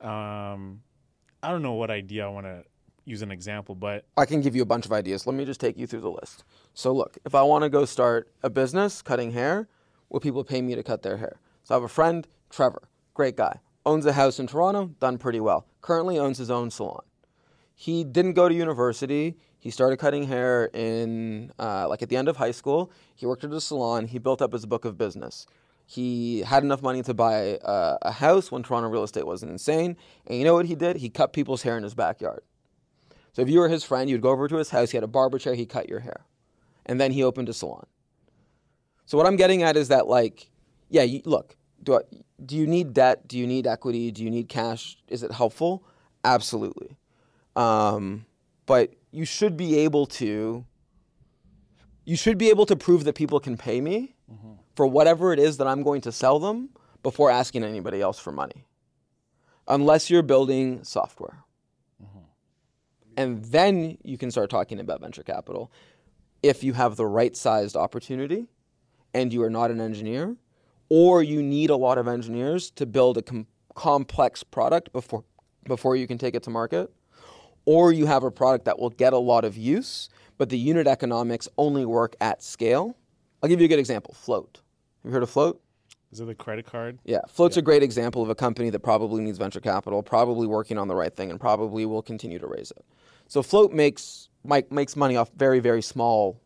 [0.00, 0.80] um,
[1.42, 2.64] I don't know what idea I want to
[3.04, 5.26] use an example, but I can give you a bunch of ideas.
[5.26, 6.44] Let me just take you through the list.
[6.72, 9.68] So look, if I want to go start a business cutting hair,
[10.08, 11.40] will people pay me to cut their hair?
[11.64, 15.40] So I have a friend, Trevor, great guy, owns a house in Toronto, done pretty
[15.40, 15.66] well.
[15.80, 17.02] Currently owns his own salon.
[17.74, 19.36] He didn't go to university.
[19.58, 22.92] He started cutting hair in uh, like at the end of high school.
[23.14, 24.06] He worked at a salon.
[24.06, 25.46] He built up his book of business.
[25.86, 29.96] He had enough money to buy uh, a house when Toronto real estate wasn't insane.
[30.26, 30.96] And you know what he did?
[30.96, 32.42] He cut people's hair in his backyard.
[33.32, 34.92] So if you were his friend, you'd go over to his house.
[34.92, 35.54] He had a barber chair.
[35.54, 36.24] He cut your hair,
[36.86, 37.86] and then he opened a salon.
[39.06, 40.50] So what I'm getting at is that, like,
[40.88, 42.00] yeah, you, look, do I,
[42.44, 43.26] do you need debt?
[43.28, 44.10] Do you need equity?
[44.10, 44.96] Do you need cash?
[45.08, 45.84] Is it helpful?
[46.24, 46.96] Absolutely,
[47.54, 48.24] um,
[48.66, 50.64] but you should be able to.
[52.06, 54.14] You should be able to prove that people can pay me
[54.76, 56.68] for whatever it is that I'm going to sell them
[57.02, 58.66] before asking anybody else for money,
[59.68, 61.44] unless you're building software
[63.16, 65.70] and then you can start talking about venture capital
[66.42, 68.48] if you have the right sized opportunity
[69.14, 70.36] and you are not an engineer
[70.88, 75.24] or you need a lot of engineers to build a com- complex product before
[75.66, 76.92] before you can take it to market
[77.64, 80.86] or you have a product that will get a lot of use but the unit
[80.86, 82.96] economics only work at scale
[83.42, 84.60] i'll give you a good example float
[85.02, 85.60] have you heard of float
[86.14, 87.00] is it the credit card?
[87.04, 90.78] yeah, Float's a great example of a company that probably needs venture capital, probably working
[90.78, 92.84] on the right thing, and probably will continue to raise it.
[93.26, 96.40] So Float makes Mike makes money off very very small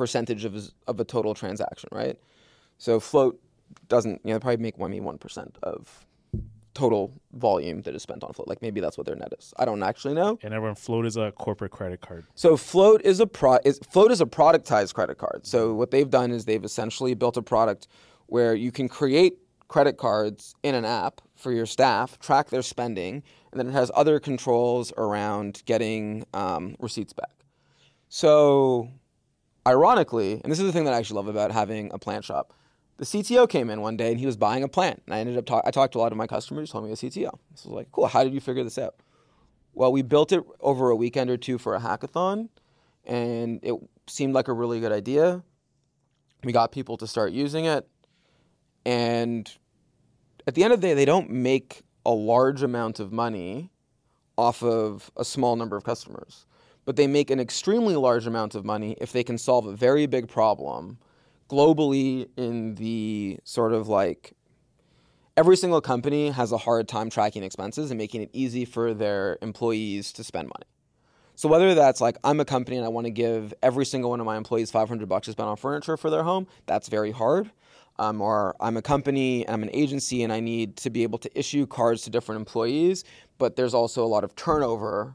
[0.00, 0.54] percentage of
[0.86, 2.16] of a total transaction, right?
[2.78, 3.38] So Float
[3.88, 6.06] doesn't you know probably make maybe one percent of
[6.72, 8.48] total volume that is spent on Float.
[8.48, 9.52] Like maybe that's what their net is.
[9.58, 10.38] I don't actually know.
[10.42, 12.24] And everyone, Float is a corporate credit card.
[12.34, 15.40] So Float is a pro is, Float is a productized credit card.
[15.44, 17.86] So what they've done is they've essentially built a product
[18.26, 19.34] where you can create
[19.68, 23.90] credit cards in an app for your staff, track their spending, and then it has
[23.94, 27.44] other controls around getting um, receipts back.
[28.08, 28.88] So,
[29.70, 32.52] ironically, and this is the thing that I actually love about having a plant shop.
[32.96, 35.38] The CTO came in one day and he was buying a plant, and I ended
[35.38, 37.30] up talk- I talked to a lot of my customers, told me a CTO.
[37.52, 38.06] This was like, cool.
[38.06, 38.96] How did you figure this out?
[39.72, 42.48] Well, we built it over a weekend or two for a hackathon,
[43.06, 43.74] and it
[44.08, 45.42] seemed like a really good idea.
[46.42, 47.88] We got people to start using it,
[48.84, 49.50] and
[50.46, 53.70] at the end of the day, they don't make a large amount of money
[54.36, 56.46] off of a small number of customers,
[56.90, 60.06] but they make an extremely large amount of money if they can solve a very
[60.06, 60.98] big problem
[61.48, 64.32] globally in the sort of like
[65.36, 69.38] every single company has a hard time tracking expenses and making it easy for their
[69.40, 70.66] employees to spend money.
[71.36, 74.18] So whether that's like I'm a company and I want to give every single one
[74.18, 77.52] of my employees 500 bucks to spend on furniture for their home, that's very hard.
[78.00, 81.20] Um, or I'm a company and I'm an agency and I need to be able
[81.20, 83.04] to issue cards to different employees,
[83.38, 85.14] but there's also a lot of turnover.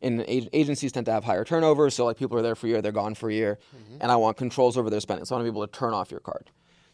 [0.00, 2.70] In ag- agencies tend to have higher turnover, so like people are there for a
[2.70, 3.98] year, they're gone for a year, mm-hmm.
[4.00, 5.26] and I want controls over their spending.
[5.26, 6.50] So I want to be able to turn off your card.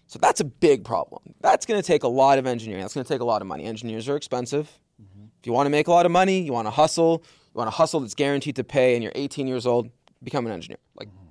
[0.09, 1.35] So that's a big problem.
[1.41, 2.83] That's going to take a lot of engineering.
[2.83, 3.65] That's going to take a lot of money.
[3.65, 4.79] Engineers are expensive.
[5.03, 5.27] Mm-hmm.
[5.41, 7.23] If you want to make a lot of money, you want to hustle.
[7.55, 9.91] You want a hustle that's guaranteed to pay, and you're 18 years old.
[10.23, 10.79] Become an engineer.
[10.95, 11.29] Like, mm-hmm.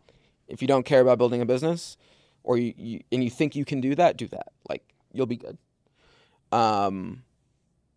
[0.47, 1.97] if you don't care about building a business,
[2.43, 4.53] or you, you and you think you can do that, do that.
[4.69, 5.57] Like, you'll be good.
[6.51, 7.23] Um,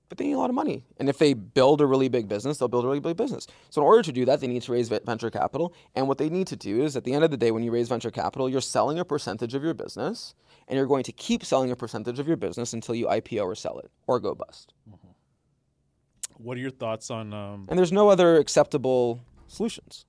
[0.08, 2.58] but they need a lot of money, and if they build a really big business,
[2.58, 3.46] they'll build a really big business.
[3.70, 5.74] So in order to do that, they need to raise venture capital.
[5.94, 7.70] And what they need to do is, at the end of the day, when you
[7.70, 10.34] raise venture capital, you're selling a percentage of your business,
[10.66, 13.54] and you're going to keep selling a percentage of your business until you IPO or
[13.54, 14.72] sell it or go bust.
[16.36, 20.06] What are your thoughts on um, And there's no other acceptable solutions.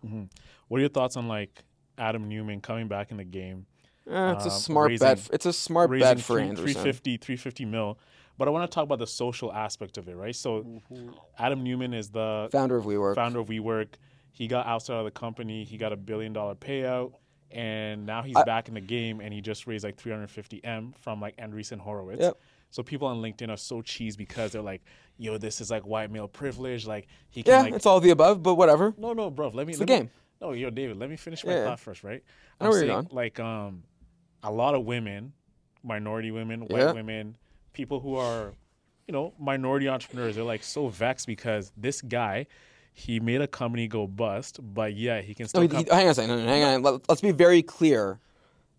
[0.67, 1.63] what are your thoughts on like
[1.97, 3.65] Adam Neumann coming back in the game?
[4.09, 5.29] Eh, it's a Uh, smart bet.
[5.33, 6.55] It's a smart bet for three- Andreessen.
[6.73, 7.97] 350, 350 mil.
[8.39, 10.35] But I want to talk about the social aspect of it, right?
[10.35, 10.81] So
[11.37, 13.13] Adam Neumann is the Founder of WeWork.
[13.15, 13.89] founder of WeWork.
[14.31, 15.65] He got outside of the company.
[15.65, 17.11] He got a billion dollar payout,
[17.51, 19.19] and now he's I- back in the game.
[19.19, 22.21] And he just raised like 350 m from like Andreessen Horowitz.
[22.21, 22.37] Yep.
[22.71, 24.83] So people on LinkedIn are so cheesed because they're like,
[25.17, 28.03] "Yo, this is like white male privilege." Like he can yeah, like it's all of
[28.03, 28.93] the above, but whatever.
[28.97, 29.49] no, no, bro.
[29.49, 29.73] Let me.
[29.73, 30.09] the let me- game.
[30.39, 31.63] No, yo, David, let me finish my Yeah.
[31.65, 32.23] thought first, right?
[32.61, 33.15] I know I'm where you're saying, going.
[33.15, 33.83] like, um,
[34.43, 35.33] a lot of women,
[35.83, 36.91] minority women, white Yeah.
[36.93, 37.35] women,
[37.73, 38.53] people who are,
[39.07, 42.45] you know, minority entrepreneurs, they're like so vexed because this guy,
[42.93, 45.61] he made a company go bust, but yeah, he can No, still.
[45.61, 46.39] he, hang on a second.
[46.47, 46.81] Hang on.
[46.81, 48.19] Let, us be very clear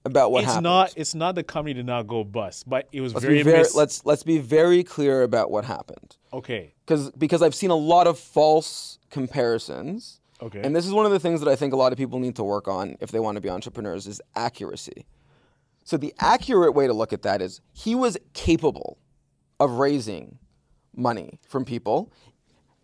[0.05, 0.65] about what it's happened.
[0.65, 0.95] not.
[0.97, 3.39] It's not the company did not go bust, but it was Let's very.
[3.39, 3.59] be very.
[3.59, 6.17] mis- Let's let's be very clear about what happened.
[6.33, 6.75] okay.
[6.87, 10.21] because because I've seen a lot of false comparisons.
[10.43, 10.61] Okay.
[10.63, 12.37] And this is one of the things that I think a lot of people need
[12.37, 15.05] to work on if they want to be entrepreneurs is accuracy.
[15.91, 18.97] So the accurate way to look at that is he was capable
[19.59, 20.39] of raising
[20.95, 22.13] money from people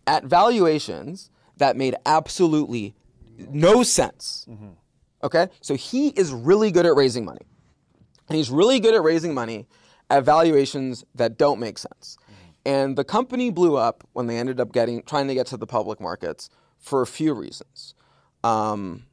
[0.05, 2.95] at valuations that made absolutely
[3.49, 4.45] no sense.
[5.23, 5.47] Okay?
[5.61, 7.45] So he is really good at raising money.
[8.27, 9.67] And he's really good at raising money
[10.09, 12.17] at valuations that don't make sense.
[12.65, 15.65] And the company blew up when they ended up getting trying to get to the
[15.65, 17.95] public markets for a few reasons.
[18.43, 19.05] Um,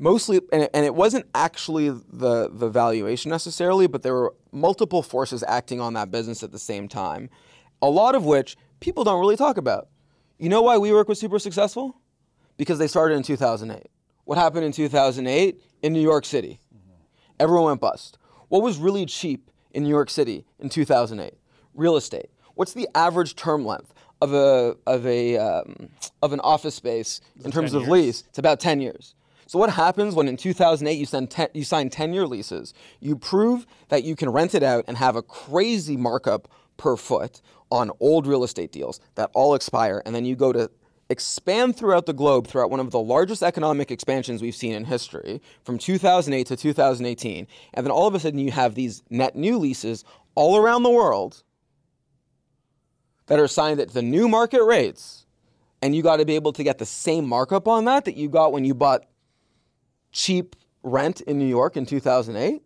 [0.00, 5.02] mostly, and it, and it wasn't actually the the valuation necessarily, but there were multiple
[5.02, 7.30] forces acting on that business at the same time.
[7.82, 9.88] A lot of which people don't really talk about.
[10.38, 12.00] You know why WeWork was super successful?
[12.56, 13.86] Because they started in 2008.
[14.24, 16.60] What happened in 2008 in New York City?
[17.38, 18.18] Everyone went bust.
[18.48, 21.34] What was really cheap in New York City in 2008?
[21.74, 22.30] Real estate.
[22.54, 25.88] What's the average term length of a of a um,
[26.22, 28.24] of an office space in terms 10 of lease?
[28.28, 29.14] It's about 10 years.
[29.50, 32.72] So what happens when in 2008 you ten, you sign 10 year leases?
[33.00, 36.46] You prove that you can rent it out and have a crazy markup
[36.76, 40.70] per foot on old real estate deals that all expire, and then you go to
[41.08, 45.42] expand throughout the globe throughout one of the largest economic expansions we've seen in history
[45.64, 49.58] from 2008 to 2018 and then all of a sudden you have these net new
[49.58, 50.04] leases
[50.36, 51.42] all around the world
[53.26, 55.26] that are signed at the new market rates
[55.82, 58.28] and you got to be able to get the same markup on that that you
[58.28, 59.02] got when you bought
[60.12, 62.62] cheap rent in New York in 2008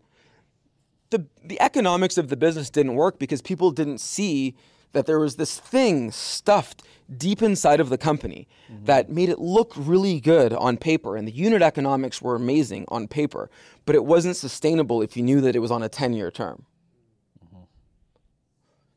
[1.15, 4.55] the the economics of the business didn't work because people didn't see
[4.93, 6.83] that there was this thing stuffed
[7.17, 8.85] deep inside of the company mm-hmm.
[8.85, 11.17] that made it look really good on paper.
[11.17, 13.51] And the unit economics were amazing on paper
[13.87, 16.65] but it wasn't sustainable if you knew that it was on a 10-year term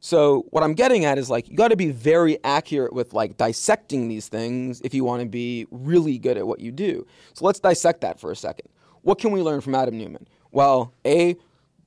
[0.08, 3.38] so what i'm getting at is like you got to be very accurate with like
[3.38, 7.46] dissecting these things if you want to be really good at what you do so
[7.46, 8.68] let's dissect that for a second
[9.02, 11.36] what can we learn from adam neumann well a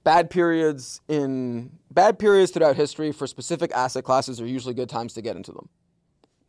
[0.05, 5.15] bad periods in bad periods throughout history for specific asset classes are usually good times
[5.15, 5.69] to get into them.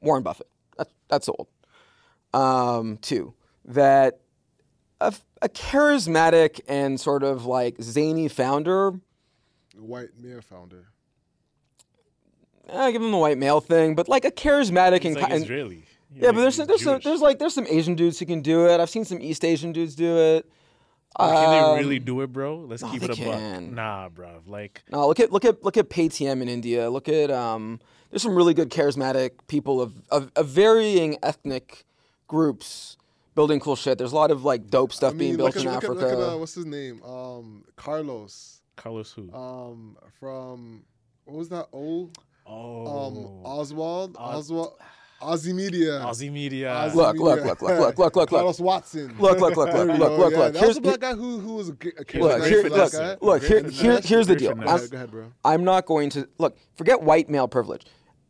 [0.02, 0.48] Warren Buffett.
[0.78, 1.48] That's that's old.
[2.34, 3.34] Um, two,
[3.66, 4.20] that
[5.02, 9.00] a, a charismatic and sort of like zany founder.
[9.78, 10.88] White Mirror founder.
[12.74, 15.44] I give him the white male thing, but like a charismatic and, like ki- and
[15.44, 15.84] Israeli.
[16.14, 18.26] He's yeah, like- but there's some, there's some, there's like there's some Asian dudes who
[18.26, 18.80] can do it.
[18.80, 20.50] I've seen some East Asian dudes do it.
[21.20, 22.58] Can Um, they really do it, bro?
[22.60, 23.66] Let's keep it a can.
[23.66, 23.74] buck.
[23.76, 24.42] Nah, bro.
[24.48, 26.90] Like, No, look at look at look at Paytm in India.
[26.90, 27.80] Look at um.
[28.10, 31.86] There's some really good charismatic people of, of, of varying ethnic
[32.28, 32.98] groups
[33.36, 33.98] building cool shit.
[33.98, 35.90] There's a lot of like dope stuff I being built look at, in look at,
[35.90, 36.06] Africa.
[36.18, 37.02] look at uh, what's his name?
[37.04, 38.62] Um, Carlos.
[38.76, 39.32] Carlos who?
[39.34, 40.84] Um, from
[41.26, 42.18] what was that old?
[42.52, 44.16] Oh, Um, Oswald.
[44.20, 44.74] Oz- Oswald.
[45.22, 46.00] Ozy Media.
[46.04, 46.70] Ozy Media.
[46.70, 47.26] Ozy Look, Media.
[47.30, 49.16] look, look, look, look, look, look, Carlos Watson.
[49.20, 50.54] Look, look, look, There look, look, look, yeah, look.
[50.54, 52.82] That Here's was a black guy who who was a, g- a Look, here, black
[52.82, 53.18] look, guy.
[53.22, 54.52] look, here, here, here's the deal.
[54.52, 54.58] I'm,
[54.90, 55.32] go ahead, bro.
[55.46, 56.58] I'm not going to look.
[56.76, 57.86] Forget white male privilege.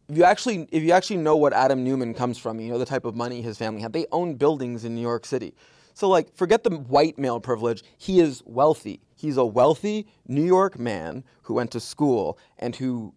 [0.09, 2.85] If you actually, if you actually know what Adam Neumann comes from, you know the
[2.85, 3.93] type of money his family had.
[3.93, 5.55] They own buildings in New York City.
[5.93, 7.83] So like, forget the white male privilege.
[7.97, 8.99] He is wealthy.
[9.15, 13.13] He's a wealthy New York man who went to school and who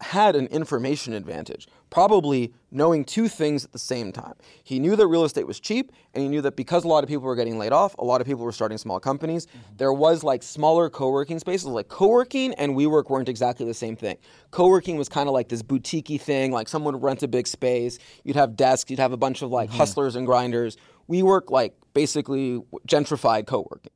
[0.00, 4.34] had an information advantage, probably knowing two things at the same time.
[4.62, 7.08] He knew that real estate was cheap, and he knew that because a lot of
[7.08, 9.46] people were getting laid off, a lot of people were starting small companies.
[9.46, 9.76] Mm-hmm.
[9.78, 11.66] There was like smaller co-working spaces.
[11.66, 14.18] Like co-working and WeWork weren't exactly the same thing.
[14.52, 17.98] Co-working was kind of like this boutique thing, like someone would rent a big space,
[18.22, 19.78] you'd have desks, you'd have a bunch of like mm-hmm.
[19.78, 20.76] hustlers and grinders.
[21.10, 23.92] WeWork like basically gentrified co-working.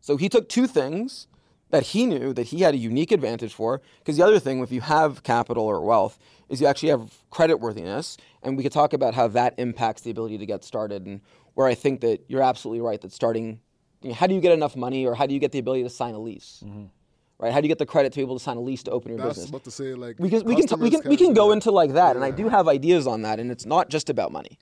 [0.00, 1.26] So he took two things
[1.72, 3.80] that he knew that he had a unique advantage for.
[3.98, 6.18] Because the other thing, if you have capital or wealth,
[6.50, 8.18] is you actually have credit worthiness.
[8.42, 11.06] And we could talk about how that impacts the ability to get started.
[11.06, 11.22] And
[11.54, 13.58] where I think that you're absolutely right that starting,
[14.02, 15.82] you know, how do you get enough money or how do you get the ability
[15.84, 16.62] to sign a lease?
[17.38, 17.52] Right?
[17.52, 19.10] How do you get the credit to be able to sign a lease to open
[19.12, 19.48] your That's business?
[19.48, 21.94] about to say like we can we can, we can we can go into like
[21.94, 24.58] that, and I do have ideas on that, and it's not just about money.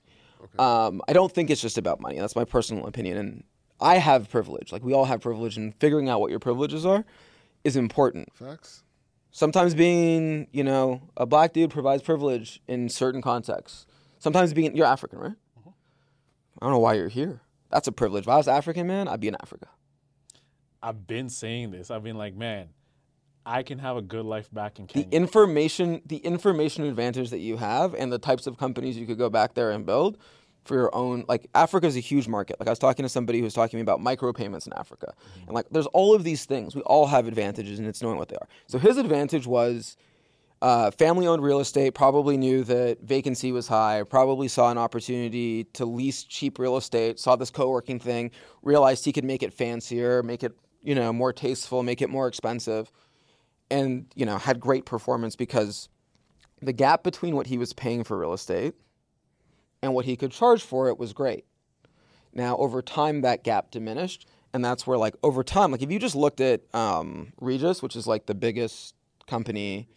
[0.57, 2.17] Um, I don't think it's just about money.
[2.17, 3.43] That's my personal opinion, and
[3.81, 4.71] I have privilege.
[4.71, 7.03] Like we all have privilege, and figuring out what your privileges are
[7.63, 8.29] is important.
[8.33, 8.83] facts.
[9.31, 13.85] Sometimes being, you know, a black dude provides privilege in certain contexts.
[14.19, 15.35] Sometimes being you're African, right?
[15.59, 15.69] Mm-hmm.
[16.61, 17.41] I don't know why you're here.
[17.69, 18.25] That's a privilege.
[18.25, 19.67] If I was African man, I'd be in Africa.
[20.83, 21.91] I've been saying this.
[21.91, 22.69] I've been like, man,
[23.45, 27.57] I can have a good life back in The information, the information advantage that you
[27.57, 30.17] have, and the types of companies you could go back there and build
[30.63, 31.25] for your own.
[31.27, 32.59] Like Africa is a huge market.
[32.59, 35.13] Like I was talking to somebody who was talking to me about micropayments in Africa,
[35.45, 36.75] and like there's all of these things.
[36.75, 38.47] We all have advantages, and it's knowing what they are.
[38.67, 39.97] So his advantage was.
[40.63, 44.03] Uh, family-owned real estate probably knew that vacancy was high.
[44.03, 47.17] Probably saw an opportunity to lease cheap real estate.
[47.17, 48.29] Saw this co-working thing.
[48.61, 52.27] Realized he could make it fancier, make it you know more tasteful, make it more
[52.27, 52.91] expensive
[53.71, 55.89] and you know had great performance because
[56.61, 58.75] the gap between what he was paying for real estate
[59.81, 61.45] and what he could charge for it was great.
[62.33, 65.99] Now over time that gap diminished, and that's where like over time, like if you
[65.99, 68.95] just looked at um, Regus, which is like the biggest
[69.27, 69.87] company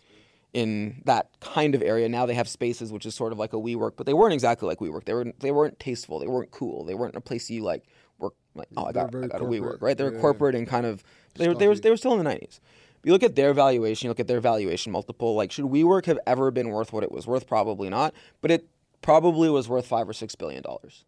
[0.53, 3.57] in that kind of area, now they have spaces which is sort of like a
[3.57, 5.05] WeWork, but they weren't exactly like WeWork.
[5.05, 7.85] They were they weren't tasteful, they weren't cool, they weren't a place you like
[8.19, 9.45] work like oh I got I got a.
[9.45, 9.97] WeWork, right?
[9.97, 10.21] They were Yeah.
[10.21, 11.05] corporate and kind of
[11.35, 12.61] they were, they were they were still in the nineties.
[13.05, 15.35] You look at their valuation, you look at their valuation multiple.
[15.35, 17.47] Like, should WeWork have ever been worth what it was worth?
[17.47, 18.15] Probably not.
[18.41, 18.69] But it
[19.05, 21.05] probably was worth five or six billion dollars,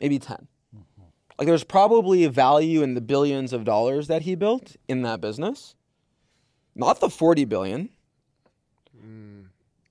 [0.00, 0.48] maybe 10
[1.38, 5.20] Like, there's probably a value in the billions of dollars that he built in that
[5.20, 5.74] business.
[6.74, 7.90] Not the forty billion,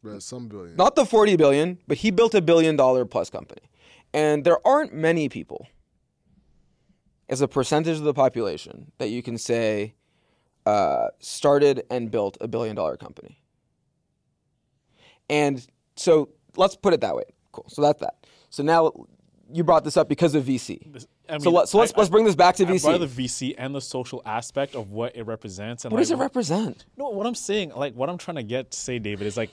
[0.03, 0.75] But some billion.
[0.75, 3.61] not the forty billion, but he built a billion dollar plus company.
[4.13, 5.67] And there aren't many people,
[7.29, 9.93] as a percentage of the population, that you can say
[10.65, 13.37] uh, started and built a billion dollar company.
[15.29, 15.65] And
[15.95, 17.23] so let's put it that way.
[17.51, 17.65] Cool.
[17.67, 18.15] So that's that.
[18.49, 18.91] So now
[19.51, 20.91] you brought this up because of VC.
[20.91, 22.99] This- I so let, so let's I- let's bring this back to I VC.
[22.99, 25.85] the VC and the social aspect of what it represents.
[25.85, 26.85] And what like, does it represent?
[26.97, 29.49] No, what I'm saying, like what I'm trying to get to say, David, is like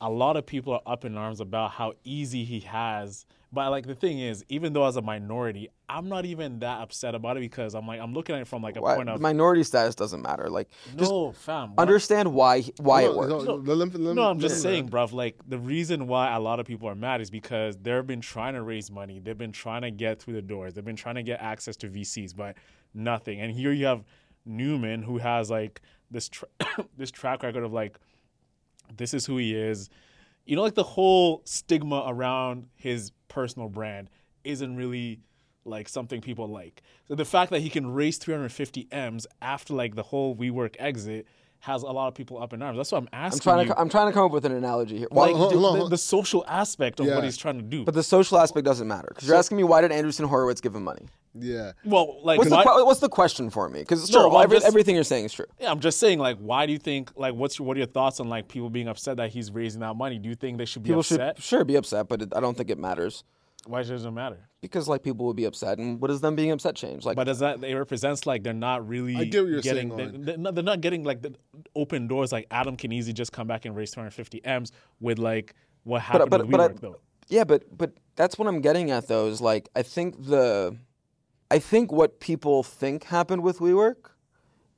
[0.00, 3.24] a lot of people are up in arms about how easy he has.
[3.54, 7.14] But like the thing is, even though as a minority, I'm not even that upset
[7.14, 9.20] about it because I'm like I'm looking at it from like a Why, point of
[9.20, 10.48] minority status doesn't matter.
[10.48, 11.70] Like just no, fam.
[11.74, 13.44] what- understand why why it No, works.
[13.44, 15.12] no, No, let him- let him- No, I'm just him- saying, bruv.
[15.12, 18.54] Like the reason why a lot of people are mad is because they've been trying
[18.54, 19.18] to raise money.
[19.18, 20.72] They've been trying to get through the doors.
[20.72, 22.56] They've been trying to get access to VCs, but
[22.94, 23.38] nothing.
[23.40, 24.02] And here you have
[24.46, 26.48] Neumann, who has like this tra-
[26.96, 27.98] this track record of like,
[28.96, 29.90] this is who he is.
[30.44, 34.10] You know, like the whole stigma around his personal brand
[34.44, 35.20] isn't really
[35.64, 36.82] like something people like.
[37.08, 41.26] So the fact that he can raise 350 m's after like the whole WeWork exit
[41.62, 42.76] has a lot of people up in arms.
[42.76, 43.72] That's what I'm asking I'm trying you.
[43.74, 45.06] to I'm trying to come up with an analogy here.
[45.12, 47.14] like Why- hold- the, hold the- the social aspect of Yeah.
[47.14, 47.84] what he's trying to do.
[47.84, 50.74] but the social aspect doesn't matter because you're asking me why did Andreessen Horowitz give
[50.74, 51.06] him money?
[51.38, 51.70] Yeah.
[51.84, 53.78] well, like What's the, why- que- what's the question for me?
[53.78, 55.46] Because No, sure, well, every- just- everything you're saying is true.
[55.60, 57.86] yeah, I'm just saying, like, why do you think, like, what's your, what are your
[57.86, 60.18] thoughts on like people being upset that he's raising that money?
[60.18, 61.36] Do you think they should be People upset?
[61.36, 63.22] should sure be upset, but it, I don't think it matters
[63.66, 64.48] Why does it matter?
[64.62, 67.04] because like people will be upset, and what does them being upset change?
[67.04, 69.90] Like But does that it represents like they're not really I get what you're getting
[69.90, 70.24] saying, they, Owen.
[70.24, 71.34] they're, not, they're not getting like the
[71.74, 75.54] open doors like Adam can easily just come back and raise 250 m's with like
[75.82, 77.00] what happened but with but WeWork I, though.
[77.28, 79.26] yeah, but but that's what I'm getting at though.
[79.26, 80.76] Is like I think the,
[81.50, 84.10] I think what people think happened with WeWork,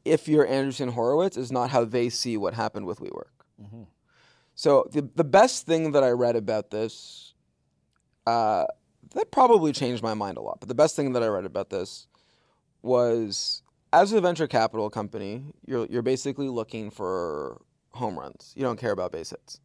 [0.06, 3.32] if you're Andreessen Horowitz, is not how they see what happened with WeWork.
[3.62, 3.82] Mm-hmm.
[4.54, 7.33] So the the best thing that I read about this,
[8.26, 8.64] uh,
[9.14, 10.60] that probably changed my mind a lot.
[10.60, 12.06] But the best thing that I read about this
[12.82, 17.60] was as a venture capital company, you're you're basically looking for
[17.92, 18.52] home runs.
[18.56, 19.60] You don't care about base hits.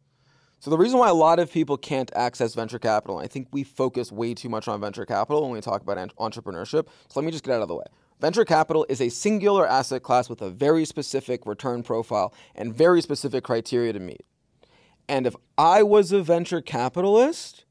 [0.60, 3.64] So the reason why a lot of people can't access venture capital, I think we
[3.64, 6.86] focus way too much on venture capital when we talk about entrepreneurship.
[7.08, 7.86] So let me just get out of the way.
[8.20, 13.00] Venture capital is a singular asset class with a very specific return profile and very
[13.00, 14.20] specific criteria to meet.
[15.08, 17.64] And if I was a venture capitalist,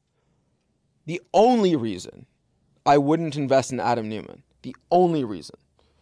[1.10, 2.24] the only reason
[2.86, 5.56] I wouldn't invest in Adam Neumann, the only reason,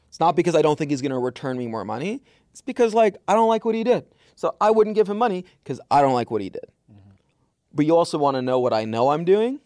[0.07, 2.23] it's not because I don't think he's going to return me more money.
[2.51, 4.05] It's because like I don't like what he did.
[4.37, 6.67] So I wouldn't give him money because I don't like what he did.
[6.93, 7.13] Mm-hmm.
[7.73, 9.61] But you also want to know what I know I'm doing?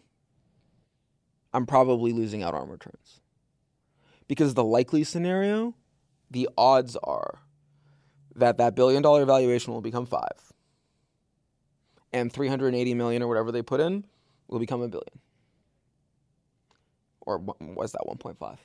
[1.53, 3.19] I'm probably losing out on returns.
[4.29, 5.75] Because the likely scenario,
[6.31, 7.39] the odds are
[8.33, 10.23] that that billion dollar valuation will become 5
[12.13, 14.05] and 380 million or whatever they put in
[14.47, 15.19] will become a billion.
[17.25, 18.37] Or was that 1.5?
[18.37, 18.57] Mm-hmm.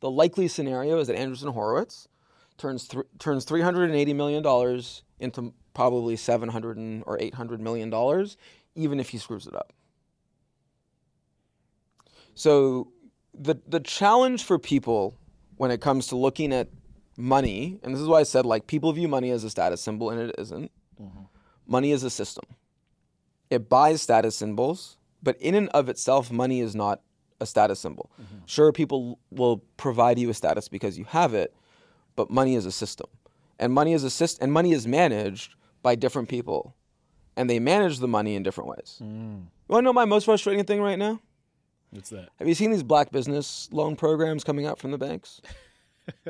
[0.00, 2.08] The likely scenario is that Andreessen Horowitz
[2.56, 8.36] turns th- turns 380 million dollars into probably 700 and, or 800 million dollars
[8.74, 9.72] even if he screws it up.
[12.34, 12.92] So
[13.34, 15.14] the the challenge for people
[15.56, 16.68] when it comes to looking at
[17.16, 20.10] money, and this is why I said like people view money as a status symbol
[20.10, 20.70] and it isn't.
[21.00, 21.22] Mm-hmm.
[21.66, 22.44] Money is a system.
[23.50, 27.00] It buys status symbols, but in and of itself, money is not
[27.40, 28.10] a status symbol.
[28.20, 28.38] Mm-hmm.
[28.46, 31.54] Sure, people will provide you a status because you have it,
[32.16, 33.06] but money is a system,
[33.58, 36.74] and money is a syst- and money is managed by different people,
[37.36, 39.00] and they manage the money in different ways.
[39.02, 39.46] Mm.
[39.68, 41.20] You want to know my most frustrating thing right now?
[41.90, 42.28] What's that?
[42.38, 45.40] Have you seen these black business loan programs coming out from the banks?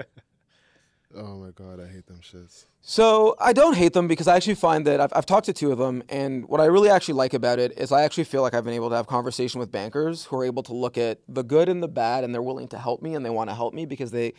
[1.16, 2.66] Oh my god, I hate them shits.
[2.82, 5.72] So I don't hate them because I actually find that I've, I've talked to two
[5.72, 8.52] of them, and what I really actually like about it is I actually feel like
[8.52, 11.42] I've been able to have conversation with bankers who are able to look at the
[11.42, 13.72] good and the bad, and they're willing to help me and they want to help
[13.72, 14.34] me because they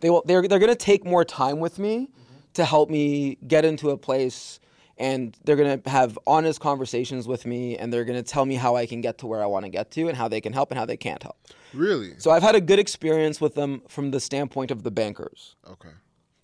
[0.00, 2.08] they will they're they're going to take more time with me
[2.54, 4.60] to help me get into a place,
[4.96, 8.54] and they're going to have honest conversations with me, and they're going to tell me
[8.54, 10.54] how I can get to where I want to get to, and how they can
[10.54, 11.36] help and how they can't help.
[11.74, 12.14] Really?
[12.18, 15.90] So I've had a good experience with them from the standpoint of the bankers Okay.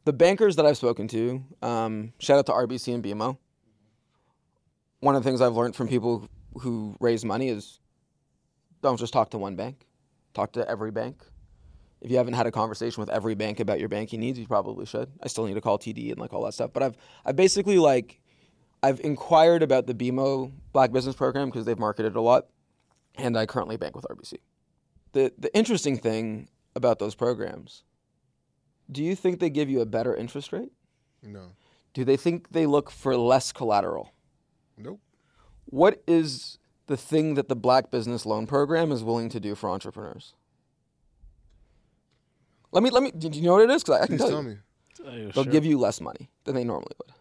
[0.05, 3.37] The bankers that I've spoken to, um, shout out to RBC and BMO.
[5.01, 6.29] One of the things I've learned from people
[6.61, 7.81] who raise money is
[8.83, 9.87] don't just talk to one bank,
[10.35, 11.23] talk to every bank.
[12.01, 14.87] If you haven't had a conversation with every bank about your banking needs, you probably
[14.87, 15.11] should.
[15.23, 16.97] I still need to call TD and like all that stuff, but I've
[17.27, 18.21] I've basically like
[18.83, 22.47] I've inquired about the BMO Black Business Program because they've marketed a lot,
[23.17, 24.35] and I currently bank with RBC.
[25.13, 27.85] The the interesting thing about those programs
[28.91, 30.73] do you think they give you a better interest rate?
[31.23, 31.53] No.
[31.95, 34.13] Do they think they look for less collateral?
[34.77, 35.01] Nope.
[35.67, 39.71] What is the thing that the Black Business Loan Program is willing to do for
[39.71, 40.35] entrepreneurs?
[42.73, 43.11] Let me let me.
[43.11, 43.83] Do you know what it is?
[43.83, 44.49] Because I, I can Please tell, tell you.
[44.49, 44.57] me.
[45.35, 45.53] They'll sure.
[45.53, 47.15] give you less money than they normally would.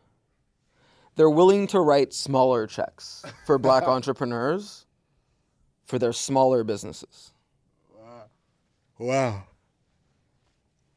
[1.15, 4.85] They're willing to write smaller checks for Black entrepreneurs
[5.85, 7.31] for their smaller businesses.
[7.97, 8.23] Wow.
[8.99, 9.43] Wow.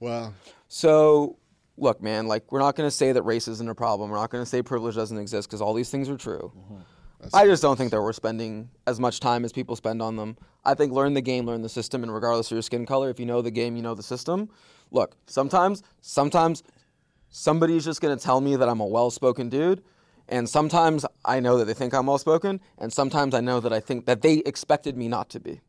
[0.01, 0.35] Wow.
[0.75, 1.37] So,
[1.77, 4.09] look, man, like we're not going to say that race isn't a problem.
[4.09, 6.51] We're not going to say privilege doesn't exist because all these things are true.
[6.57, 6.77] Mm-hmm.
[7.35, 10.35] I just don't think that we're spending as much time as people spend on them.
[10.65, 13.21] I think learn the game, learn the system, and regardless of your skin color, if
[13.21, 14.49] you know the game, you know the system.
[14.91, 16.63] Look, sometimes, sometimes
[17.29, 19.83] somebody's just going to tell me that I'm a well-spoken dude,
[20.27, 23.81] and sometimes I know that they think I'm well-spoken, and sometimes I know that I
[23.81, 25.61] think that they expected me not to be.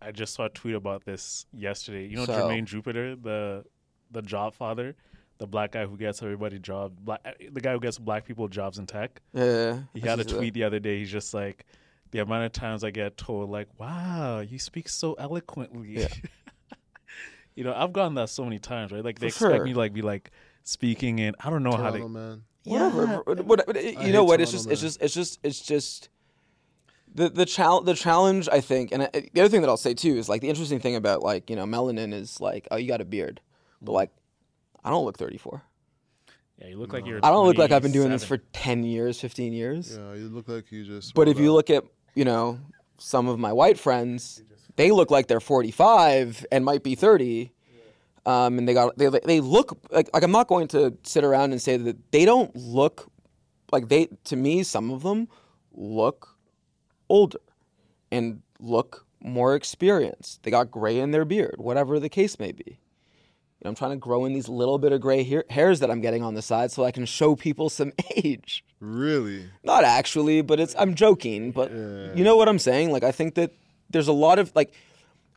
[0.00, 2.06] I just saw a tweet about this yesterday.
[2.06, 3.64] You know So- Jermaine Jupiter, the
[4.12, 4.94] the job father,
[5.38, 8.48] the black guy who gets everybody jobs, black, eh, the guy who gets black people
[8.48, 9.20] jobs in tech.
[9.32, 10.36] Yeah, He I had a see that.
[10.38, 10.98] tweet the other day.
[10.98, 11.64] He's just like,
[12.12, 16.08] the amount of times I get told, like, "Wow, you speak so eloquently." Yeah.
[17.54, 19.04] you know, I've gotten that so many times, right?
[19.04, 19.64] Like they For expect sure.
[19.64, 20.30] me to like be like
[20.62, 21.34] speaking in.
[21.40, 21.98] I don't know how to.
[21.98, 22.06] they.
[22.06, 22.42] man.
[22.64, 23.22] whatever.
[23.26, 24.40] But, but- eh, but you hate know what?
[24.40, 26.08] It's Toronto, just, it's just, it's just, it's just
[27.14, 27.86] the the challenge.
[27.86, 30.40] The challenge, I think, and I, the other thing that I'll say too is like
[30.42, 33.40] the interesting thing about like you know melanin is like oh you got a beard,
[33.82, 34.10] but like
[34.84, 35.62] I don't look thirty four.
[36.58, 37.20] Yeah, you look like you're.
[37.22, 38.38] I don't look like I've been doing this 27.
[38.38, 39.96] for ten years, fifteen years.
[39.96, 41.14] Yeah, you look like you just.
[41.14, 41.84] But if you rolled look at
[42.14, 42.60] you know
[42.98, 44.42] some of my white friends,
[44.76, 47.52] they look like they're forty five and might be thirty.
[48.24, 51.50] Um, and they got they they look like like I'm not going to sit around
[51.50, 53.10] and say that they don't look
[53.72, 55.28] like they to me some of them
[55.72, 56.36] look
[57.08, 57.38] older
[58.12, 60.42] and look more experienced.
[60.44, 62.78] They got gray in their beard, whatever the case may be.
[63.62, 66.00] And I'm trying to grow in these little bit of gray hair, hairs that I'm
[66.00, 68.64] getting on the side so I can show people some age.
[68.80, 69.48] Really?
[69.62, 72.90] Not actually, but it's I'm joking, but you know what I'm saying?
[72.90, 73.52] Like I think that
[73.88, 74.74] there's a lot of like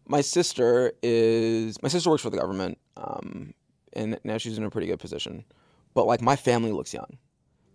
[0.08, 3.54] my sister is my sister works for the government, um,
[3.94, 5.46] and now she's in a pretty good position.
[5.94, 7.20] But like my family looks young.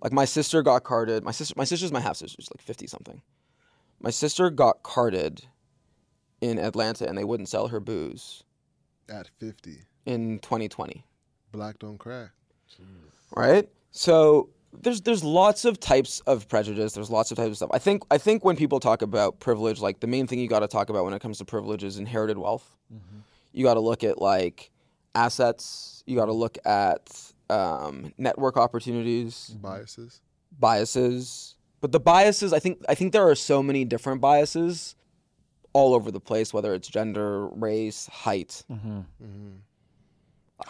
[0.03, 1.23] Like my sister got carded.
[1.23, 2.37] My sister, my sister's my half sister.
[2.41, 3.23] She's like fifty something.
[4.01, 5.45] My sister got carded
[6.41, 8.43] in Atlanta, and they wouldn't sell her booze
[9.09, 9.85] At 50.
[10.07, 11.05] In 2020
[11.53, 12.31] Black don't crack.
[13.35, 13.69] right?
[13.91, 16.93] So there's there's lots of types of prejudice.
[16.93, 17.71] There's lots of types of stuff.
[17.73, 20.61] I think I think when people talk about privilege, like the main thing you got
[20.61, 22.77] to talk about when it comes to privilege is inherited wealth.
[22.93, 23.19] Mm-hmm.
[23.53, 24.71] You got to look at like
[25.17, 26.05] assets.
[26.07, 30.21] You got to look at um, network opportunities, Biases.
[30.59, 31.57] biases.
[31.81, 34.95] But the biases, I think I think there are so many different biases
[35.73, 36.55] all over the place.
[36.55, 38.63] Whether it's gender, race, height.
[38.69, 39.70] Height's Height,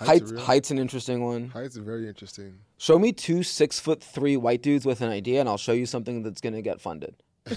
[0.01, 1.49] a real- height's an interesting one.
[1.49, 2.59] Height's very interesting.
[2.79, 5.87] Show me two six foot three white dudes with an idea, and I'll show you
[5.87, 7.15] something that's going to get funded.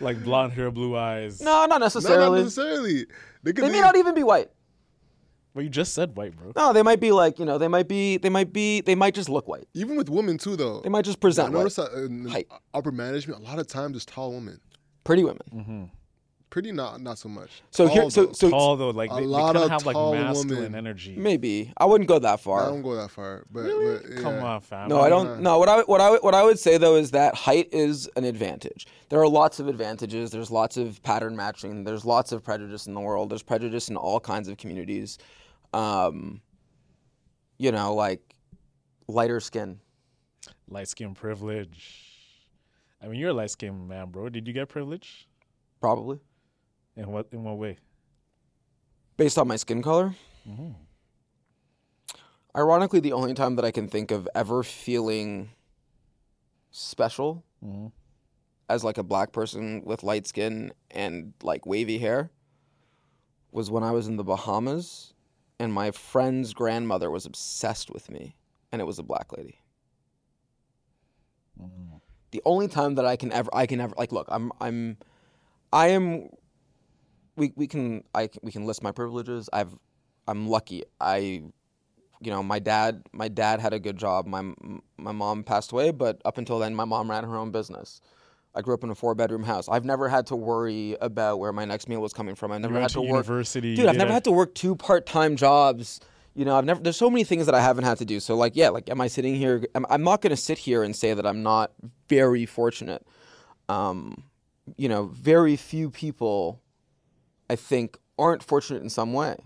[0.00, 1.40] like blonde hair, blue eyes.
[1.40, 2.38] No, not No, not necessarily.
[2.42, 3.06] necessarily.
[3.42, 4.50] They could they be, may not even be white.
[5.54, 6.52] Well, you just said white, bro.
[6.56, 9.14] No, they might be like you know, they might be, they might be, they might
[9.14, 9.68] just look white.
[9.74, 10.80] even with women too, though.
[10.80, 11.58] They might just present white.
[11.58, 12.48] I noticed that in Height.
[12.74, 14.60] upper management, a lot of times it's tall women.
[15.04, 15.42] Pretty women.
[15.54, 15.84] Mm-hmm.
[16.54, 17.50] Pretty not not so much.
[17.72, 18.32] So here- so- though.
[18.32, 20.56] so- tall though, like A they, they lot kind of of have like tall masculine
[20.62, 20.74] women.
[20.76, 21.16] energy.
[21.16, 22.62] maybe I wouldn't go that far.
[22.62, 23.70] I don't go that far, but, but
[24.08, 24.20] yeah.
[24.22, 24.88] Come on, fam.
[24.88, 25.40] No, I don't.
[25.40, 28.22] No, what I what I what I would say though is that height is an
[28.22, 28.86] advantage.
[29.08, 30.30] There are lots of advantages.
[30.30, 31.82] There's lots of pattern matching.
[31.82, 33.30] There's lots of prejudice in the world.
[33.30, 35.18] There's prejudice in all kinds of communities.
[35.72, 36.40] Um,
[37.58, 38.22] you know, like
[39.08, 39.80] lighter skin.
[40.68, 41.80] Light skin privilege.
[43.02, 44.28] I mean, you're a light skinned man, bro.
[44.28, 45.26] Did you get privilege?
[45.80, 46.20] Probably
[46.96, 47.78] In what in what way?
[49.16, 50.14] based on my skin color.
[50.48, 50.70] Mm-hmm.
[52.56, 55.50] Ironically, the only time that I can think of ever feeling
[56.70, 57.86] special Mm-hmm.
[58.68, 62.30] as like a black person with light skin and like wavy hair
[63.52, 65.14] was when I was in the Bahamas
[65.58, 68.36] and my friend's grandmother was obsessed with me
[68.70, 69.60] and it was a black lady.
[72.32, 74.98] The only time that I can ever I can ever like look, I'm I'm
[75.72, 76.28] I am
[77.36, 79.48] we we can I we can list my privileges.
[79.52, 79.74] I've
[80.26, 80.84] I'm lucky.
[81.00, 81.42] I
[82.20, 84.26] you know, my dad my dad had a good job.
[84.26, 84.42] My
[84.96, 88.00] my mom passed away, but up until then my mom ran her own business.
[88.54, 89.68] I grew up in a four bedroom house.
[89.68, 92.52] I've never had to worry about where my next meal was coming from.
[92.52, 95.06] I never had to to work university, Dude, I've never had to work two part
[95.06, 96.00] time jobs.
[96.34, 96.80] You know, I've never.
[96.80, 98.20] There's so many things that I haven't had to do.
[98.20, 99.64] So like, yeah, like, am I sitting here?
[99.74, 101.72] I'm, I'm not going to sit here and say that I'm not
[102.08, 103.06] very fortunate.
[103.68, 104.24] Um,
[104.76, 106.60] you know, very few people,
[107.48, 109.36] I think, aren't fortunate in some way.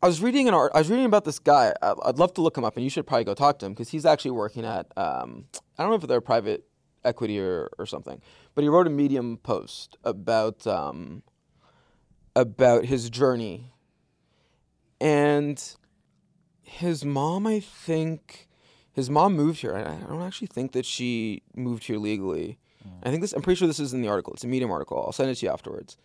[0.00, 0.70] I was reading an art.
[0.74, 1.72] I was reading about this guy.
[1.82, 3.72] I, I'd love to look him up, and you should probably go talk to him
[3.72, 4.86] because he's actually working at.
[4.96, 5.46] Um,
[5.76, 6.64] I don't know if they're private
[7.04, 8.20] equity or, or something,
[8.54, 11.22] but he wrote a Medium post about um,
[12.36, 13.72] about his journey,
[15.00, 15.60] and
[16.62, 17.46] his mom.
[17.46, 18.48] I think
[18.92, 19.74] his mom moved here.
[19.74, 22.58] I I don't actually think that she moved here legally.
[23.02, 23.32] I think this.
[23.32, 24.32] I'm pretty sure this is in the article.
[24.32, 25.02] It's a Medium article.
[25.04, 25.96] I'll send it to you afterwards.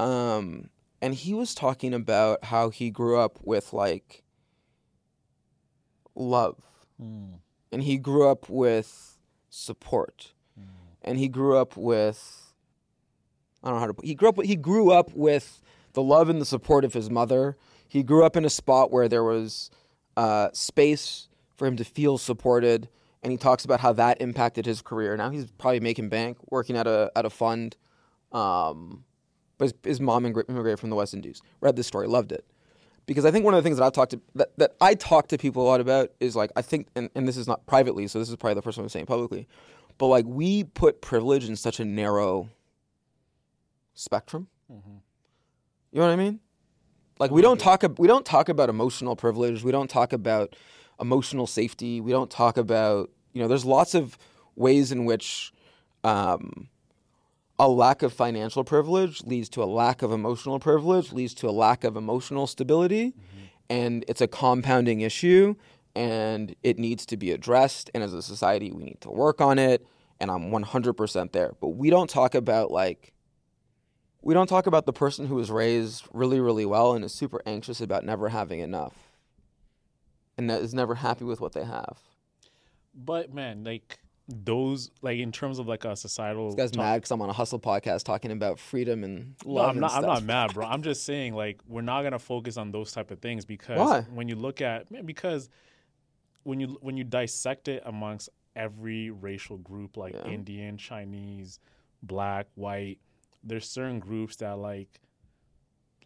[0.00, 0.70] Um,
[1.02, 4.22] and he was talking about how he grew up with like
[6.14, 6.56] love,
[6.98, 9.18] and he grew up with
[9.50, 10.32] support,
[11.02, 12.54] and he grew up with
[13.62, 14.06] I don't know how to put.
[14.06, 14.42] He grew up.
[14.42, 15.60] He grew up with
[15.92, 17.56] the love and the support of his mother.
[17.86, 19.70] He grew up in a spot where there was
[20.16, 22.88] uh, space for him to feel supported,
[23.22, 25.14] and he talks about how that impacted his career.
[25.16, 27.76] Now he's probably making bank, working at a at a fund.
[28.32, 29.04] Um,
[29.60, 31.42] but his, mom immigra- immigrated from the West Indies.
[31.60, 32.46] Read this story, loved it,
[33.04, 35.28] because I think one of the things that I've talked to that, that I talk
[35.28, 38.08] to people a lot about is like I think, and, and this is not privately,
[38.08, 39.46] so this is probably the first one I'm saying publicly,
[39.98, 42.48] but like we put privilege in such a narrow
[43.92, 44.48] spectrum.
[45.92, 46.40] You know what I mean?
[47.18, 49.62] Like we don't talk we don't talk about emotional privilege.
[49.62, 50.56] We don't talk about
[50.98, 52.00] emotional safety.
[52.00, 53.48] We don't talk about you know.
[53.48, 54.16] There's lots of
[54.56, 55.52] ways in which
[56.02, 56.68] um,
[57.60, 61.52] a lack of financial privilege leads to a lack of emotional privilege, leads to a
[61.52, 63.44] lack of emotional stability, mm-hmm.
[63.68, 65.54] and it's a compounding issue,
[65.94, 67.90] and it needs to be addressed.
[67.94, 69.86] And as a society, we need to work on it.
[70.20, 71.52] And I'm 100% there.
[71.60, 73.14] But we don't talk about like
[74.22, 77.40] we don't talk about the person who was raised really, really well and is super
[77.46, 79.10] anxious about never having enough
[80.40, 81.98] and that is never happy with what they have.
[82.94, 83.98] But man, like
[84.32, 86.46] those, like in terms of like a societal.
[86.48, 89.52] This guy's talk- mad because I'm on a hustle podcast talking about freedom and No,
[89.52, 89.64] love.
[89.66, 89.92] I'm and not.
[89.94, 90.66] I'm not mad, bro.
[90.66, 94.02] I'm just saying, like, we're not gonna focus on those type of things because Why?
[94.12, 95.48] when you look at, man, because
[96.44, 100.26] when you when you dissect it amongst every racial group, like Yeah.
[100.28, 101.58] Indian, Chinese,
[102.02, 102.98] Black, White,
[103.44, 105.00] there's certain groups that like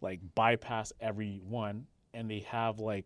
[0.01, 3.05] like bypass everyone, and they have like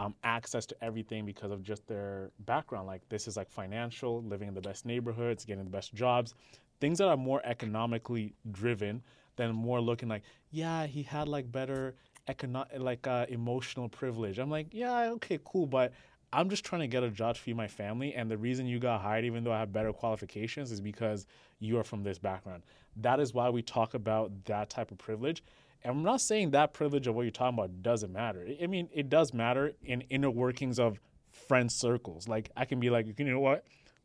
[0.00, 2.86] um, access to everything because of just their background.
[2.86, 6.34] Like this is like financial, living in the best neighborhoods, getting the best jobs,
[6.80, 9.02] things that are more economically driven
[9.36, 11.94] than more looking like, yeah, he had like better
[12.28, 14.38] econo- like uh, emotional privilege.
[14.38, 15.92] I'm like, yeah, okay, cool, but
[16.32, 18.78] I'm just trying to get a job to feed my family, and the reason you
[18.78, 21.26] got hired, even though I have better qualifications, is because
[21.58, 22.62] you are from this background.
[22.96, 25.42] That is why we talk about that type of privilege.
[25.82, 28.46] And I'm not saying that privilege of what you're talking about doesn't matter.
[28.60, 31.00] I- mean, it does matter in inner workings of
[31.30, 32.28] friend circles.
[32.28, 33.64] Like I can be like, you know what?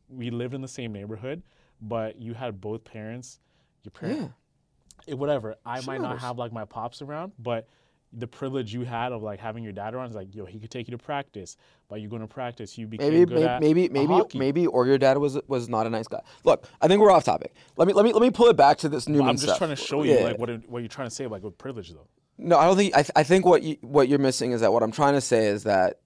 [0.09, 1.43] We lived in the same neighborhood,
[1.81, 3.39] but you had both parents.
[3.83, 4.21] Your parents,
[5.07, 5.13] Yeah.
[5.13, 5.55] Eh, whatever.
[5.65, 7.67] I might not have like my pops around, but
[8.17, 10.71] the privilege you had of like having your dad around is like, yo, he could
[10.71, 11.57] take you to practice.
[11.89, 14.39] But you're going to practice, you became Maybe, good maybe, at maybe, maybe, hockey.
[14.39, 16.21] maybe, or your dad was was not a nice guy.
[16.43, 17.53] Look, I think we're off topic.
[17.77, 19.57] Let me, let me, let me pull it back to this Neumann I'm just stuff.
[19.57, 20.23] trying to show you Yeah.
[20.23, 22.07] like what it- what you're trying to say like with privilege though.
[22.37, 22.93] No, I don't think.
[22.95, 25.21] I, th- I think what you, what you're missing is that what I'm trying to
[25.21, 25.99] say is that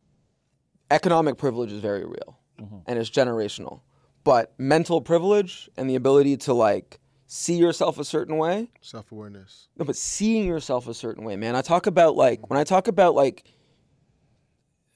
[0.91, 2.79] economic privilege is very real Mm-hmm.
[2.87, 3.79] and it's generational,
[4.25, 6.99] but mental privilege and the ability to like
[7.31, 8.71] see yourself a certain way.
[8.81, 9.67] Self awareness.
[9.77, 11.55] No, but seeing yourself a certain way, man.
[11.55, 13.45] I talk about like when I talk about like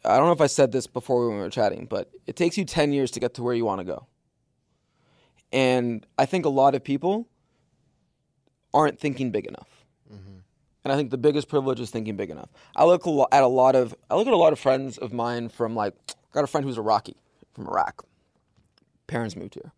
[0.04, 2.58] I don't know if I said this before when we were chatting, but it takes
[2.58, 4.08] you 10 years to get to where you want to go.
[5.54, 7.30] And I think a lot of people
[8.74, 9.70] aren't thinking big enough.
[10.84, 12.50] And I think the biggest privilege is thinking big enough.
[12.76, 15.50] I look at a lot of I look at a lot of friends of mine
[15.50, 15.94] from like
[16.34, 17.16] got a friend who's Iraqi
[17.54, 18.06] from Iraq.
[19.08, 19.72] Parents moved here.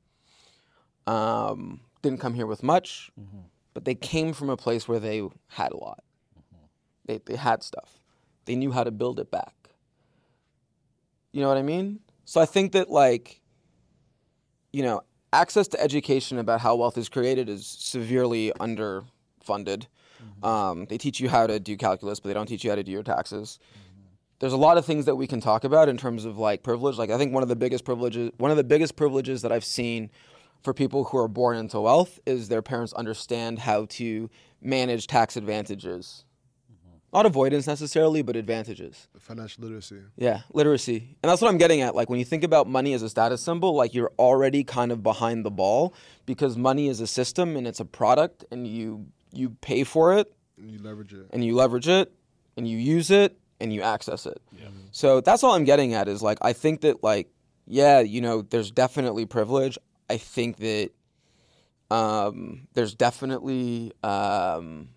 [1.05, 3.39] Um, didn't come here with much, mm-hmm.
[3.73, 6.03] but they came from a place where they had a lot.
[6.37, 6.65] Mm-hmm.
[7.05, 7.99] They they had stuff.
[8.45, 9.53] They knew how to build it back.
[11.31, 11.99] You know what I mean?
[12.23, 13.41] So I think that like
[14.71, 15.01] you know,
[15.31, 19.87] access to education about how wealth is created is severely underfunded.
[20.21, 20.45] Mm-hmm.
[20.45, 22.83] Um, they teach you how to do calculus, but they don't teach you how to
[22.83, 23.57] do your taxes.
[24.39, 26.97] There's a lot of things that we can talk about in terms of like privilege.
[26.97, 29.63] Like I think one of the biggest privileges, one of the biggest privileges that I've
[29.63, 30.11] seen
[30.65, 34.29] for people who are born into wealth is their parents understand how to
[34.61, 36.25] manage tax advantages.
[36.69, 36.97] Mm-hmm.
[37.13, 39.07] Not avoidance necessarily, but advantages.
[39.19, 39.99] Financial literacy.
[40.17, 41.15] Yeah, literacy.
[41.23, 41.95] And that's what I'm getting at.
[41.95, 45.01] Like when you think about money as a status symbol, like you're already kind of
[45.03, 45.93] behind the ball
[46.25, 50.33] because money is a system and it's a product and you you pay for it
[50.57, 51.27] And you leverage it.
[51.31, 52.11] and you leverage it
[52.57, 54.41] and you use it and you access it.
[54.57, 54.67] Yeah.
[54.91, 57.29] So that's all I'm getting at is like I think that like
[57.67, 59.77] yeah, you know, there's definitely privilege.
[60.09, 60.91] I think that
[61.91, 64.89] um, there's definitely um,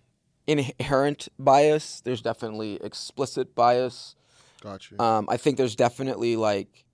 [0.47, 2.01] inherent bias.
[2.01, 4.15] There's definitely explicit bias.
[4.61, 5.01] Gotcha.
[5.01, 6.85] Um, I think there's definitely like,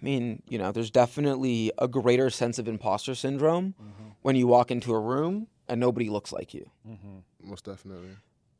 [0.00, 3.74] I mean, you know, there's definitely a greater sense of imposter syndrome
[4.22, 6.70] when you walk into a room and nobody looks like you.
[7.42, 8.10] Most definitely.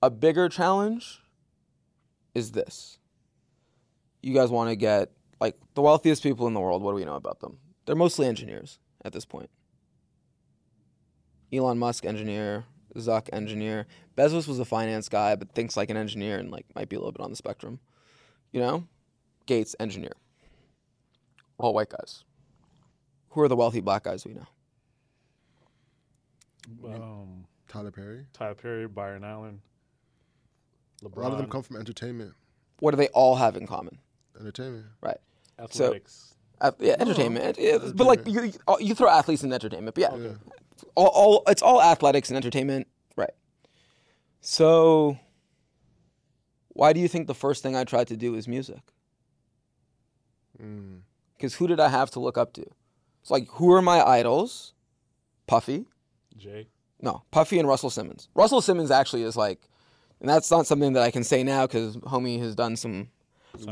[0.02, 1.20] A bigger challenge
[2.34, 2.98] is this.
[4.22, 5.10] You guys want to get
[5.40, 6.82] like the wealthiest people in the world.
[6.82, 7.58] What do we know about them?
[7.88, 9.48] They're mostly engineers at this point.
[11.50, 12.66] Elon Musk, engineer.
[12.96, 13.86] Zuck, engineer.
[14.14, 16.98] Bezos was a finance guy, but thinks like an engineer and like might be a
[16.98, 17.80] little bit on the spectrum.
[18.52, 18.84] You know,
[19.46, 20.12] Gates, engineer.
[21.56, 22.24] All white guys.
[23.30, 24.46] Who are the wealthy black guys we know?
[26.84, 28.26] Um, Tyler Perry.
[28.34, 29.62] Tyler Perry, Byron Allen,
[31.02, 32.34] LeBron, A lot of them come from entertainment.
[32.80, 33.96] What do they all have in common?
[34.38, 34.84] Entertainment.
[35.00, 35.16] Right.
[35.58, 36.34] athletics.
[36.60, 37.56] Uh, yeah, entertainment.
[37.58, 40.32] Yeah, but like you, you- you throw athletes in entertainment, but yeah,
[40.94, 43.30] all, all it's all athletics and entertainment, right?
[44.40, 45.18] So,
[46.70, 48.80] why do you think the first thing I tried to do was music?
[51.36, 52.64] Because who did I have to look up to?
[53.22, 54.74] It's like who are my idols?
[55.46, 55.86] Puffy,
[56.36, 56.66] Jay.
[57.00, 58.28] no, Puffy and Russell Simmons.
[58.34, 59.60] Russell Simmons actually is like,
[60.20, 63.08] and that's not something that I can say now because homie has done some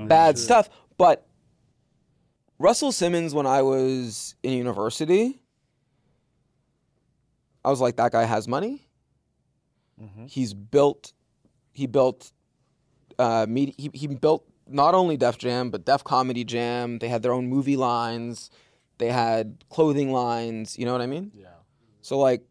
[0.08, 0.70] bad stuff.
[0.96, 1.26] But
[2.58, 5.40] Russell Simmons, when I was in university,
[7.64, 8.88] I was like, that guy has money.
[10.26, 11.12] He's built,
[11.72, 12.32] he built,
[13.18, 16.98] uh, media, he, he built not only Def Jam, but Def Comedy Jam.
[16.98, 18.50] They had their own movie lines,
[18.98, 20.78] they had clothing lines.
[20.78, 21.32] You know what I mean?
[21.34, 21.48] Yeah.
[22.02, 22.42] So like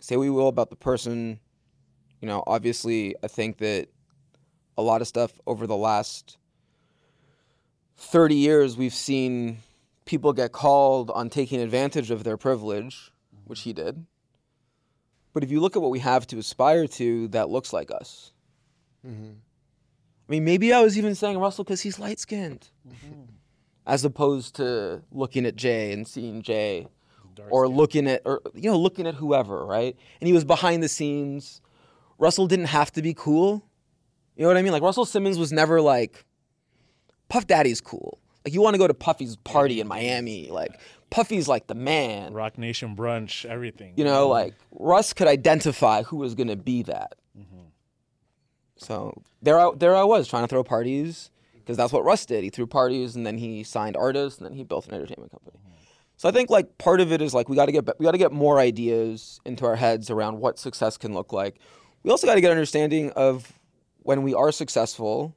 [0.00, 1.40] say we will about the person,
[2.20, 3.88] you know, obviously I think that
[4.78, 6.38] a lot of stuff over the last
[7.96, 9.58] 30 years we've seen
[10.04, 13.12] people get called on taking advantage of their privilege,
[13.44, 14.06] which he did.
[15.32, 18.32] But if you look at what we have to aspire to that looks like us.
[19.06, 19.32] Mm-hmm.
[20.28, 23.22] I mean, maybe I was even saying Russell because he's light skinned, mm-hmm.
[23.86, 26.88] as opposed to looking at Jay and seeing Jay
[27.50, 29.96] or looking at or you know looking at whoever right?
[30.20, 31.60] And he was behind the scenes.
[32.18, 33.62] Russell didn't have to be cool.
[34.36, 34.72] You know what i mean?
[34.72, 36.24] Like russell simmons was never like
[37.28, 38.18] puff daddy's cool.
[38.44, 40.78] Like you want to go to puffy's party in miami like
[41.10, 42.32] puffy's like the man.
[42.32, 43.94] Roc Nation brunch, everything.
[43.96, 47.14] you know like russ could identify who was going to be that.
[47.38, 47.66] Mm-hmm.
[48.76, 52.44] So there I, there I was trying to throw parties because that's what russ did.
[52.44, 55.58] He threw parties and then he signed artists and then he built an entertainment company.
[55.58, 55.72] Mm-hmm.
[56.16, 58.12] So I think like part of it is like we got to get we got
[58.12, 61.58] to get more ideas into our heads around what success can look like.
[62.02, 63.52] We also got to get understanding of
[63.98, 65.34] when we are successful.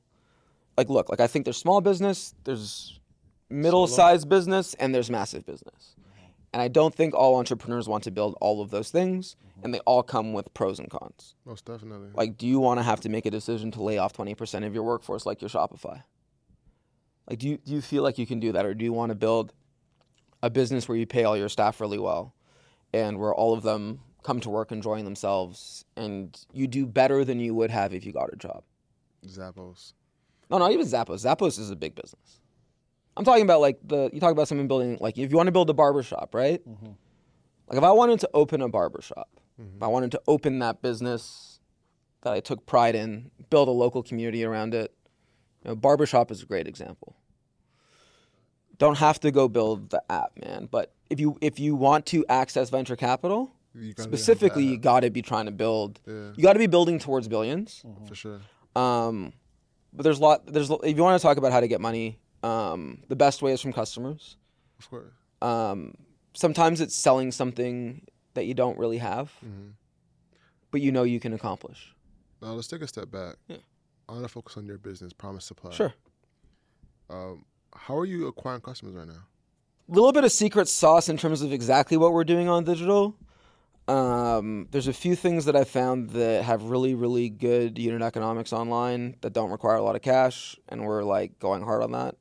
[0.80, 3.02] Like look, like I think there's small business, there's
[3.50, 5.98] middle-sized business, and there's massive business.
[6.54, 9.66] And I don't think all entrepreneurs want to build all of those things, mm-hmm.
[9.66, 11.36] and they all come with pros and cons.
[11.46, 12.12] Most definitely.
[12.14, 14.74] Like, do you want to have to make a decision to lay off 20% of
[14.74, 16.02] your workforce like your Shopify?
[17.30, 18.66] Like, do you, do you feel like you can do that?
[18.66, 19.52] Or do you want to build
[20.42, 22.34] a business where you pay all your staff really well
[22.94, 27.42] and where all of them come to work enjoying themselves and you do better than
[27.42, 28.64] you would have if you got a job?
[29.28, 29.92] Zappos.
[30.50, 31.26] No, not even Zappos.
[31.26, 32.42] Zappos is a big business.
[33.18, 35.52] I'm talking about like the, you talk about someone building, like, if you want to
[35.52, 36.66] build a barber shop, right?
[36.68, 36.92] Mm-hmm.
[37.68, 39.30] Like if I wanted to open a barbershop,
[39.62, 39.78] mm-hmm.
[39.78, 41.60] if I wanted to open that business
[42.22, 44.94] that I took pride in, build a local community around it,
[45.64, 47.16] you know, barbershop is a great example.
[48.78, 50.68] Don't have to go build the app, man.
[50.72, 55.02] But if you if you want to access venture capital, You gotta specifically, you got
[55.02, 56.00] to be trying to build.
[56.08, 56.32] Yeah.
[56.36, 57.84] You got to be building towards billions.
[57.86, 58.06] Mm-hmm.
[58.06, 58.40] for sure.
[58.76, 59.34] Um,
[59.94, 60.46] but there's a lot.
[60.46, 63.52] There's if you want to talk about how to get money, um, the best way
[63.52, 64.38] is from customers.
[64.80, 65.14] Of course.
[65.42, 65.96] Um,
[66.34, 69.70] sometimes it's selling something that you don't really have, Mm-hmm.
[70.72, 71.94] but you know you can accomplish.
[72.42, 73.36] Now let's take a step back.
[73.48, 73.58] Yeah.
[74.08, 75.72] I want to focus on your business, Promise Supply.
[75.72, 75.94] Sure.
[77.10, 77.46] Um,
[77.76, 79.14] how are you acquiring customers right now?
[79.88, 83.16] A little bit of secret sauce in terms of exactly what we're doing on digital.
[83.90, 88.54] Um, there's a few things that I found that have really, really good unit economics
[88.54, 92.16] online that don't require a lot of cash, and we're like going hard on that.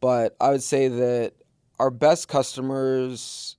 [0.00, 1.34] But I would say that
[1.78, 3.58] our best customers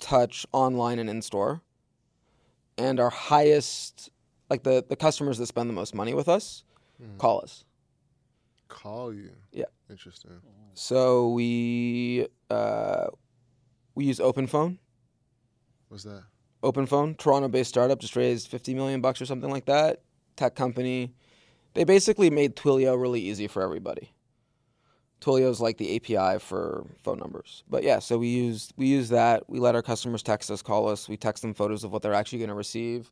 [0.00, 1.62] touch online and in store,
[2.76, 4.10] and our highest,
[4.48, 6.64] like the the customers that spend the most money with us,
[7.18, 7.64] call us.
[8.66, 9.30] Call you.
[9.52, 9.66] Yeah.
[9.88, 10.40] Interesting.
[10.74, 13.06] So we uh,
[13.94, 14.78] we use OpenPhone.
[15.88, 16.24] What's that?
[16.62, 20.02] OpenPhone, Toronto-based startup, just raised 50 million bucks or something like that.
[20.36, 21.14] Tech company.
[21.74, 24.10] They basically made Twilio really easy for everybody.
[25.20, 27.62] Twilio is like the API for phone numbers.
[27.68, 29.48] But yeah, so we use we use that.
[29.48, 31.08] We let our customers text us, call us.
[31.08, 33.10] We text them photos of what they're actually going to receive.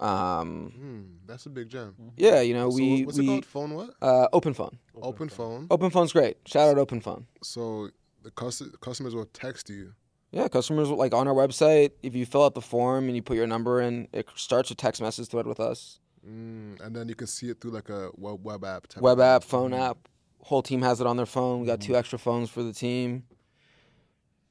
[0.00, 1.94] Um, Hmm, that's a big gem.
[2.16, 3.44] yeah, you know, So we what's we it called?
[3.46, 3.90] Phone what?
[4.00, 4.78] uh, OpenPhone.
[5.02, 5.66] Open phone.
[5.68, 6.38] OpenPhone's great.
[6.46, 7.24] Shout out to OpenPhone.
[7.42, 7.90] So
[8.22, 9.92] the cus- customers will text you.
[10.30, 11.92] Yeah, customers like on our website.
[12.02, 14.74] If you fill out the form and you put your number in, it starts a
[14.74, 16.00] text message thread with us.
[16.26, 18.86] Mm, and then you can see it through like a web, web app.
[18.98, 19.96] Web app, phone app.
[20.42, 21.60] Whole team has it on their phone.
[21.60, 23.24] We got two extra phones for the team.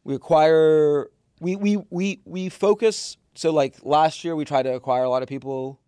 [0.04, 1.10] We acquire.
[1.40, 3.18] We we we we focus.
[3.36, 5.80] So like last year, we tried to acquire a lot of people.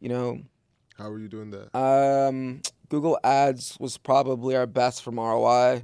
[0.00, 0.40] You know,
[0.96, 1.76] How are you doing that?
[1.76, 5.82] um, Google Ads was probably our best from ROI.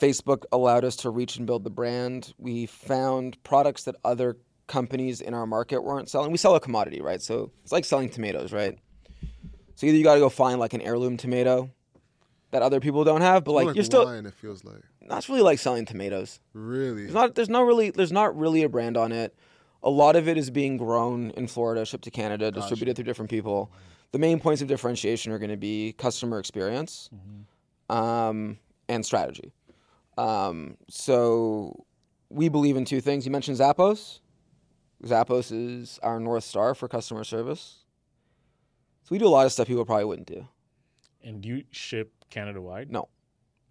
[0.00, 2.32] Facebook allowed us to reach and build the brand.
[2.38, 4.36] We found products that other
[4.66, 6.30] companies in our market weren't selling.
[6.30, 7.20] We sell a commodity, right?
[7.20, 8.78] So it's like selling tomatoes, right?
[9.74, 11.70] So either you got to go find like an heirloom tomato
[12.50, 14.26] that other people don't have, but More like, you're still wine.
[14.26, 16.40] It feels like that's really like selling tomatoes.
[16.52, 17.02] really.
[17.02, 19.34] There's not there's not really there's not really a brand on it.
[19.82, 23.30] A lot of it is being grown in Florida, shipped to Canada, distributed through different
[23.30, 23.72] people.
[24.12, 27.08] The main points of differentiation are going to be customer experience
[27.88, 28.58] um,
[28.88, 29.52] and strategy.
[30.20, 31.84] Um, so
[32.28, 33.24] we believe in two things.
[33.24, 34.20] You mentioned Zappos.
[35.04, 37.78] Zappos is our north star for customer service.
[39.04, 40.46] So we do a lot of stuff people probably wouldn't do.
[41.22, 42.90] And do you ship Canada wide?
[42.90, 43.08] No.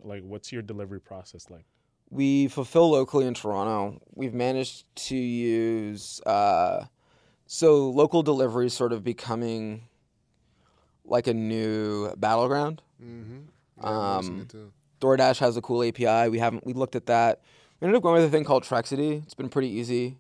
[0.01, 1.65] Like, what's your delivery process like?
[2.09, 4.01] We fulfill locally in Toronto.
[4.15, 6.85] We've managed to use uh,
[7.45, 9.83] so local delivery is sort of becoming
[11.05, 12.81] like a new battleground.
[13.03, 13.39] Mm-hmm.
[13.81, 14.71] Yeah, I'm noticing Um, it too.
[15.01, 16.29] DoorDash has a cool API.
[16.29, 17.41] We haven't we looked at that.
[17.79, 19.23] We ended up going with a thing called Trexity.
[19.23, 20.17] It's been pretty easy.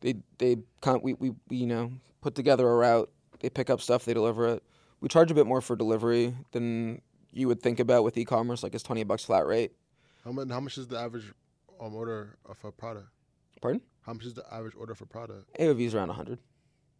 [0.00, 3.10] They they kind we, we we you know put together a route.
[3.40, 4.04] They pick up stuff.
[4.04, 4.62] They deliver it.
[5.00, 8.62] We charge a bit more for delivery than you would think about with e-commerce.
[8.62, 9.72] Like it's twenty bucks flat rate.
[10.24, 10.48] How much?
[10.48, 11.32] How much is the average
[11.80, 13.08] um, order of a product?
[13.60, 13.80] Pardon?
[14.02, 15.52] How much is the average order for product?
[15.58, 16.38] AOV is around hundred.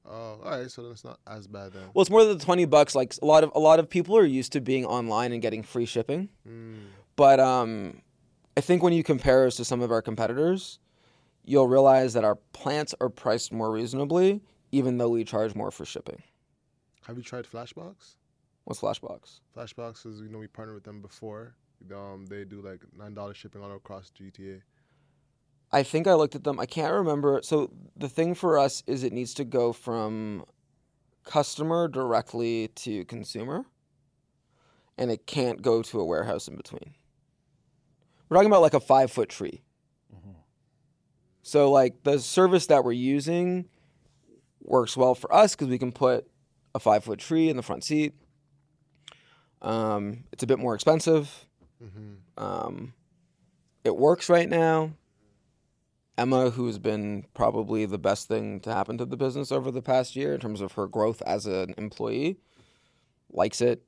[0.07, 0.70] Oh, all right.
[0.70, 1.85] So that's not as bad then.
[1.95, 2.95] Well, it's more than twenty bucks.
[2.95, 5.62] Like a lot of a lot of people are used to being online and getting
[5.62, 6.81] free shipping, Mm.
[7.16, 8.03] But um,
[8.57, 10.78] I think when you compare us to some of our competitors,
[11.45, 14.41] you'll realize that our plants are priced more reasonably,
[14.73, 16.23] even though we charge more for shipping.
[17.07, 18.16] Have you tried Flashbox?
[18.65, 19.41] What's Flashbox?
[19.57, 21.55] Flashbox is you know we partnered with them before.
[21.93, 24.62] Um, they do like nine dollars shipping all across GTA.
[25.70, 26.59] I think I looked at them.
[26.59, 27.41] I can't remember.
[27.43, 30.45] So the thing for us is it needs to go from
[31.24, 33.66] customer directly to consumer,
[34.97, 36.95] and it can't go to a warehouse in between.
[38.29, 39.63] We're talking about like a five foot tree.
[41.43, 43.67] So like the service that we're using
[44.63, 46.27] works well for us because we can put
[46.75, 48.15] a five foot tree in the front seat.
[49.63, 51.47] Um, it's a bit more expensive.
[52.39, 52.95] Um,
[53.85, 54.93] it works right now.
[56.17, 60.15] Emma, who's been probably the best thing to happen to the business over the past
[60.17, 62.39] year in terms of her growth as an employee,
[63.31, 63.83] likes it.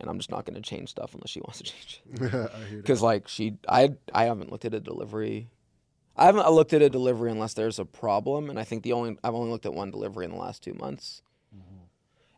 [0.00, 2.22] And I'm just not going to change stuff unless she wants to change it.
[2.22, 2.76] I hear that.
[2.76, 5.50] Because like she, I, I haven't looked at a delivery.
[6.16, 9.16] I haven't looked at a delivery unless there's a problem, and I think the only
[9.24, 11.22] I've only looked at one delivery in the last two months.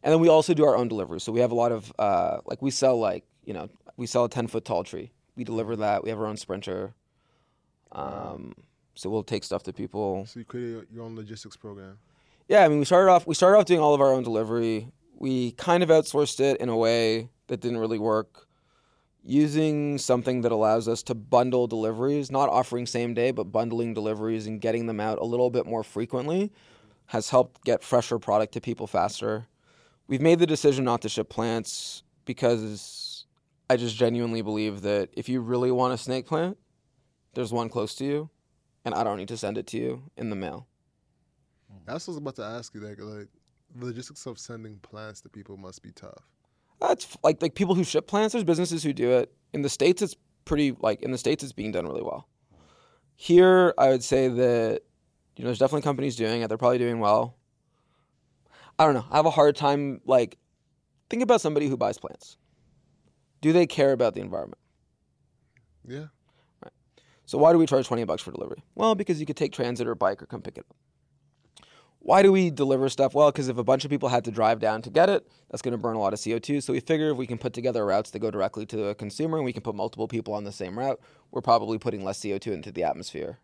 [0.03, 1.19] And then we also do our own delivery.
[1.21, 4.25] So we have a lot of uh, like we sell like you know we sell
[4.25, 5.11] a ten foot tall tree.
[5.35, 6.05] We deliver that.
[6.05, 6.95] We have our own sprinter.
[7.93, 8.55] Um,
[8.95, 10.25] So we'll take stuff to people.
[10.27, 11.99] So you created your own logistics program.
[12.49, 14.89] Yeah, I mean, we started off we started off doing all of our own delivery.
[15.19, 18.47] We kind of outsourced it in a way that didn't really work.
[19.23, 24.47] Using something that allows us to bundle deliveries, not offering same day, but bundling deliveries
[24.47, 26.53] and getting them out a little bit more frequently
[27.07, 29.47] has helped get fresher product to people faster.
[30.07, 33.27] We've made the decision not to ship plants because
[33.69, 36.57] I just genuinely believe that if you really want a snake plant,
[37.35, 38.31] there's one close to you,
[38.85, 40.69] and I don't need to send it to you in the mail.
[41.89, 42.81] I was about to ask you.
[42.81, 43.29] Like, like
[43.79, 46.25] logistics of sending plants to people must be tough.
[46.81, 48.33] That's like like people who ship plants.
[48.33, 50.03] There's businesses who do it in the states.
[50.03, 51.43] It's pretty like in the states.
[51.43, 52.29] It's being done really well.
[53.17, 54.83] Here, I would say that
[55.37, 56.49] you know there's definitely companies doing it.
[56.49, 57.37] They're probably doing well.
[58.79, 59.07] I don't know.
[59.11, 60.37] I have a hard time like
[61.09, 62.37] think about somebody who buys plants.
[63.41, 64.59] Do they care about the environment?
[65.87, 66.07] Yeah.
[66.63, 66.73] Right.
[67.27, 68.63] So why do we charge 20 bucks for delivery?
[68.75, 70.77] Well, because you could take transit or bike or come pick it up.
[72.07, 73.15] Why do we deliver stuff?
[73.15, 75.61] Well, because if a bunch of people had to drive down to get it, that's
[75.61, 76.63] going to burn a lot of CO2.
[76.63, 79.39] So we figure if we can put together routes that go directly to the consumer
[79.39, 81.01] and we can put multiple people on the same route,
[81.33, 83.41] we're probably putting less CO2 into the atmosphere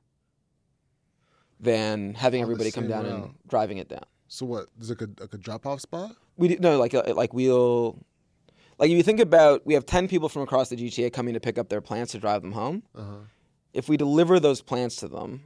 [1.58, 3.14] than having On everybody come down route.
[3.14, 4.04] and driving it down.
[4.28, 4.66] So what?
[4.76, 6.12] There's like a like a drop off spot.
[6.36, 7.98] We do, no like uh, like we'll
[8.78, 11.40] like if you think about we have 10 people from across the GTA coming to
[11.40, 12.84] pick up their plants to drive them home.
[12.94, 13.16] Uh-huh.
[13.72, 15.42] if we deliver those plants to them,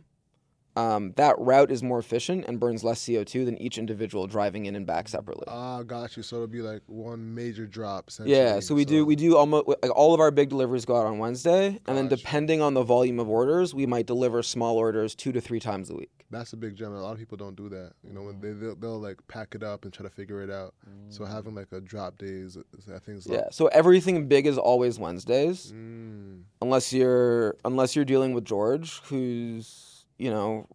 [0.77, 4.77] um, that route is more efficient and burns less CO2 than each individual driving in
[4.77, 5.45] and back separately.
[5.49, 6.23] Ah, got you.
[6.23, 8.09] So it'll be like one major drop.
[8.09, 8.37] Essentially.
[8.37, 11.07] yeah, so we do we do almost like all of our big deliveries go out
[11.07, 12.17] on Wednesday, and then Gotcha.
[12.23, 15.91] depending on the volume of orders, we might deliver small orders two to three times
[15.91, 16.11] a week.
[16.31, 16.93] That's a big gem.
[16.93, 17.93] A lot of people don't do that.
[18.03, 20.51] You know, when they they'll, they'll like pack it up and try to figure it
[20.51, 20.75] out.
[21.09, 24.47] So having like a drop day is, is I think is Yeah, so everything big
[24.47, 30.69] is always Wednesdays, Mm, unless you're unless you're dealing with George, who's you know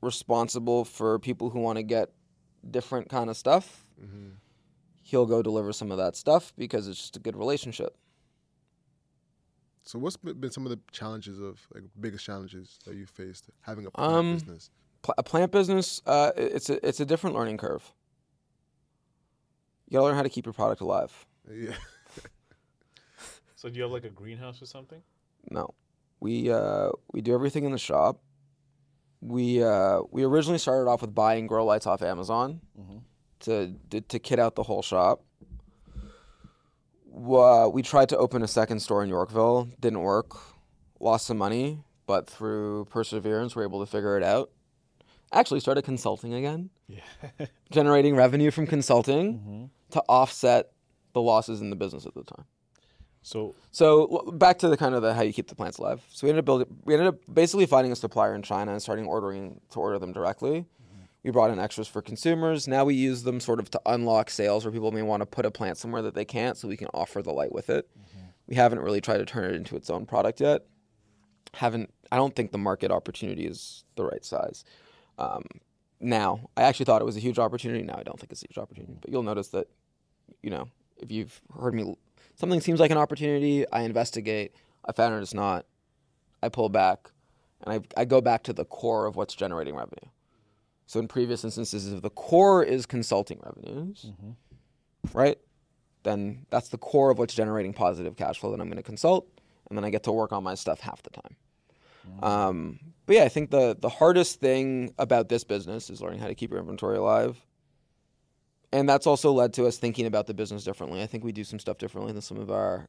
[0.00, 2.10] responsible for people who want to get
[2.70, 3.84] different kind of stuff.
[4.00, 4.28] mm-hmm.
[5.02, 7.96] he'll go deliver some of that stuff because it's just a good relationship.
[9.82, 13.48] So what's been been some of the challenges of like biggest challenges that you faced
[13.62, 14.70] having a plant Um, business?
[15.02, 17.92] Pl- a plant business, uh, it's a it's a different learning curve.
[19.88, 21.26] You gotta learn how to keep your product alive.
[21.50, 21.74] Yeah.
[23.56, 25.02] So do you have like a greenhouse or something?
[25.50, 25.74] No,
[26.20, 28.20] we uh, we do everything in the shop.
[29.20, 32.60] We uh, we originally started off with buying grow lights off Amazon
[33.40, 35.22] to, to to kit out the whole shop.
[37.14, 40.36] Uh, we tried to open a second store in Yorkville, didn't work,
[41.00, 44.50] lost some money, but through perseverance, we are able to figure it out.
[45.32, 47.00] Actually, started consulting again, Yeah.
[47.72, 50.70] generating revenue from consulting to offset
[51.12, 52.44] the losses in the business at the time.
[53.28, 56.02] So So back to the kind of the how you keep the plants alive.
[56.10, 56.66] So we ended up building.
[56.84, 60.12] We ended up basically finding a supplier in China and starting ordering to order them
[60.12, 60.66] directly.
[61.22, 62.66] We brought in extras for consumers.
[62.66, 65.44] Now we use them sort of to unlock sales where people may want to put
[65.44, 67.88] a plant somewhere that they can't, so we can offer the light with it.
[68.46, 70.64] We haven't really tried to turn it into its own product yet.
[71.52, 71.92] Haven't.
[72.10, 74.64] I don't think the market opportunity is the right size.
[75.18, 75.44] Um,
[76.00, 77.82] now, I actually thought it was a huge opportunity.
[77.84, 78.96] Now I don't think it's a huge opportunity.
[78.98, 79.66] But you'll notice that,
[80.42, 81.94] you know, if you've heard me,
[82.38, 83.68] something seems like an opportunity.
[83.70, 84.54] I investigate.
[84.84, 85.66] I found it it's not.
[86.42, 87.10] I pull back,
[87.62, 90.10] and I I go back to the core of what's generating revenue.
[90.86, 94.06] So in previous instances, if the core is consulting revenues,
[95.12, 95.38] right?
[96.04, 99.28] Then that's the core of what's generating positive cash flow that I'm going to consult,
[99.68, 101.36] and then I get to work on my stuff half the time.
[102.22, 106.28] Um, but yeah, I think the the hardest thing about this business is learning how
[106.28, 107.36] to keep your inventory alive.
[108.72, 111.02] And that's also led to us thinking about the business differently.
[111.02, 112.88] I think we do some stuff differently than some of our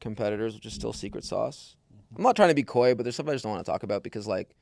[0.00, 1.74] competitors, which is still secret sauce.
[2.16, 3.82] I'm not trying to be coy, but there's stuff I just don't want to talk
[3.82, 4.54] about because like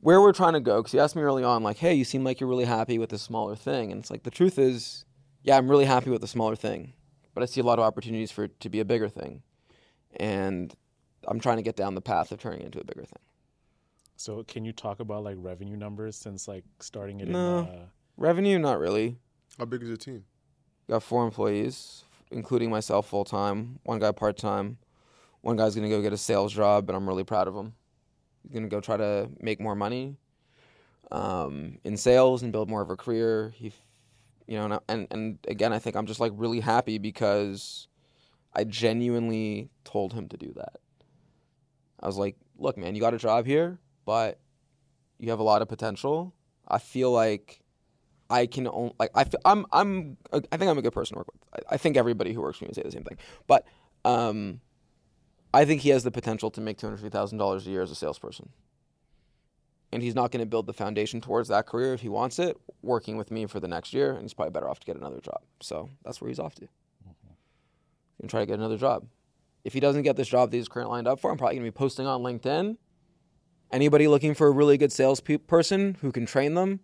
[0.00, 2.24] where we're trying to go, because you asked me early on, like, hey, you seem
[2.24, 3.92] like you're really happy with this smaller thing.
[3.92, 5.04] And it's like the truth is,
[5.44, 6.92] yeah, I'm really happy with the smaller thing.
[7.34, 9.42] But I see a lot of opportunities for it to be a bigger thing.
[10.16, 10.74] And
[11.28, 13.22] I'm trying to get down the path of turning it into a bigger thing.
[14.16, 17.60] so can you talk about like revenue numbers since like starting it No.
[17.60, 17.86] in uh,
[18.22, 19.16] Revenue, not really.
[19.58, 20.24] How big is your team?
[20.88, 24.78] Got four employees, including myself full time, one guy part time.
[25.40, 27.72] One guy's gonna go get a sales job, and I'm really proud of him.
[28.44, 30.18] He's gonna go try to make more money
[31.10, 33.52] um, in sales and build more of a career.
[33.56, 33.72] He,
[34.46, 37.88] you know, and, and again, I think I'm just like really happy because
[38.54, 40.76] I genuinely told him to do that.
[41.98, 44.38] I was like, "Look, man, you got a job here, but
[45.18, 46.32] you have a lot of potential.
[46.68, 47.61] I feel like
[48.32, 51.18] I can only like I feel, I'm I'm I think I'm a good person to
[51.20, 51.42] work with.
[51.54, 53.18] I, I think everybody who works for me would say the same thing.
[53.46, 53.66] But
[54.04, 54.60] um,
[55.52, 57.82] I think he has the potential to make two hundred fifty thousand dollars a year
[57.82, 58.48] as a salesperson.
[59.92, 62.56] And he's not going to build the foundation towards that career if he wants it,
[62.80, 65.20] working with me for the next year, and he's probably better off to get another
[65.20, 65.42] job.
[65.60, 66.62] So that's where he's off to.
[66.62, 66.70] He's
[68.22, 69.06] gonna try to get another job.
[69.64, 71.66] If he doesn't get this job that he's currently lined up for, I'm probably gonna
[71.66, 72.78] be posting on LinkedIn.
[73.70, 76.80] Anybody looking for a really good sales pe- person who can train them,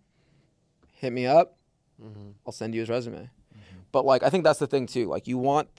[0.99, 1.57] hit me up.
[2.03, 2.31] Mm-hmm.
[2.45, 3.17] I'll send you his resume.
[3.17, 3.79] Mm-hmm.
[3.91, 5.07] But like, I think that's the thing too.
[5.07, 5.69] Like, you want,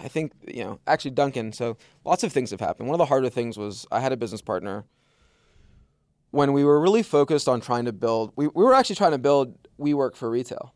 [0.00, 1.52] I think you know, actually, Duncan.
[1.52, 2.88] So lots of things have happened.
[2.88, 4.84] One of the harder things was I had a business partner
[6.30, 8.32] when we were really focused on trying to build.
[8.36, 9.56] We we were actually trying to build.
[9.80, 10.74] WeWork for retail,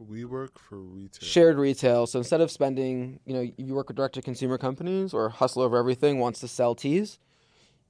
[0.00, 1.26] WeWork for retail.
[1.26, 2.06] shared retail.
[2.06, 5.62] So instead of spending, you know, you work with direct to consumer companies or Hustle
[5.62, 7.18] Over Everything wants to sell teas,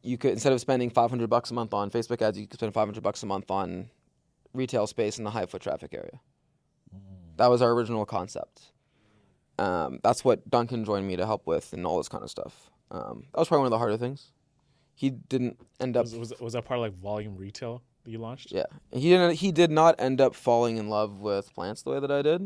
[0.03, 2.73] you could instead of spending 500 bucks a month on Facebook ads, you could spend
[2.73, 3.91] 500 bucks a month on
[4.55, 6.21] retail space in the high foot traffic area.
[7.37, 8.73] That was our original concept.
[9.59, 12.71] Um, that's what Duncan joined me to help with and all this kind of stuff.
[12.91, 14.31] Um, that was probably one of the harder things.
[14.95, 18.19] He didn't end up Was, was, was that part of like volume retail that you
[18.19, 18.53] launched?
[18.53, 19.35] yeah, he didn't.
[19.37, 22.41] He did not end up falling in love with plants the way that I did,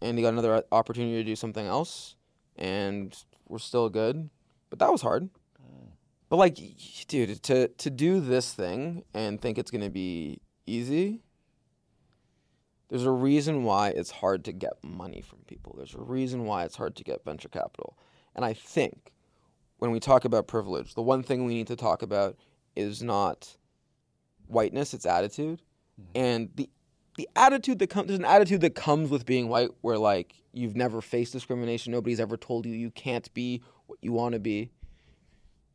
[0.00, 2.14] and he got another opportunity to do something else,
[2.56, 3.16] and
[3.48, 4.30] we're still good.
[4.70, 5.28] But that was hard.
[6.28, 6.58] But like,
[7.08, 11.22] dude, to to do this thing and think it's gonna be easy.
[12.88, 15.74] There's a reason why it's hard to get money from people.
[15.76, 17.98] There's a reason why it's hard to get venture capital.
[18.34, 19.12] And I think
[19.78, 22.36] when we talk about privilege, the one thing we need to talk about
[22.76, 23.56] is not
[24.46, 25.62] whiteness, it's attitude.
[26.00, 26.10] Mm-hmm.
[26.14, 26.70] And the
[27.16, 30.76] the attitude that comes there's an attitude that comes with being white where like you've
[30.76, 34.70] never faced discrimination, nobody's ever told you you can't be what you want to be.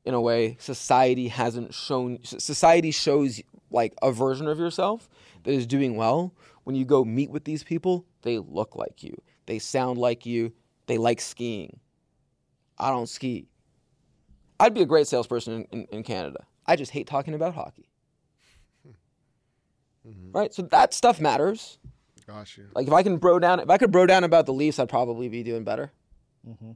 [0.03, 3.41] In a way, society hasn't shown society shows
[3.72, 5.10] like a version of yourself
[5.43, 6.34] that is doing well.
[6.64, 9.19] When you go meet with these people, they look like you.
[9.45, 10.53] They sound like you.
[10.88, 11.80] They like skiing.
[12.77, 13.48] I don't ski.
[14.60, 16.45] I'd be a great salesperson in, in, in Canada.
[16.65, 17.89] I just hate talking about hockey.
[20.07, 20.31] Mm-hmm.
[20.31, 20.52] Right?
[20.52, 21.77] So that stuff matters.
[22.26, 22.65] Got you.
[22.73, 24.89] Like if I can bro down, if I could bro down about the Leafs, I'd
[24.89, 25.91] probably be doing better.
[26.48, 26.72] Mm-hmm.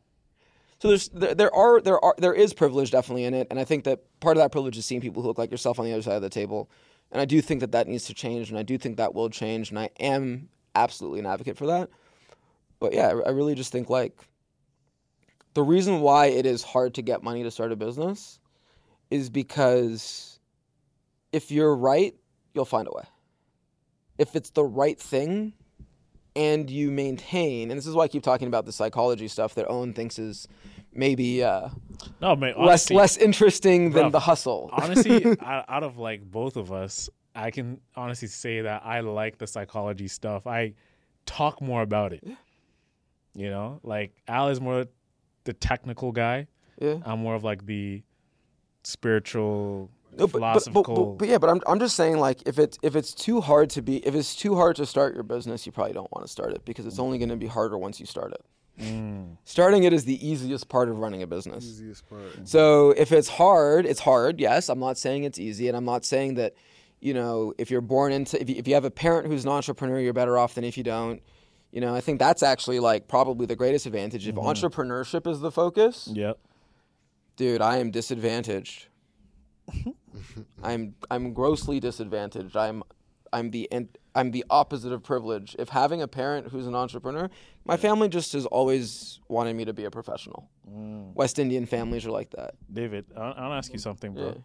[0.85, 3.63] So there's there, there are there are there is privilege definitely in it, and I
[3.63, 5.91] think that part of that privilege is seeing people who look like yourself on the
[5.91, 6.69] other side of the table,
[7.11, 9.31] and I do think that that needs to change, and I do think that will
[9.31, 11.89] change, and I am absolutely an advocate for that.
[12.77, 14.15] But yeah, I, I really just think like
[15.55, 18.39] the reason why it is hard to get money to start a business
[19.09, 20.39] is because
[21.31, 22.13] if you're right,
[22.53, 23.05] you'll find a way.
[24.19, 25.53] If it's the right thing,
[26.35, 29.69] and you maintain, and this is why I keep talking about the psychology stuff that
[29.69, 30.47] Owen thinks is
[30.95, 31.69] maybe uh,
[32.21, 32.53] No, man.
[32.57, 32.57] less
[32.89, 34.69] Honestly, less interesting than Bro, the hustle.
[34.73, 39.47] honestly, out, of like both of us, I can honestly say that I like the
[39.47, 40.47] psychology stuff.
[40.47, 40.73] I
[41.25, 42.23] talk more about it.
[43.33, 44.85] You know, like Al is more
[45.43, 46.47] the technical guy.
[46.81, 46.97] yeah.
[47.05, 48.01] I'm more of like the
[48.83, 51.05] spiritual, No, but, but, but, philosophical.
[51.13, 53.69] but, but yeah, but I'm, I'm just saying like if it's if it's too hard
[53.71, 56.31] to be if it's too hard to start your business, you probably don't want to
[56.31, 58.45] start it because it's only going to be harder once you start it.
[58.79, 59.37] Mm.
[59.45, 61.63] Starting it is the easiest part of running a business.
[61.65, 62.47] Easiest part.
[62.47, 64.39] So if it's hard, it's hard.
[64.39, 66.55] Yes, I'm not saying it's easy, and I'm not saying that,
[66.99, 69.51] you know, if you're born into if you, if you have a parent who's an
[69.51, 71.21] entrepreneur, you're better off than if you don't.
[71.71, 74.27] You know, I think that's actually like probably the greatest advantage.
[74.27, 76.37] If entrepreneurship is the focus, Yep.
[77.35, 78.87] dude, I am disadvantaged.
[80.63, 82.55] I'm I'm grossly disadvantaged.
[82.55, 82.83] I'm
[83.33, 85.55] I'm the en- I'm the opposite of privilege.
[85.59, 87.29] If having a parent who's an entrepreneur,
[87.65, 90.49] my family just has always wanted me to be a professional.
[91.13, 92.55] West Indian families are like that.
[92.71, 94.43] David, I- I'll ask you something, bro.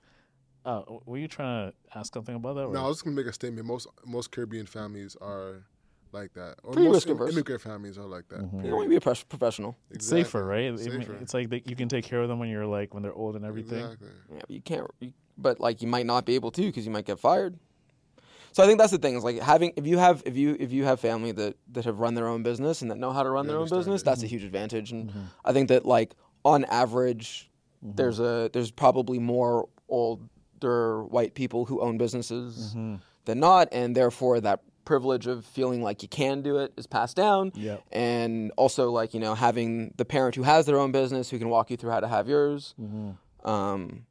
[0.65, 2.65] Uh, were you trying to ask something about that?
[2.67, 3.67] or- No, I was just gonna make a statement.
[3.67, 5.65] Most most Caribbean families are
[6.13, 7.33] like that, or Pretty most risk averse.
[7.33, 8.41] immigrant families are like that.
[8.43, 8.73] You period.
[8.75, 9.77] want to be a pres- professional.
[9.91, 10.73] it's safer, right?
[10.73, 11.15] I Safer.
[11.15, 13.37] it's like they, you can take care of them when you're like when they're old
[13.37, 13.79] and everything.
[13.85, 14.09] Exactly.
[14.33, 14.91] Yeah, but you can't.
[15.01, 17.59] You, but like you might not be able to because you might get fired.
[18.53, 19.17] So I think that's the thing.
[19.17, 21.99] Is like having if you have if you if you have family that that have
[21.99, 24.27] run their own business and that know how to run their own business, that's a
[24.27, 24.31] mm-hmm.
[24.31, 24.93] huge advantage.
[24.93, 25.23] And mm-hmm.
[25.45, 26.15] I think that like
[26.45, 27.51] on average,
[27.85, 27.97] mm-hmm.
[27.97, 32.75] there's a there's probably more older white people who own businesses
[33.25, 37.17] than not, and therefore that privilege of feeling like you can do it is passed
[37.17, 37.53] down.
[37.55, 37.83] Yep.
[37.93, 41.49] And also like you know having the parent who has their own business who can
[41.49, 42.75] walk you through how to have yours.
[43.45, 44.07] Um,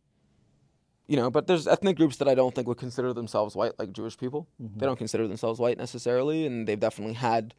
[1.09, 3.91] you know, but there's ethnic groups that I don't think would consider themselves white, like
[3.93, 4.47] Jewish people.
[4.59, 4.79] They mm-hmm.
[4.79, 7.55] don't consider themselves white necessarily, and they've definitely had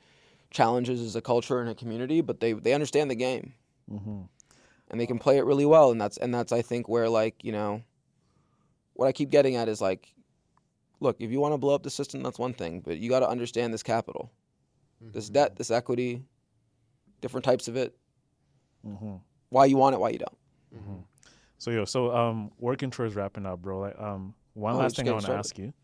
[0.53, 3.55] challenges as a culture and a community, but they they understand the game,
[3.93, 4.21] mm-hmm.
[4.89, 5.91] and they can play it really well.
[5.91, 7.83] And that's and that's I think where like you know,
[8.93, 10.15] what I keep getting at is like,
[11.01, 13.21] look, if you want to blow up the system, that's one thing, but you got
[13.21, 14.31] to understand this capital,
[15.01, 15.35] this mm-hmm.
[15.35, 16.23] debt, this equity,
[17.21, 17.97] different types of it.
[19.49, 20.39] why you want it, why you don't.
[21.61, 23.81] So yo, so um, working towards wrapping up, bro.
[23.81, 25.75] Like um, one Oh, last thing I want to ask you.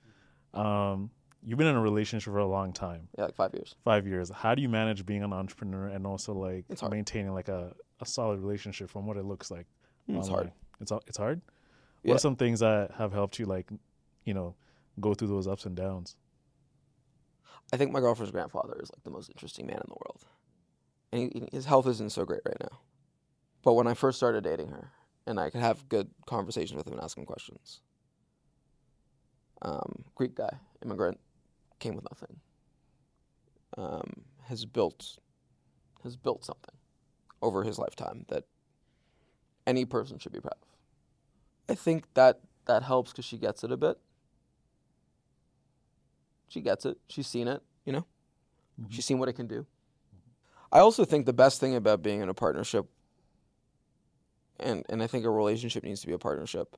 [0.55, 1.11] Um,
[1.45, 3.75] you've been in a relationship for a long time, Yeah, like five years.
[3.85, 4.31] five years.
[4.31, 8.41] How do you manage being an entrepreneur and also like maintaining like a, a solid
[8.41, 9.67] relationship from what it looks like?
[10.09, 10.51] Mm, it's hard.
[10.81, 11.43] It's it's hard.
[12.05, 13.69] What are some things that have helped you like,
[14.25, 14.55] you know,
[14.99, 16.17] go through those ups and downs?
[17.71, 20.25] I think my girlfriend's grandfather is like the most interesting man in the world,
[21.13, 22.79] and he, his health isn't so great right now.
[23.63, 24.93] But when I first started dating her,
[25.27, 27.81] and I could have good conversations with him and ask him questions,
[29.63, 30.51] um, Greek guy,
[30.85, 31.19] immigrant,
[31.79, 32.41] came with nothing.
[33.77, 35.19] Um, has built,
[36.05, 36.75] has built something
[37.43, 38.45] over his lifetime that
[39.67, 40.69] any person should be proud of.
[41.69, 43.99] I think that that helps because she gets it a bit
[46.49, 46.99] she gets it.
[47.09, 48.07] She's seen it, you know?
[48.89, 49.67] She's seen what it can do.
[50.71, 52.87] I also think the best thing about being in a partnership,
[54.61, 56.77] and, and I think a relationship needs to be a partnership,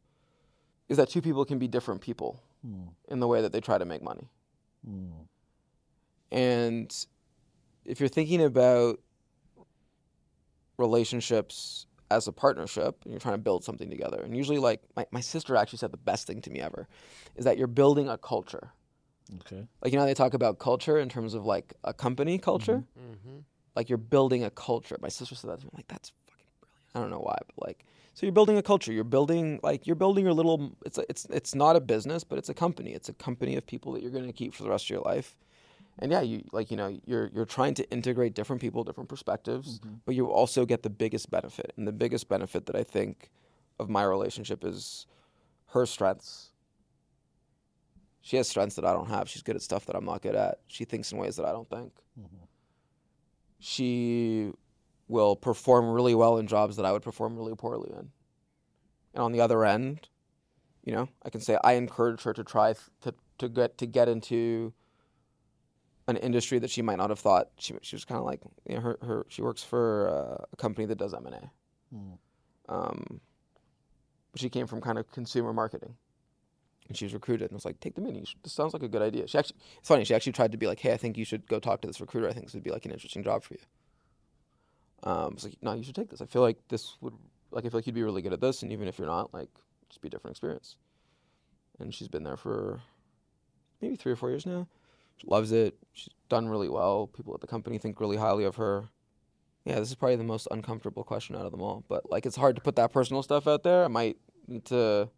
[0.89, 2.89] is that two people can be different people hmm.
[3.09, 4.29] in the way that they try to make money.
[4.87, 5.11] Hmm.
[6.31, 7.07] And
[7.85, 9.01] if you're thinking about
[10.77, 15.07] relationships as a partnership and you're trying to build something together, and usually, like, my,
[15.11, 16.89] my sister actually said the best thing to me ever
[17.37, 18.73] is that you're building a culture.
[19.41, 19.67] Okay.
[19.83, 22.85] like you know how they talk about culture in terms of like a company culture?
[22.99, 23.29] Mm-hmm.
[23.29, 23.39] Mm-hmm.
[23.77, 24.97] Like you're building a culture.
[25.01, 26.28] My sister said that to me I'm like that's fucking brilliant
[26.95, 27.85] i don't know why but like
[28.15, 31.27] so you're building a culture you're building like you're building your little it's a, it's
[31.31, 34.11] it's not a business but it's a company it's a company of people that you're
[34.11, 35.37] going to keep for the rest of your life
[35.99, 39.81] and yeah you like you know you're you're trying to integrate different people different perspectives
[39.81, 39.95] mm-hmm.
[40.05, 43.31] but you also get the biggest benefit and the biggest benefit that i think
[43.79, 45.07] of my relationship is
[45.69, 46.51] her strengths
[48.29, 49.27] she has strengths that I don't have.
[49.27, 50.59] She's good at stuff that I'm not good at.
[50.67, 51.93] She thinks in ways that I don't think.
[52.21, 52.45] Mm-hmm.
[53.59, 54.53] She
[55.09, 58.11] will perform really well in jobs that I would perform really poorly in.
[59.15, 60.09] And on the other end,
[60.85, 64.09] you know, I can say I encourage her to try to, to get to get
[64.09, 64.73] into
[66.07, 67.51] an industry that she might not have thought.
[67.59, 70.57] She she was kind of like you know her, her she works for uh, a
[70.57, 71.51] company that does M and A.
[72.69, 73.21] Um,
[74.33, 75.95] but she came from kind of consumer marketing
[76.89, 78.25] and she was recruited and was like, take the mini.
[78.43, 79.27] This sounds like a good idea.
[79.27, 80.05] She actually, it's funny.
[80.05, 82.01] She actually tried to be like, hey, I think you should go talk to this
[82.01, 82.29] recruiter.
[82.29, 83.61] I think this would be like an interesting job for you.
[85.03, 86.21] Um, I was like, no, you should take this.
[86.21, 87.15] I feel like this would,
[87.51, 89.33] like, I feel like you'd be really good at this, and even if you're not,
[89.33, 89.51] like,
[89.89, 90.77] just be a different experience.
[91.79, 92.81] And she's been there for
[93.81, 94.67] maybe three or four years now.
[95.17, 95.77] She loves it.
[95.93, 97.07] She's done really well.
[97.07, 98.89] People at the company think really highly of her.
[99.65, 101.85] Yeah, this is probably the most uncomfortable question out of them all.
[101.89, 103.85] But like, it's hard to put that personal stuff out there.
[103.85, 104.17] I might
[104.47, 105.09] need to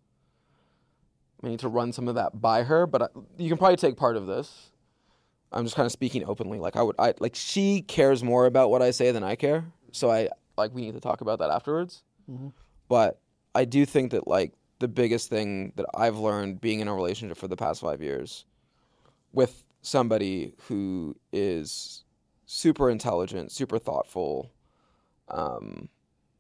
[1.43, 3.07] I need to run some of that by her, but I,
[3.39, 4.70] you can probably take part of this.
[5.53, 6.59] I'm just kind of speaking openly.
[6.59, 9.65] Like I would, I like she cares more about what I say than I care.
[9.93, 12.03] So I like we need to talk about that afterwards.
[12.31, 12.49] Mm-hmm.
[12.89, 13.21] But
[13.55, 17.37] I do think that like the biggest thing that I've learned being in a relationship
[17.37, 18.45] for the past five years
[19.33, 22.05] with somebody who is
[22.47, 24.51] super intelligent, super thoughtful,
[25.29, 25.89] um,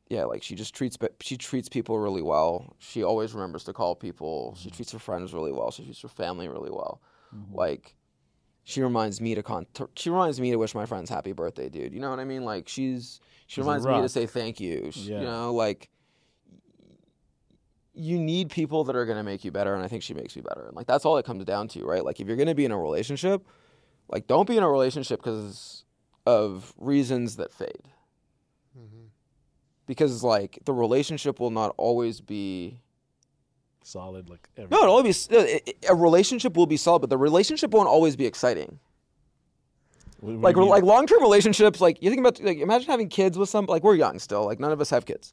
[0.08, 2.74] yeah, like she just treats she treats people really well.
[2.78, 4.56] She always remembers to call people.
[4.58, 4.76] She mm-hmm.
[4.76, 5.70] treats her friends really well.
[5.70, 7.00] She treats her family really well.
[7.34, 7.54] Mm-hmm.
[7.54, 7.94] Like
[8.64, 9.66] she reminds me to con.
[9.94, 11.92] She reminds me to wish my friends happy birthday, dude.
[11.92, 12.44] You know what I mean?
[12.44, 14.90] Like she's she reminds me to say thank you.
[14.92, 15.20] She- Yeah.
[15.20, 15.88] You know, like
[17.92, 20.42] you need people that are gonna make you better, and I think she makes me
[20.42, 20.66] better.
[20.66, 22.04] And like that's all it comes down to, right?
[22.04, 23.46] Like if you're gonna be in a relationship,
[24.08, 25.84] like don't be in a relationship because
[26.26, 27.88] of reasons that fade
[28.78, 29.06] mm-hmm.
[29.86, 32.80] because like the relationship will not always be
[33.90, 37.18] Solid, like every, no it'll always be it- a relationship will be solid but the
[37.18, 38.78] relationship won't always be exciting.
[40.20, 43.48] What- what like like long-term relationships like you think about like imagine having kids with
[43.48, 45.32] some like we're young still like none of us have kids.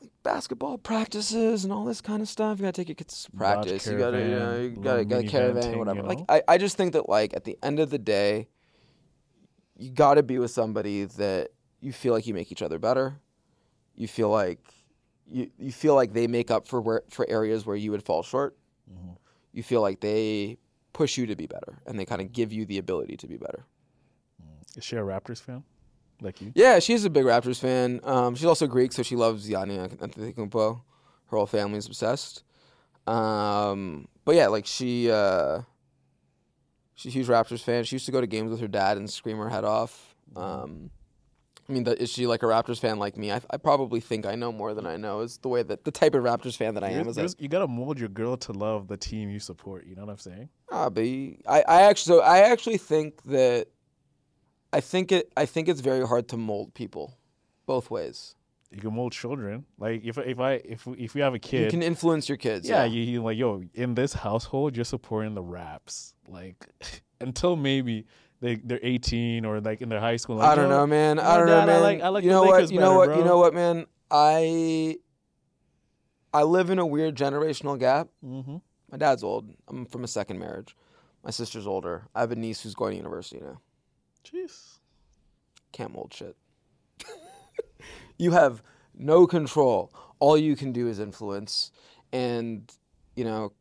[0.00, 3.32] Like, basketball practices and all this kind of stuff you gotta take your kids to
[3.32, 5.98] practice you gotta you, know, you gotta get a caravan thing, whatever.
[6.00, 6.18] you like?
[6.28, 8.46] I, I just think that like at the end of the day
[9.76, 11.48] you gotta be with somebody that
[11.80, 13.16] you feel like you make each other better.
[13.96, 14.60] You feel like
[15.30, 18.22] you, you feel like they make up for where for areas where you would fall
[18.22, 18.56] short.
[19.52, 20.58] You feel like they
[20.92, 23.36] push you to be better and they kind of give you the ability to be
[23.36, 23.64] better.
[24.76, 25.62] Is she a Raptors fan?
[26.20, 26.52] Like you?
[26.54, 28.00] Yeah, she's a big Raptors fan.
[28.02, 30.80] Um, she's also Greek, so she loves Giannis Antetokounmpo.
[31.26, 32.42] Her whole family's obsessed.
[33.06, 35.60] Um, but yeah, like she uh,
[36.94, 37.84] she's a huge Raptors fan.
[37.84, 40.16] She used to go to games with her dad and scream her head off.
[40.34, 40.90] Um,
[41.68, 43.32] I mean, the, is she like a Raptors fan like me?
[43.32, 45.20] I, I probably think I know more than I know.
[45.20, 47.08] Is the way that the type of Raptors fan that I am.
[47.08, 49.86] Is that, there's- you gotta mold your girl to love the team you support.
[49.86, 50.48] You know what I'm saying?
[50.70, 53.68] Ah, but you- I, I actually, so I actually think that,
[54.72, 57.16] I think it, I think it's very hard to mold people.
[57.66, 58.34] both ways.
[58.70, 59.64] You can mold children.
[59.78, 62.68] Like if if I if if we have a kid, You can influence your kids.
[62.68, 66.66] yeah, you, you like yo in this household you're supporting the raps like
[67.20, 68.04] until maybe
[68.44, 70.36] they they're 18 or like in their high school.
[70.36, 71.18] Like, I don't know, man.
[71.18, 71.70] I don't know, man.
[71.70, 72.74] I like I like you know Lakers what?
[72.74, 73.06] You know better, what?
[73.06, 73.18] bro.
[73.18, 73.86] You know what, man?
[74.10, 74.98] I
[76.34, 78.08] I live in a weird generational gap.
[78.22, 78.56] Mm-hmm.
[78.90, 79.50] My dad's old.
[79.66, 80.76] I'm from a second marriage.
[81.24, 82.02] My sister's older.
[82.14, 83.60] I have a niece who's going to university now.
[84.24, 84.78] Jeez.
[85.72, 86.36] Can't mold shit.
[88.18, 88.62] you have
[88.94, 89.90] no control.
[90.18, 91.70] All you can do is influence,
[92.12, 92.70] and
[93.16, 93.52] you know,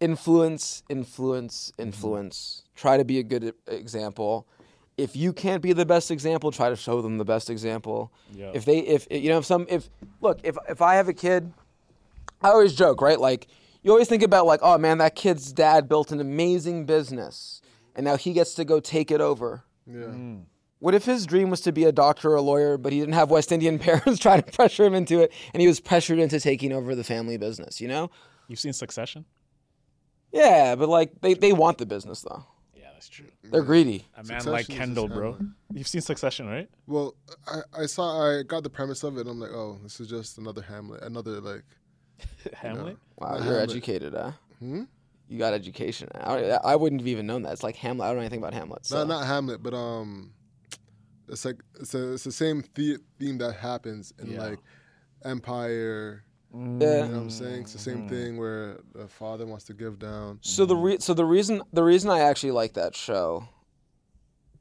[0.00, 1.82] influence, influence, mm-hmm.
[1.82, 2.62] influence.
[2.74, 4.46] Try to be a good example.
[4.96, 8.12] If you can't be the best example, try to show them the best example.
[8.32, 8.52] Yeah.
[8.54, 9.90] If they, if you know, if some, if
[10.20, 11.52] look, if if I have a kid,
[12.40, 13.20] I always joke, right?
[13.20, 13.48] Like
[13.82, 17.60] you always think about like, oh man, that kid's dad built an amazing business,
[17.94, 19.64] and now he gets to go take it over.
[19.86, 20.06] Yeah.
[20.06, 20.44] Mm.
[20.78, 23.14] What if his dream was to be a doctor or a lawyer, but he didn't
[23.14, 26.40] have West Indian parents trying to pressure him into it, and he was pressured into
[26.40, 27.80] taking over the family business?
[27.80, 28.10] You know?
[28.48, 29.24] You've seen Succession?
[30.32, 32.44] Yeah, but like they, they want the business though.
[32.74, 33.26] Yeah, that's true.
[33.44, 34.06] They're greedy.
[34.14, 35.32] A man Succession like is just Kendall, bro.
[35.32, 35.50] Hamlet.
[35.72, 36.68] You've seen Succession, right?
[36.86, 37.14] Well,
[37.46, 39.20] I, I saw I got the premise of it.
[39.22, 41.62] and I'm like, oh, this is just another Hamlet, another like.
[42.54, 42.96] Hamlet.
[43.18, 43.62] Wow, you're Hamlet.
[43.70, 44.32] educated, huh?
[44.58, 44.82] Hmm?
[45.28, 46.08] You got education.
[46.14, 47.52] I, I wouldn't have even known that.
[47.52, 48.04] It's like Hamlet.
[48.04, 48.86] I don't know anything about Hamlet.
[48.86, 48.98] So.
[48.98, 50.32] Not not Hamlet, but um,
[51.28, 54.42] it's like it's a, it's the same the- theme that happens in Yeah.
[54.42, 54.58] like
[55.24, 56.22] Empire.
[56.56, 56.68] Yeah.
[56.68, 57.62] You know what I'm saying?
[57.62, 58.08] It's the same mm.
[58.08, 60.38] thing where the father wants to give down.
[60.40, 63.48] So the re- so the reason the reason I actually like that show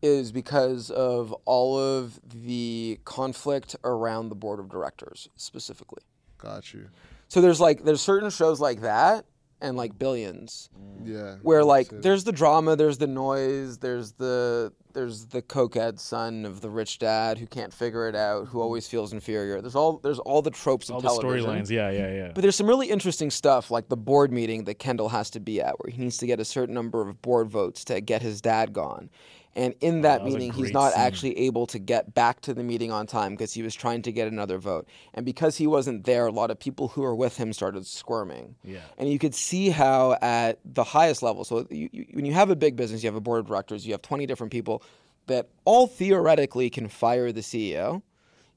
[0.01, 6.03] is because of all of the conflict around the board of directors specifically.
[6.37, 6.89] Got you.
[7.27, 9.25] So there's like there's certain shows like that
[9.61, 10.69] and like Billions
[11.03, 11.35] Yeah.
[11.41, 16.61] where like there's the drama, there's the noise, there's the there's the cokehead son of
[16.61, 19.61] the rich dad who can't figure it out, who always feels inferior.
[19.61, 21.69] There's all there's all the tropes of All the storylines.
[21.69, 22.31] Yeah, yeah, yeah.
[22.33, 25.61] But there's some really interesting stuff like the board meeting that Kendall has to be
[25.61, 28.41] at where he needs to get a certain number of board votes to get his
[28.41, 29.09] dad gone.
[29.55, 31.01] And in oh, that, that meeting, he's not scene.
[31.01, 34.11] actually able to get back to the meeting on time because he was trying to
[34.11, 34.87] get another vote.
[35.13, 38.55] And because he wasn't there, a lot of people who were with him started squirming.
[38.63, 38.79] Yeah.
[38.97, 42.49] And you could see how at the highest level, so you, you, when you have
[42.49, 44.83] a big business, you have a board of directors, you have 20 different people
[45.27, 48.01] that all theoretically can fire the CEO.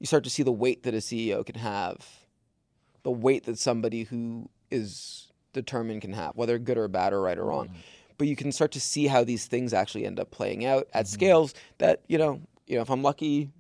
[0.01, 2.05] You start to see the weight that a CEO can have
[3.03, 7.39] the weight that somebody who is determined can have, whether good or bad or right
[7.39, 7.69] or wrong.
[7.69, 7.79] Mm-hmm.
[8.19, 11.07] But you can start to see how these things actually end up playing out at
[11.07, 11.15] mm-hmm.
[11.15, 13.51] scales that, you know, you know, if I'm lucky,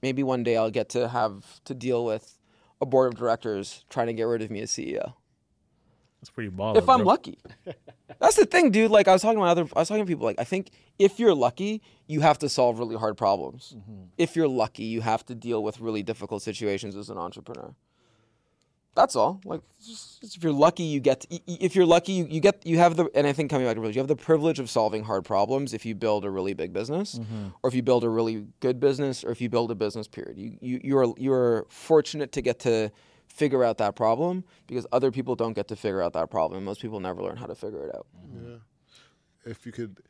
[0.00, 2.38] maybe one day I'll get to have to deal with
[2.80, 5.14] a board of directors trying to get rid of me as CEO.
[6.20, 6.76] That's pretty baller.
[6.76, 7.06] If I'm bro.
[7.06, 7.38] lucky.
[8.18, 8.90] That's the thing, dude.
[8.90, 10.70] Like I was talking to my other I was talking to people like I think
[10.98, 13.74] if you're lucky, you have to solve really hard problems.
[13.76, 14.04] Mm-hmm.
[14.16, 17.74] If you're lucky, you have to deal with really difficult situations as an entrepreneur.
[18.96, 19.42] That's all.
[19.44, 21.20] Like, just, just if you're lucky, you get.
[21.20, 22.66] To, y- y- if you're lucky, you, you get.
[22.66, 23.08] You have the.
[23.14, 25.74] And I think coming back to privilege, you have the privilege of solving hard problems
[25.74, 27.48] if you build a really big business, mm-hmm.
[27.62, 30.08] or if you build a really good business, or if you build a business.
[30.08, 30.38] Period.
[30.38, 32.90] You you you are you are fortunate to get to
[33.28, 36.64] figure out that problem because other people don't get to figure out that problem.
[36.64, 38.06] Most people never learn how to figure it out.
[38.18, 38.50] Mm-hmm.
[38.50, 38.56] Yeah.
[39.44, 40.00] If you could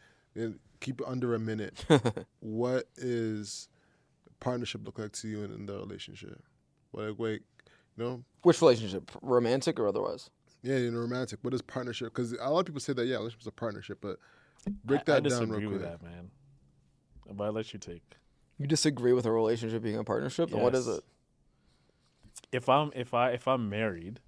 [0.80, 1.84] keep it under a minute,
[2.40, 3.68] what is
[4.38, 6.40] partnership look like to you in, in the relationship?
[6.92, 7.55] Like, wait, you
[8.04, 10.30] know, Which relationship, romantic or otherwise?
[10.62, 11.38] yeah, in a romantic.
[11.42, 12.08] What is partnership?
[12.14, 14.18] Because a lot of people say that yeah, relationship's a partnership, but
[14.84, 15.92] break I, that I down disagree real with quick.
[15.92, 16.30] that, man.
[17.32, 18.02] But I let you take.
[18.58, 20.50] You disagree with a relationship being a partnership?
[20.50, 21.02] Then what is it?
[22.52, 24.20] If I'm if I if I'm married,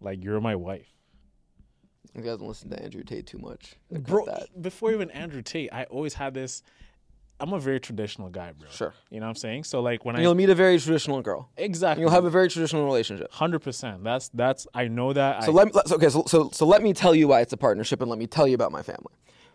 [0.00, 0.88] like you're my wife,
[2.14, 3.76] You guys don't listen to Andrew Tate too much.
[3.90, 4.26] Bro.
[4.26, 4.60] that.
[4.62, 6.62] Before even Andrew Tate, I always had this.
[7.42, 8.68] I'm a very traditional guy, bro.
[8.70, 8.94] Sure.
[9.10, 9.64] You know what I'm saying?
[9.64, 11.50] So like when And I you'll meet a very traditional girl.
[11.56, 13.32] exactly, you'll have a very traditional relationship.
[13.32, 14.04] hundred percent.
[14.04, 15.42] That's that's I know that.
[15.44, 17.52] So I, let me, let's- okay, so, so so let me tell you why it's
[17.52, 19.14] a partnership, and let me tell you about my family.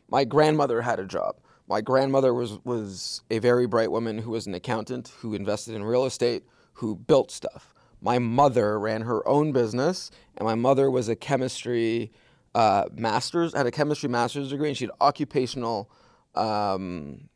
[0.10, 1.38] My grandmother had a job.
[1.70, 5.84] My grandmother was was a very bright woman who was an accountant who invested in
[5.84, 6.44] real estate,
[6.74, 7.74] who built stuff.
[8.02, 12.12] My mother ran her own business, and my mother was a chemistry
[12.54, 15.90] uh, master's, had a chemistry master's degree, and she had occupational.
[16.36, 17.30] Um,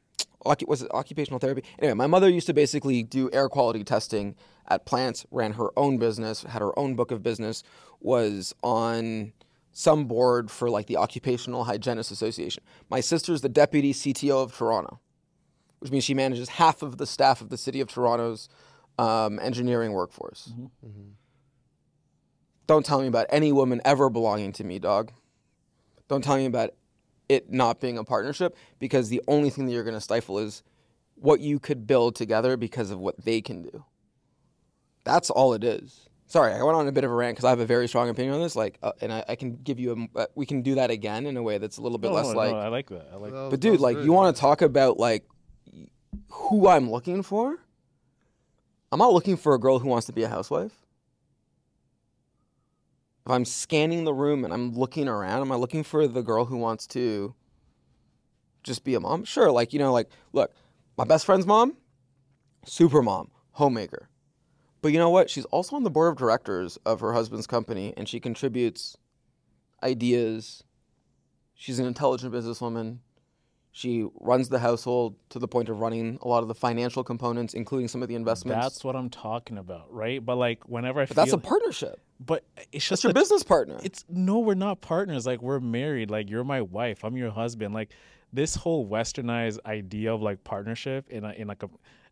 [0.46, 1.64] was it occupational therapy?
[1.80, 4.36] Anyway, my mother used to basically do air quality testing
[4.68, 7.64] at plants, ran her own business, had her own book of business,
[8.00, 9.34] was on
[9.72, 12.64] some board for like the Occupational Hygienists Association.
[12.90, 15.00] My sister's the deputy CTO of Toronto,
[15.80, 18.50] which means she manages half of the staff of the city of Toronto's
[19.00, 20.52] um, engineering workforce.
[22.68, 25.12] Don't tell me about any woman ever belonging to me, dog.
[26.08, 26.72] Don't tell me about
[27.32, 30.64] it not being a partnership because the only thing that you're going to stifle is
[31.16, 33.86] what you could build together because of what they can do.
[35.06, 36.10] That's all it is.
[36.28, 38.10] Sorry, I went on a bit of a rant because I have a very strong
[38.10, 38.56] opinion on this.
[38.56, 40.20] Like, uh, and I, I can give you a.
[40.20, 42.28] Uh, we can do that again in a way that's a little bit No, less
[42.28, 42.52] no, like.
[42.52, 43.08] no, I like that.
[43.12, 43.32] I like.
[43.32, 43.50] That.
[43.50, 44.06] But dude, was like good.
[44.06, 45.26] you want to talk about like
[46.30, 47.58] who I'm looking for?
[48.92, 50.74] I'm not looking for a girl who wants to be a housewife.
[53.26, 56.46] If I'm scanning the room and I'm looking around, am I looking for the girl
[56.46, 57.36] who wants to
[58.64, 59.26] just be a mom?
[59.26, 60.52] Sure, like you know, like look,
[60.98, 61.78] my best friend's mom,
[62.66, 64.10] super mom, homemaker.
[64.82, 65.30] But you know what?
[65.30, 68.98] She's also on the board of directors of her husband's company and she contributes
[69.84, 70.64] ideas.
[71.54, 72.98] She's an intelligent businesswoman.
[73.74, 77.54] She runs the household to the point of running a lot of the financial components,
[77.54, 78.62] including some of the investments.
[78.66, 80.24] That's what I'm talking about, right?
[80.24, 82.02] But like whenever I but feel, that's a partnership.
[82.20, 82.44] but
[82.74, 83.80] it's just That's your the- business partner.
[83.82, 85.26] It's no, we're not partners.
[85.26, 86.12] Like we're married.
[86.12, 87.06] Like you're my wife.
[87.06, 87.74] I'm your husband.
[87.74, 87.92] Like
[88.34, 91.70] this whole westernized idea of like partnership in a, in like a,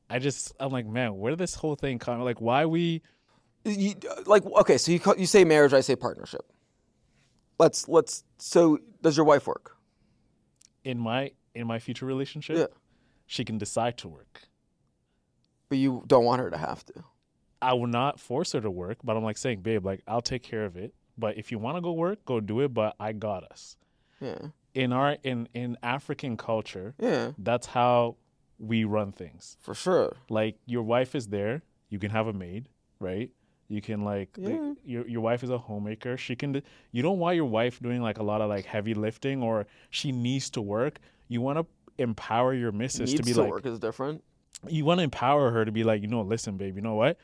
[0.10, 2.22] I just I'm like man, where did this whole thing come?
[2.22, 3.02] Like why we?
[3.66, 3.96] You,
[4.26, 6.46] like okay, so you call, you say marriage, I say partnership.
[7.60, 8.24] Let's let's.
[8.38, 9.76] So does your wife work?
[10.86, 12.66] in my in my future relationship, Yeah.
[13.26, 14.42] she can decide to work.
[15.70, 17.04] But you don't want her to have to.
[17.62, 20.44] I will not force her to work, but I'm like saying, babe, like I'll take
[20.44, 20.94] care of it.
[21.18, 22.74] But if you want to go work, go do it.
[22.74, 23.78] But I got us.
[24.22, 28.16] Yeah, In our in in African culture, yeah, that's how
[28.58, 29.58] we run things.
[29.62, 30.18] for sure.
[30.30, 32.68] Like your wife is there, you can have a maid,
[33.00, 33.30] right?
[33.70, 34.74] You can like Yeah.
[34.84, 36.18] your your wife is a homemaker.
[36.18, 36.62] She can.
[36.92, 40.12] You don't want your wife doing like a lot of like heavy lifting or she
[40.12, 41.00] needs to work.
[41.30, 41.66] You want to
[42.04, 44.24] empower your missus Needs to be to like work is different.
[44.68, 47.18] you want to empower her to be like, you know, listen, babe, you know what?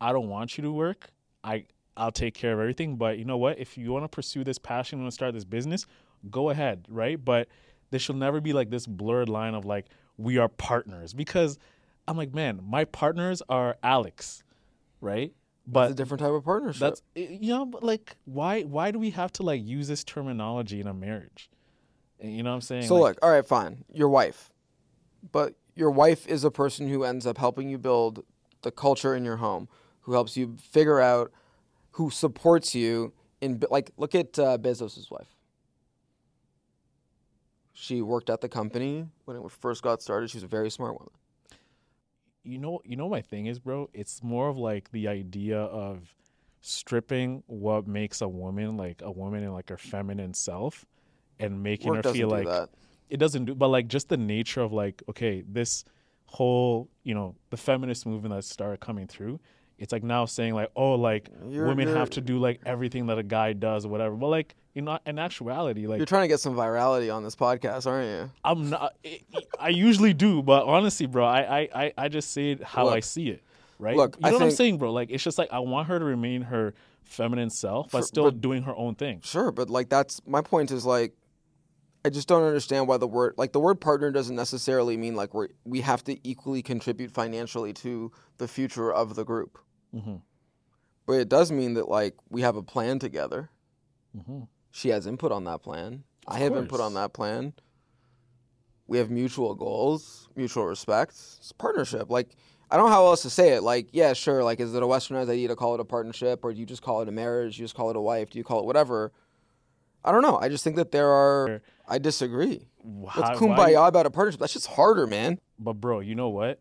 [0.00, 1.10] I don't want you to work.
[1.42, 1.64] I
[1.96, 3.58] I'll take care of everything, but you know what?
[3.58, 5.86] If you want to pursue this passion, you want to start this business,
[6.30, 7.22] go ahead, right?
[7.24, 7.48] But
[7.90, 9.86] there should never be like this blurred line of like
[10.16, 11.58] we are partners because
[12.08, 14.42] I'm like, man, my partners are Alex,
[15.00, 15.32] right?
[15.66, 16.80] But It's a different type of partnership.
[16.80, 20.02] that's eh, you know, but like why why do we have to like use this
[20.02, 21.48] terminology in a marriage?
[22.20, 22.84] You know what I'm saying?
[22.88, 23.84] So Like, look, all right, fine.
[23.92, 24.50] Your wife,
[25.32, 28.24] but your wife is a person who ends up helping you build
[28.62, 29.68] the culture in your home,
[30.02, 31.32] who helps you figure out,
[31.92, 35.34] who supports you in like look at uh, Bezos's wife.
[37.72, 40.30] She worked at the company when it first got started.
[40.30, 41.12] She's a very smart woman.
[42.44, 46.14] you know you know my thing is bro it's more of like the idea of
[46.60, 50.84] stripping what makes a woman like a woman and like her feminine self
[51.38, 52.68] and making Work her feel do like that.
[53.10, 55.84] it doesn't do but like just the nature of like okay this
[56.26, 59.38] whole you know the feminist movement that started coming through
[59.78, 63.06] it's like now saying like oh like You're- women you're- have to do like everything
[63.06, 66.22] that a guy does or whatever but like you know in actuality like You're trying
[66.24, 68.30] to get some virality on this podcast, aren't you?
[68.44, 68.96] I'm not.
[69.60, 72.98] I usually do, but honestly, bro, I I I, I just say it how I
[72.98, 73.44] see it.
[73.78, 73.96] Right?
[73.96, 74.92] Look, you I know what I'm saying, bro?
[74.92, 76.74] Like it's just like I want her to remain her
[77.04, 79.20] feminine self, but For- still but- doing her own thing.
[79.22, 81.12] Sure, but like that's my point is like
[82.04, 85.32] I just don't understand why the word like the word partner doesn't necessarily mean like
[85.32, 89.58] we we have to equally contribute financially to the future of the group.
[89.94, 90.16] Mm-hmm.
[91.06, 93.50] But it does mean that like we have a plan together.
[94.16, 94.48] Mhm.
[94.70, 96.04] She has input on that plan.
[96.26, 97.54] I have input on that plan.
[98.86, 101.12] We have mutual goals, mutual respect.
[101.12, 102.10] It's a partnership.
[102.10, 102.36] Like
[102.70, 103.62] I don't know how else to say it.
[103.62, 104.42] Like, yeah, sure.
[104.42, 106.82] Like, is it a westernized idea to call it a partnership, or do you just
[106.82, 107.56] call it a marriage?
[107.56, 108.30] Do you just call it a wife?
[108.30, 109.12] Do you call it whatever?
[110.04, 110.38] I don't know.
[110.38, 111.62] I just think that there are.
[111.86, 112.66] I disagree.
[112.78, 114.40] Why- why- kumbaya about a partnership.
[114.40, 115.38] That's just harder, man.
[115.58, 116.60] But bro, you know what?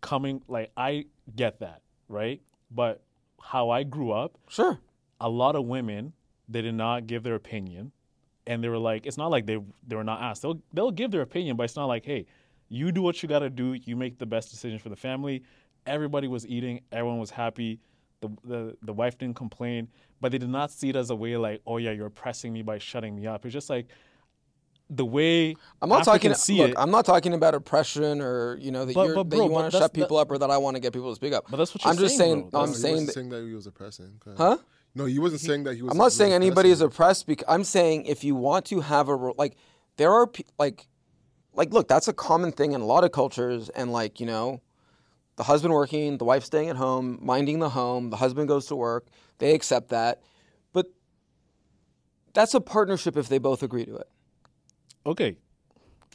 [0.00, 2.40] Coming like I get that, right?
[2.70, 3.02] But
[3.42, 4.78] how I grew up, Sure.
[5.20, 6.12] a lot of women
[6.48, 7.92] they did not give their opinion
[8.46, 11.10] and they were like it's not like they they were not asked they'll they'll give
[11.10, 12.24] their opinion but it's not like hey
[12.68, 15.42] you do what you got to do you make the best decision for the family
[15.86, 17.78] everybody was eating everyone was happy
[18.20, 19.86] the, the the wife didn't complain
[20.22, 22.62] but they did not see it as a way like oh yeah you're oppressing me
[22.62, 23.88] by shutting me up it's just like
[24.90, 26.34] the way I'm not Africans talking.
[26.34, 29.30] see Look, it I'm not talking about oppression or you know that, But- you're, but
[29.30, 31.16] that you want to shut people up or that I want to get people to
[31.16, 31.44] speak up.
[31.50, 32.48] But that's what you're I'm just saying, saying.
[32.50, 32.60] bro.
[32.62, 33.12] I'm No, saying wasn't that.
[33.12, 34.20] saying that he was oppressing.
[34.24, 34.34] Go.
[34.36, 34.56] Huh?
[34.94, 35.90] No, he wasn't saying that he was.
[35.92, 36.94] I'm not saying anybody is oppressing.
[36.96, 37.26] oppressed.
[37.26, 39.56] Because I'm saying if you want to have a like,
[39.96, 40.86] there are like,
[41.54, 44.60] like look, that's a common thing in a lot of cultures, and like you know,
[45.36, 48.76] the husband working, the wife staying at home, minding the home, the husband goes to
[48.76, 49.06] work,
[49.38, 50.22] they accept that,
[50.72, 50.86] but
[52.32, 54.08] that's a partnership if they both agree to it.
[55.06, 55.36] Okay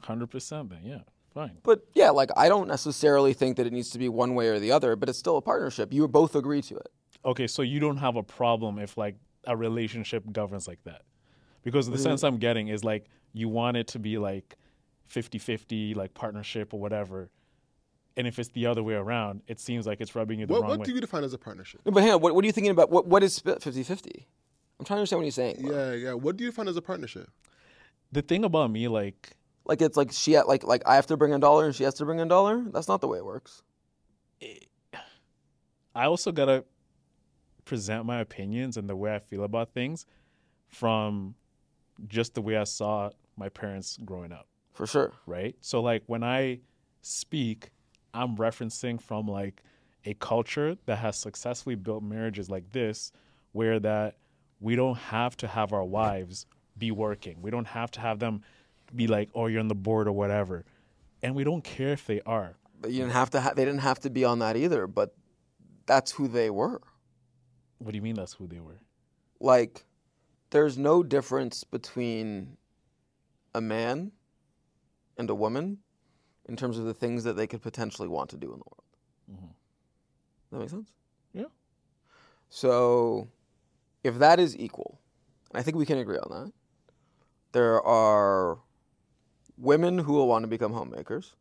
[0.02, 1.00] 100% then yeah
[1.34, 4.48] fine But yeah, like I don't necessarily think that it needs to be one way
[4.50, 5.92] or the other, but it's still a partnership.
[5.92, 6.90] You both agree to it.
[7.26, 9.16] okay, so you don't have a problem if like
[9.46, 11.02] a relationship governs like that.
[11.64, 12.04] Because the mm-hmm.
[12.04, 14.58] sense I'm getting is like you want it to be like
[15.10, 17.30] 50-50 like partnership or whatever.
[18.16, 20.62] And if it's the other way around, it seems like it's rubbing you the What,
[20.62, 20.82] wrong what way.
[20.82, 21.82] What do you define as a partnership?
[21.86, 22.92] No, but hang on, what, what are you thinking about?
[22.92, 24.28] What, what is 50 50?
[24.80, 25.56] I'm trying to understand what you're saying.
[25.60, 26.14] Yeah, yeah.
[26.14, 27.30] What do you define as a partnership?
[28.14, 29.31] The thing about me, like,
[29.65, 31.84] Like it's like she ha- like like I have to bring a dollar and she
[31.84, 32.64] has to bring a dollar.
[32.72, 33.61] That's not the way it works.
[35.95, 36.65] I also gotta
[37.65, 40.06] present my opinions and the way I feel about things
[40.68, 41.35] from
[42.07, 44.48] just the way I saw my parents growing up.
[44.73, 45.14] For sure.
[45.27, 45.56] right?
[45.61, 46.60] So like when I
[47.02, 47.69] speak,
[48.14, 49.64] I'm referencing from like
[50.06, 53.11] a culture that has successfully built marriages like this
[53.52, 54.18] where that
[54.60, 56.48] we don't have to have our wives
[56.78, 57.41] be working.
[57.41, 58.41] We don't have to have them
[58.95, 60.66] be like, "Oh, you're on the board or whatever."
[61.22, 62.58] And we don't care if they are.
[62.82, 63.41] But you didn't have to.
[63.41, 64.88] Ha- they didn't have to be on that either.
[64.88, 65.16] But
[65.86, 66.82] that's who they were.
[67.80, 68.80] What do you mean that's who they were?
[69.40, 69.86] Like,
[70.52, 72.58] there's no difference between
[73.54, 74.12] a man
[75.18, 75.80] and a woman
[76.45, 78.84] in terms of the things that they could potentially want to do in the world.
[79.32, 79.52] Mm-hmm.
[80.52, 80.91] That makes sense.
[81.34, 81.45] Yeah.
[82.50, 83.28] So,
[84.04, 85.00] if that is equal,
[85.52, 86.54] and I think we can agree on that,
[87.54, 88.60] there are
[89.58, 91.36] women who will want to become homemakers.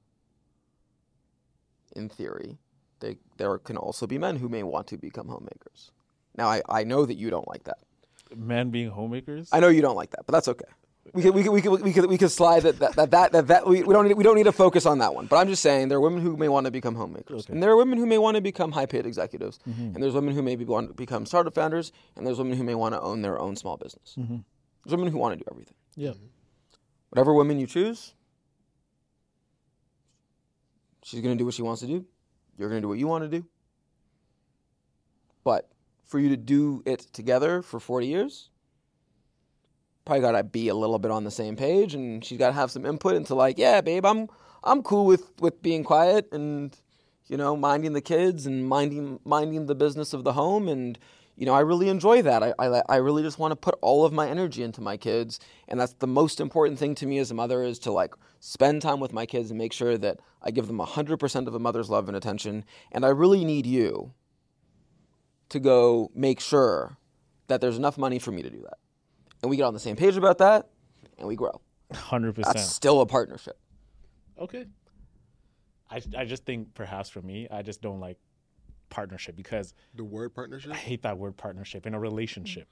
[1.97, 2.59] In theory,
[3.01, 5.91] they, there can also be men who may want to become homemakers.
[6.37, 7.79] Now, I, I know that you don't like that.
[8.35, 9.51] Men being homemakers?
[9.53, 10.65] I know you don't like that, but that's okay.
[11.13, 13.33] We could we could we could we could, we could slide that that that that,
[13.33, 15.27] that, that we, we don't need, we don't need to focus on that one.
[15.27, 17.71] But I'm just saying there are women who may want to become homemakers, and there
[17.71, 19.95] are women who may want to become high paid executives, mm-hmm.
[19.95, 22.77] and there's women who maybe want to become startup founders, and there's women who may
[22.77, 24.15] want to own their own small business.
[24.17, 24.39] Mm-hmm.
[24.85, 25.75] There's women who want to do everything.
[25.97, 26.11] Yeah.
[26.11, 26.27] Mm-hmm.
[27.11, 28.15] Whatever women you choose,
[31.03, 32.07] she's going to do what she wants to do.
[32.57, 33.47] You're going to do what you want to do.
[35.45, 35.69] But
[36.05, 38.49] for you to do it together for 40 years,
[40.05, 42.55] probably got to be a little bit on the same page and she's got to
[42.55, 44.29] have some input into like, yeah, babe, I'm
[44.65, 46.77] I'm cool with with being quiet and
[47.27, 50.99] you know, minding the kids and minding minding the business of the home and
[51.43, 52.41] you know, I really enjoy that.
[52.41, 55.41] I, I, I really just want to put all of my energy into my kids.
[55.67, 58.81] And that's the most important thing to me as a mother is to like spend
[58.81, 61.91] time with my kids and make sure that I give them 100% of a mother's
[61.91, 62.65] love and attention.
[62.93, 64.13] And I really need you
[65.49, 66.97] to go make sure
[67.49, 68.79] that there's enough money for me to do that.
[69.43, 70.69] And we get on the same page about that
[71.19, 71.61] and we grow.
[71.93, 72.37] 100%.
[72.37, 73.59] That's still a partnership.
[74.39, 74.67] Okay.
[75.91, 78.19] I, I just think perhaps for me, I just don't like
[78.93, 80.71] partnership because The word partnership?
[80.73, 82.69] I hate that word partnership in a relationship.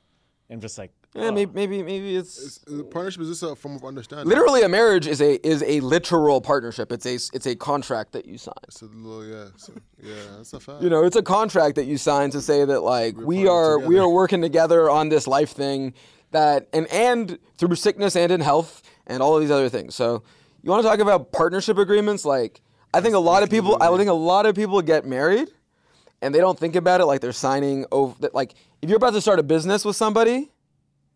[0.53, 3.43] And just like, Yeah, oh, maybe, maybe, maybe it's, Is- is- uh, partnership is just
[3.45, 4.29] a form of understanding?
[4.29, 6.91] literally a marriage is a is a literal partnership.
[6.93, 8.55] It's a it's a contract that you sign.
[8.69, 9.45] It's a little, yeah.
[9.57, 9.73] So,
[10.03, 10.83] yeah, that's a fact.
[10.83, 14.01] You know, it's a contract that you sign to say that like We're we together.
[14.03, 15.95] are working together on this life thing
[16.33, 19.95] that and and through sickness and in health and all of these other things.
[19.95, 20.25] So
[20.63, 22.25] you want to talk about partnership agreements?
[22.25, 22.61] Like
[22.93, 25.49] I think a lot of people I think a lot of people get married
[26.23, 29.21] and they don't think about it like they're signing over like if you're about to
[29.21, 30.51] start a business with somebody,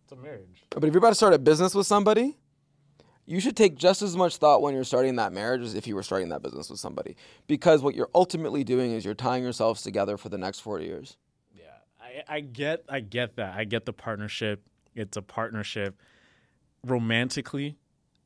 [0.04, 0.64] it's a marriage.
[0.70, 2.36] but if you're about to start a business with somebody,
[3.26, 5.94] you should take just as much thought when you're starting that marriage as if you
[5.94, 7.16] were starting that business with somebody.
[7.46, 11.16] Because what you're ultimately doing is you're tying yourselves together for the next 40 years.
[11.54, 11.64] Yeah,
[12.00, 13.54] I, I get, I get that.
[13.56, 14.62] I get the partnership.
[14.94, 15.98] It's a partnership.
[16.84, 17.78] Romantically,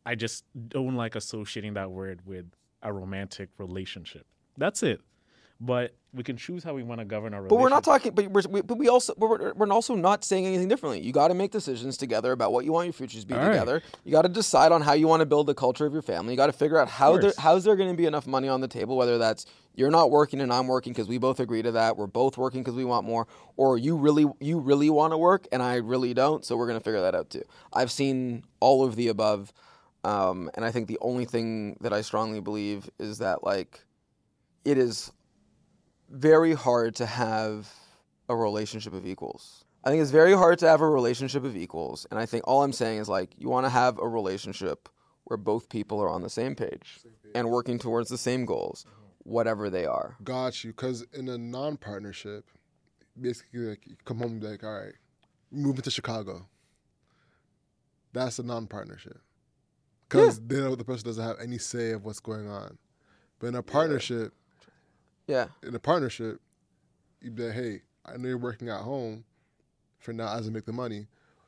[0.05, 2.47] I just don't like associating that word with
[2.83, 4.27] a romantic relationship.
[4.57, 5.01] That's it.
[5.61, 8.13] But we can choose how we want to govern our But we're not talking.
[8.13, 11.01] But we're, we, but we also we're, we're also not saying anything differently.
[11.01, 13.41] You got to make decisions together about what you want your futures to be All
[13.41, 13.51] right.
[13.51, 13.83] together.
[14.05, 16.33] You got to decide on how you want to build the culture of your family.
[16.33, 18.61] You got to figure out how there, how's there going to be enough money on
[18.61, 18.97] the table.
[18.97, 21.97] Whether that's you're not working and I'm working because we both agree to that.
[21.97, 23.27] We're both working because we want more,
[23.57, 26.45] or you really you really want to work and I really don't.
[26.45, 27.43] So we're going to figure that out too.
[27.73, 29.53] I've seen all of the above,
[30.05, 33.85] um, and I think the only thing that I strongly believe is that like
[34.65, 35.11] it is
[36.09, 37.73] very hard to have
[38.29, 39.65] a relationship of equals.
[39.85, 42.07] I think it's very hard to have a relationship of equals.
[42.11, 44.89] And I think all I'm saying is like you want to have a relationship
[45.25, 47.01] where both people are on the same page,
[47.35, 48.87] and working towards the same goals,
[49.19, 50.17] whatever they are.
[50.25, 50.71] Got you.
[50.71, 52.47] Because in a non-partnership,
[53.21, 54.95] basically, like you come home and be like, all right,
[55.51, 56.49] moving to Chicago.
[58.15, 59.21] That's a non-partnership.
[60.09, 62.79] Because then the person doesn't have any say of what's going on.
[63.39, 64.48] But in a partnership, Yeah.
[65.29, 66.41] In a partnership,
[67.21, 69.25] you'd be like, hey, I know you're working at home
[69.99, 71.07] for now as I make the money.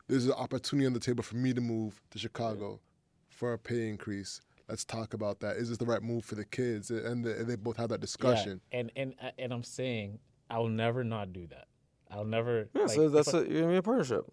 [0.08, 2.80] There's an opportunity on the table for me to move to Chicago
[3.28, 4.40] for a pay increase.
[4.68, 5.56] Let's talk about that.
[5.56, 6.90] Is this the right move for the kids?
[6.90, 8.60] And they, they both have that Yeah, discussion.
[8.72, 10.18] and and uh, and I'm saying
[10.50, 11.66] I'll never not do that.
[12.10, 12.68] I'll never.
[12.74, 12.82] Yeah.
[12.82, 14.24] like, so that's I- a, you're gonna be a partnership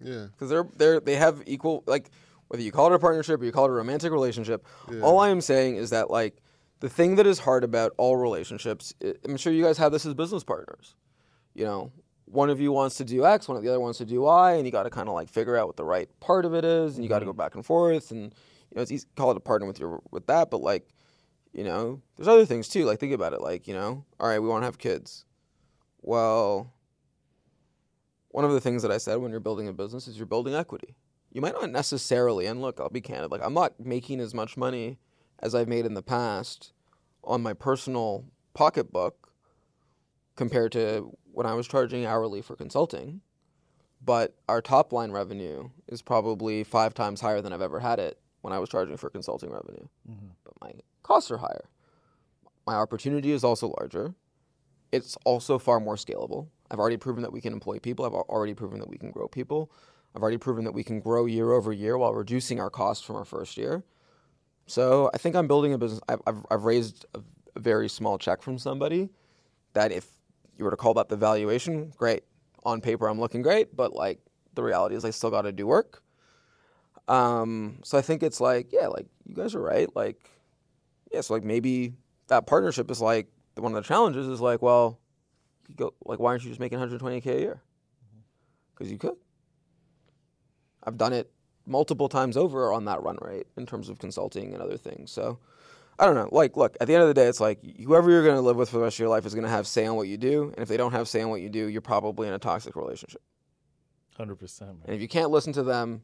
[0.00, 0.26] Yeah.
[0.32, 2.10] because they're they're they have equal like
[2.48, 4.66] whether you call it a partnership or you call it a romantic relationship.
[5.02, 6.36] All I am saying is that like
[6.80, 8.94] the thing that is hard about all relationships,
[9.24, 10.96] I'm sure you guys have this as business partners.
[11.54, 11.92] You know,
[12.24, 14.54] one of you wants to do X, one of the other wants to do Y,
[14.54, 16.64] and you got to kind of like figure out what the right part of it
[16.64, 17.38] is, and you got to go mm-hmm.
[17.38, 20.00] back and forth, and you know, it's easy to call it a partner with your
[20.10, 20.88] with that, but like,
[21.52, 22.84] you know, there's other things too.
[22.84, 23.40] Like, think about it.
[23.40, 25.24] Like, you know, all right, we want to have kids.
[26.02, 26.72] Well,
[28.28, 30.54] one of the things that I said when you're building a business is you're building
[30.54, 30.94] equity.
[31.32, 34.56] You might not necessarily, and look, I'll be candid, like I'm not making as much
[34.56, 34.98] money
[35.40, 36.72] as I've made in the past
[37.24, 39.32] on my personal pocketbook
[40.36, 43.20] compared to when I was charging hourly for consulting.
[44.02, 48.18] But our top line revenue is probably five times higher than I've ever had it
[48.40, 49.86] when I was charging for consulting revenue.
[50.10, 50.28] Mm-hmm.
[50.44, 50.72] But my
[51.02, 51.68] costs are higher.
[52.66, 54.14] My opportunity is also larger.
[54.92, 56.48] It's also far more scalable.
[56.70, 58.06] I've already proven that we can employ people.
[58.06, 59.70] I've already proven that we can grow people.
[60.14, 63.16] I've already proven that we can grow year over year while reducing our costs from
[63.16, 63.84] our first year.
[64.70, 66.00] So I think I'm building a business.
[66.08, 67.20] I've, I've, I've raised a,
[67.56, 69.10] a very small check from somebody
[69.72, 70.06] that if
[70.56, 72.22] you were to call that the valuation, great.
[72.64, 74.20] On paper, I'm looking great, but like
[74.54, 76.04] the reality is I still got to do work.
[77.08, 79.88] Um, so I think it's like, yeah, like you guys are right.
[79.96, 80.30] Like,
[81.10, 81.94] yeah, so like maybe
[82.28, 83.26] that partnership is like
[83.56, 85.00] one of the challenges is like, well,
[85.68, 87.62] you go like why aren't you just making 120k a year?
[88.72, 89.16] Because you could.
[90.84, 91.28] I've done it
[91.66, 95.10] multiple times over on that run rate in terms of consulting and other things.
[95.10, 95.38] So
[95.98, 96.28] I don't know.
[96.32, 98.56] Like, look, at the end of the day, it's like whoever you're going to live
[98.56, 100.16] with for the rest of your life is going to have say on what you
[100.16, 100.44] do.
[100.54, 102.74] And if they don't have say on what you do, you're probably in a toxic
[102.74, 103.20] relationship.
[104.16, 104.80] Hundred percent, man.
[104.86, 106.02] And if you can't listen to them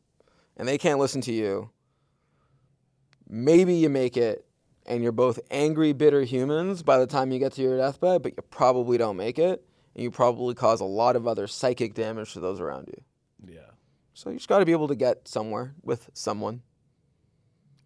[0.56, 1.70] and they can't listen to you,
[3.28, 4.46] maybe you make it
[4.86, 8.32] and you're both angry, bitter humans by the time you get to your deathbed, but
[8.36, 9.64] you probably don't make it.
[9.94, 13.54] And you probably cause a lot of other psychic damage to those around you.
[13.54, 13.70] Yeah,
[14.16, 16.62] So you just got to be able to get somewhere with someone.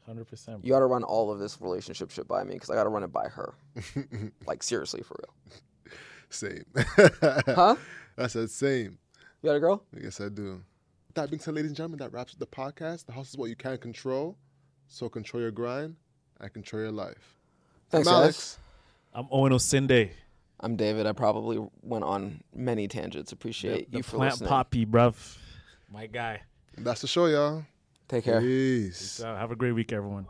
[0.06, 0.64] hundred percent.
[0.64, 2.88] You got to run all of this relationship shit by me because I got to
[2.88, 3.54] run it by her.
[4.46, 5.92] like, seriously, for real.
[6.28, 6.64] Same.
[7.46, 7.74] Huh?
[8.16, 8.96] I said same.
[9.42, 9.82] You got a girl?
[10.00, 10.62] Yes, I do.
[11.14, 13.06] That being said, ladies and gentlemen, that wraps up the podcast.
[13.06, 14.38] The house is what you can't control.
[14.86, 15.96] So control your grind
[16.38, 17.38] and control your life.
[17.90, 18.58] Thanks, I'm Alex.
[19.12, 20.10] I'm Owen Osinde,
[20.60, 21.08] I'm David.
[21.08, 23.32] I probably went on many tangents.
[23.32, 24.48] Appreciate the you for plant listening.
[24.48, 25.16] poppy, bruv.
[25.90, 26.42] My guy.
[26.78, 27.64] That's the show, y'all.
[28.08, 28.40] Take care.
[28.40, 28.98] Peace.
[28.98, 30.26] So have a great week, everyone.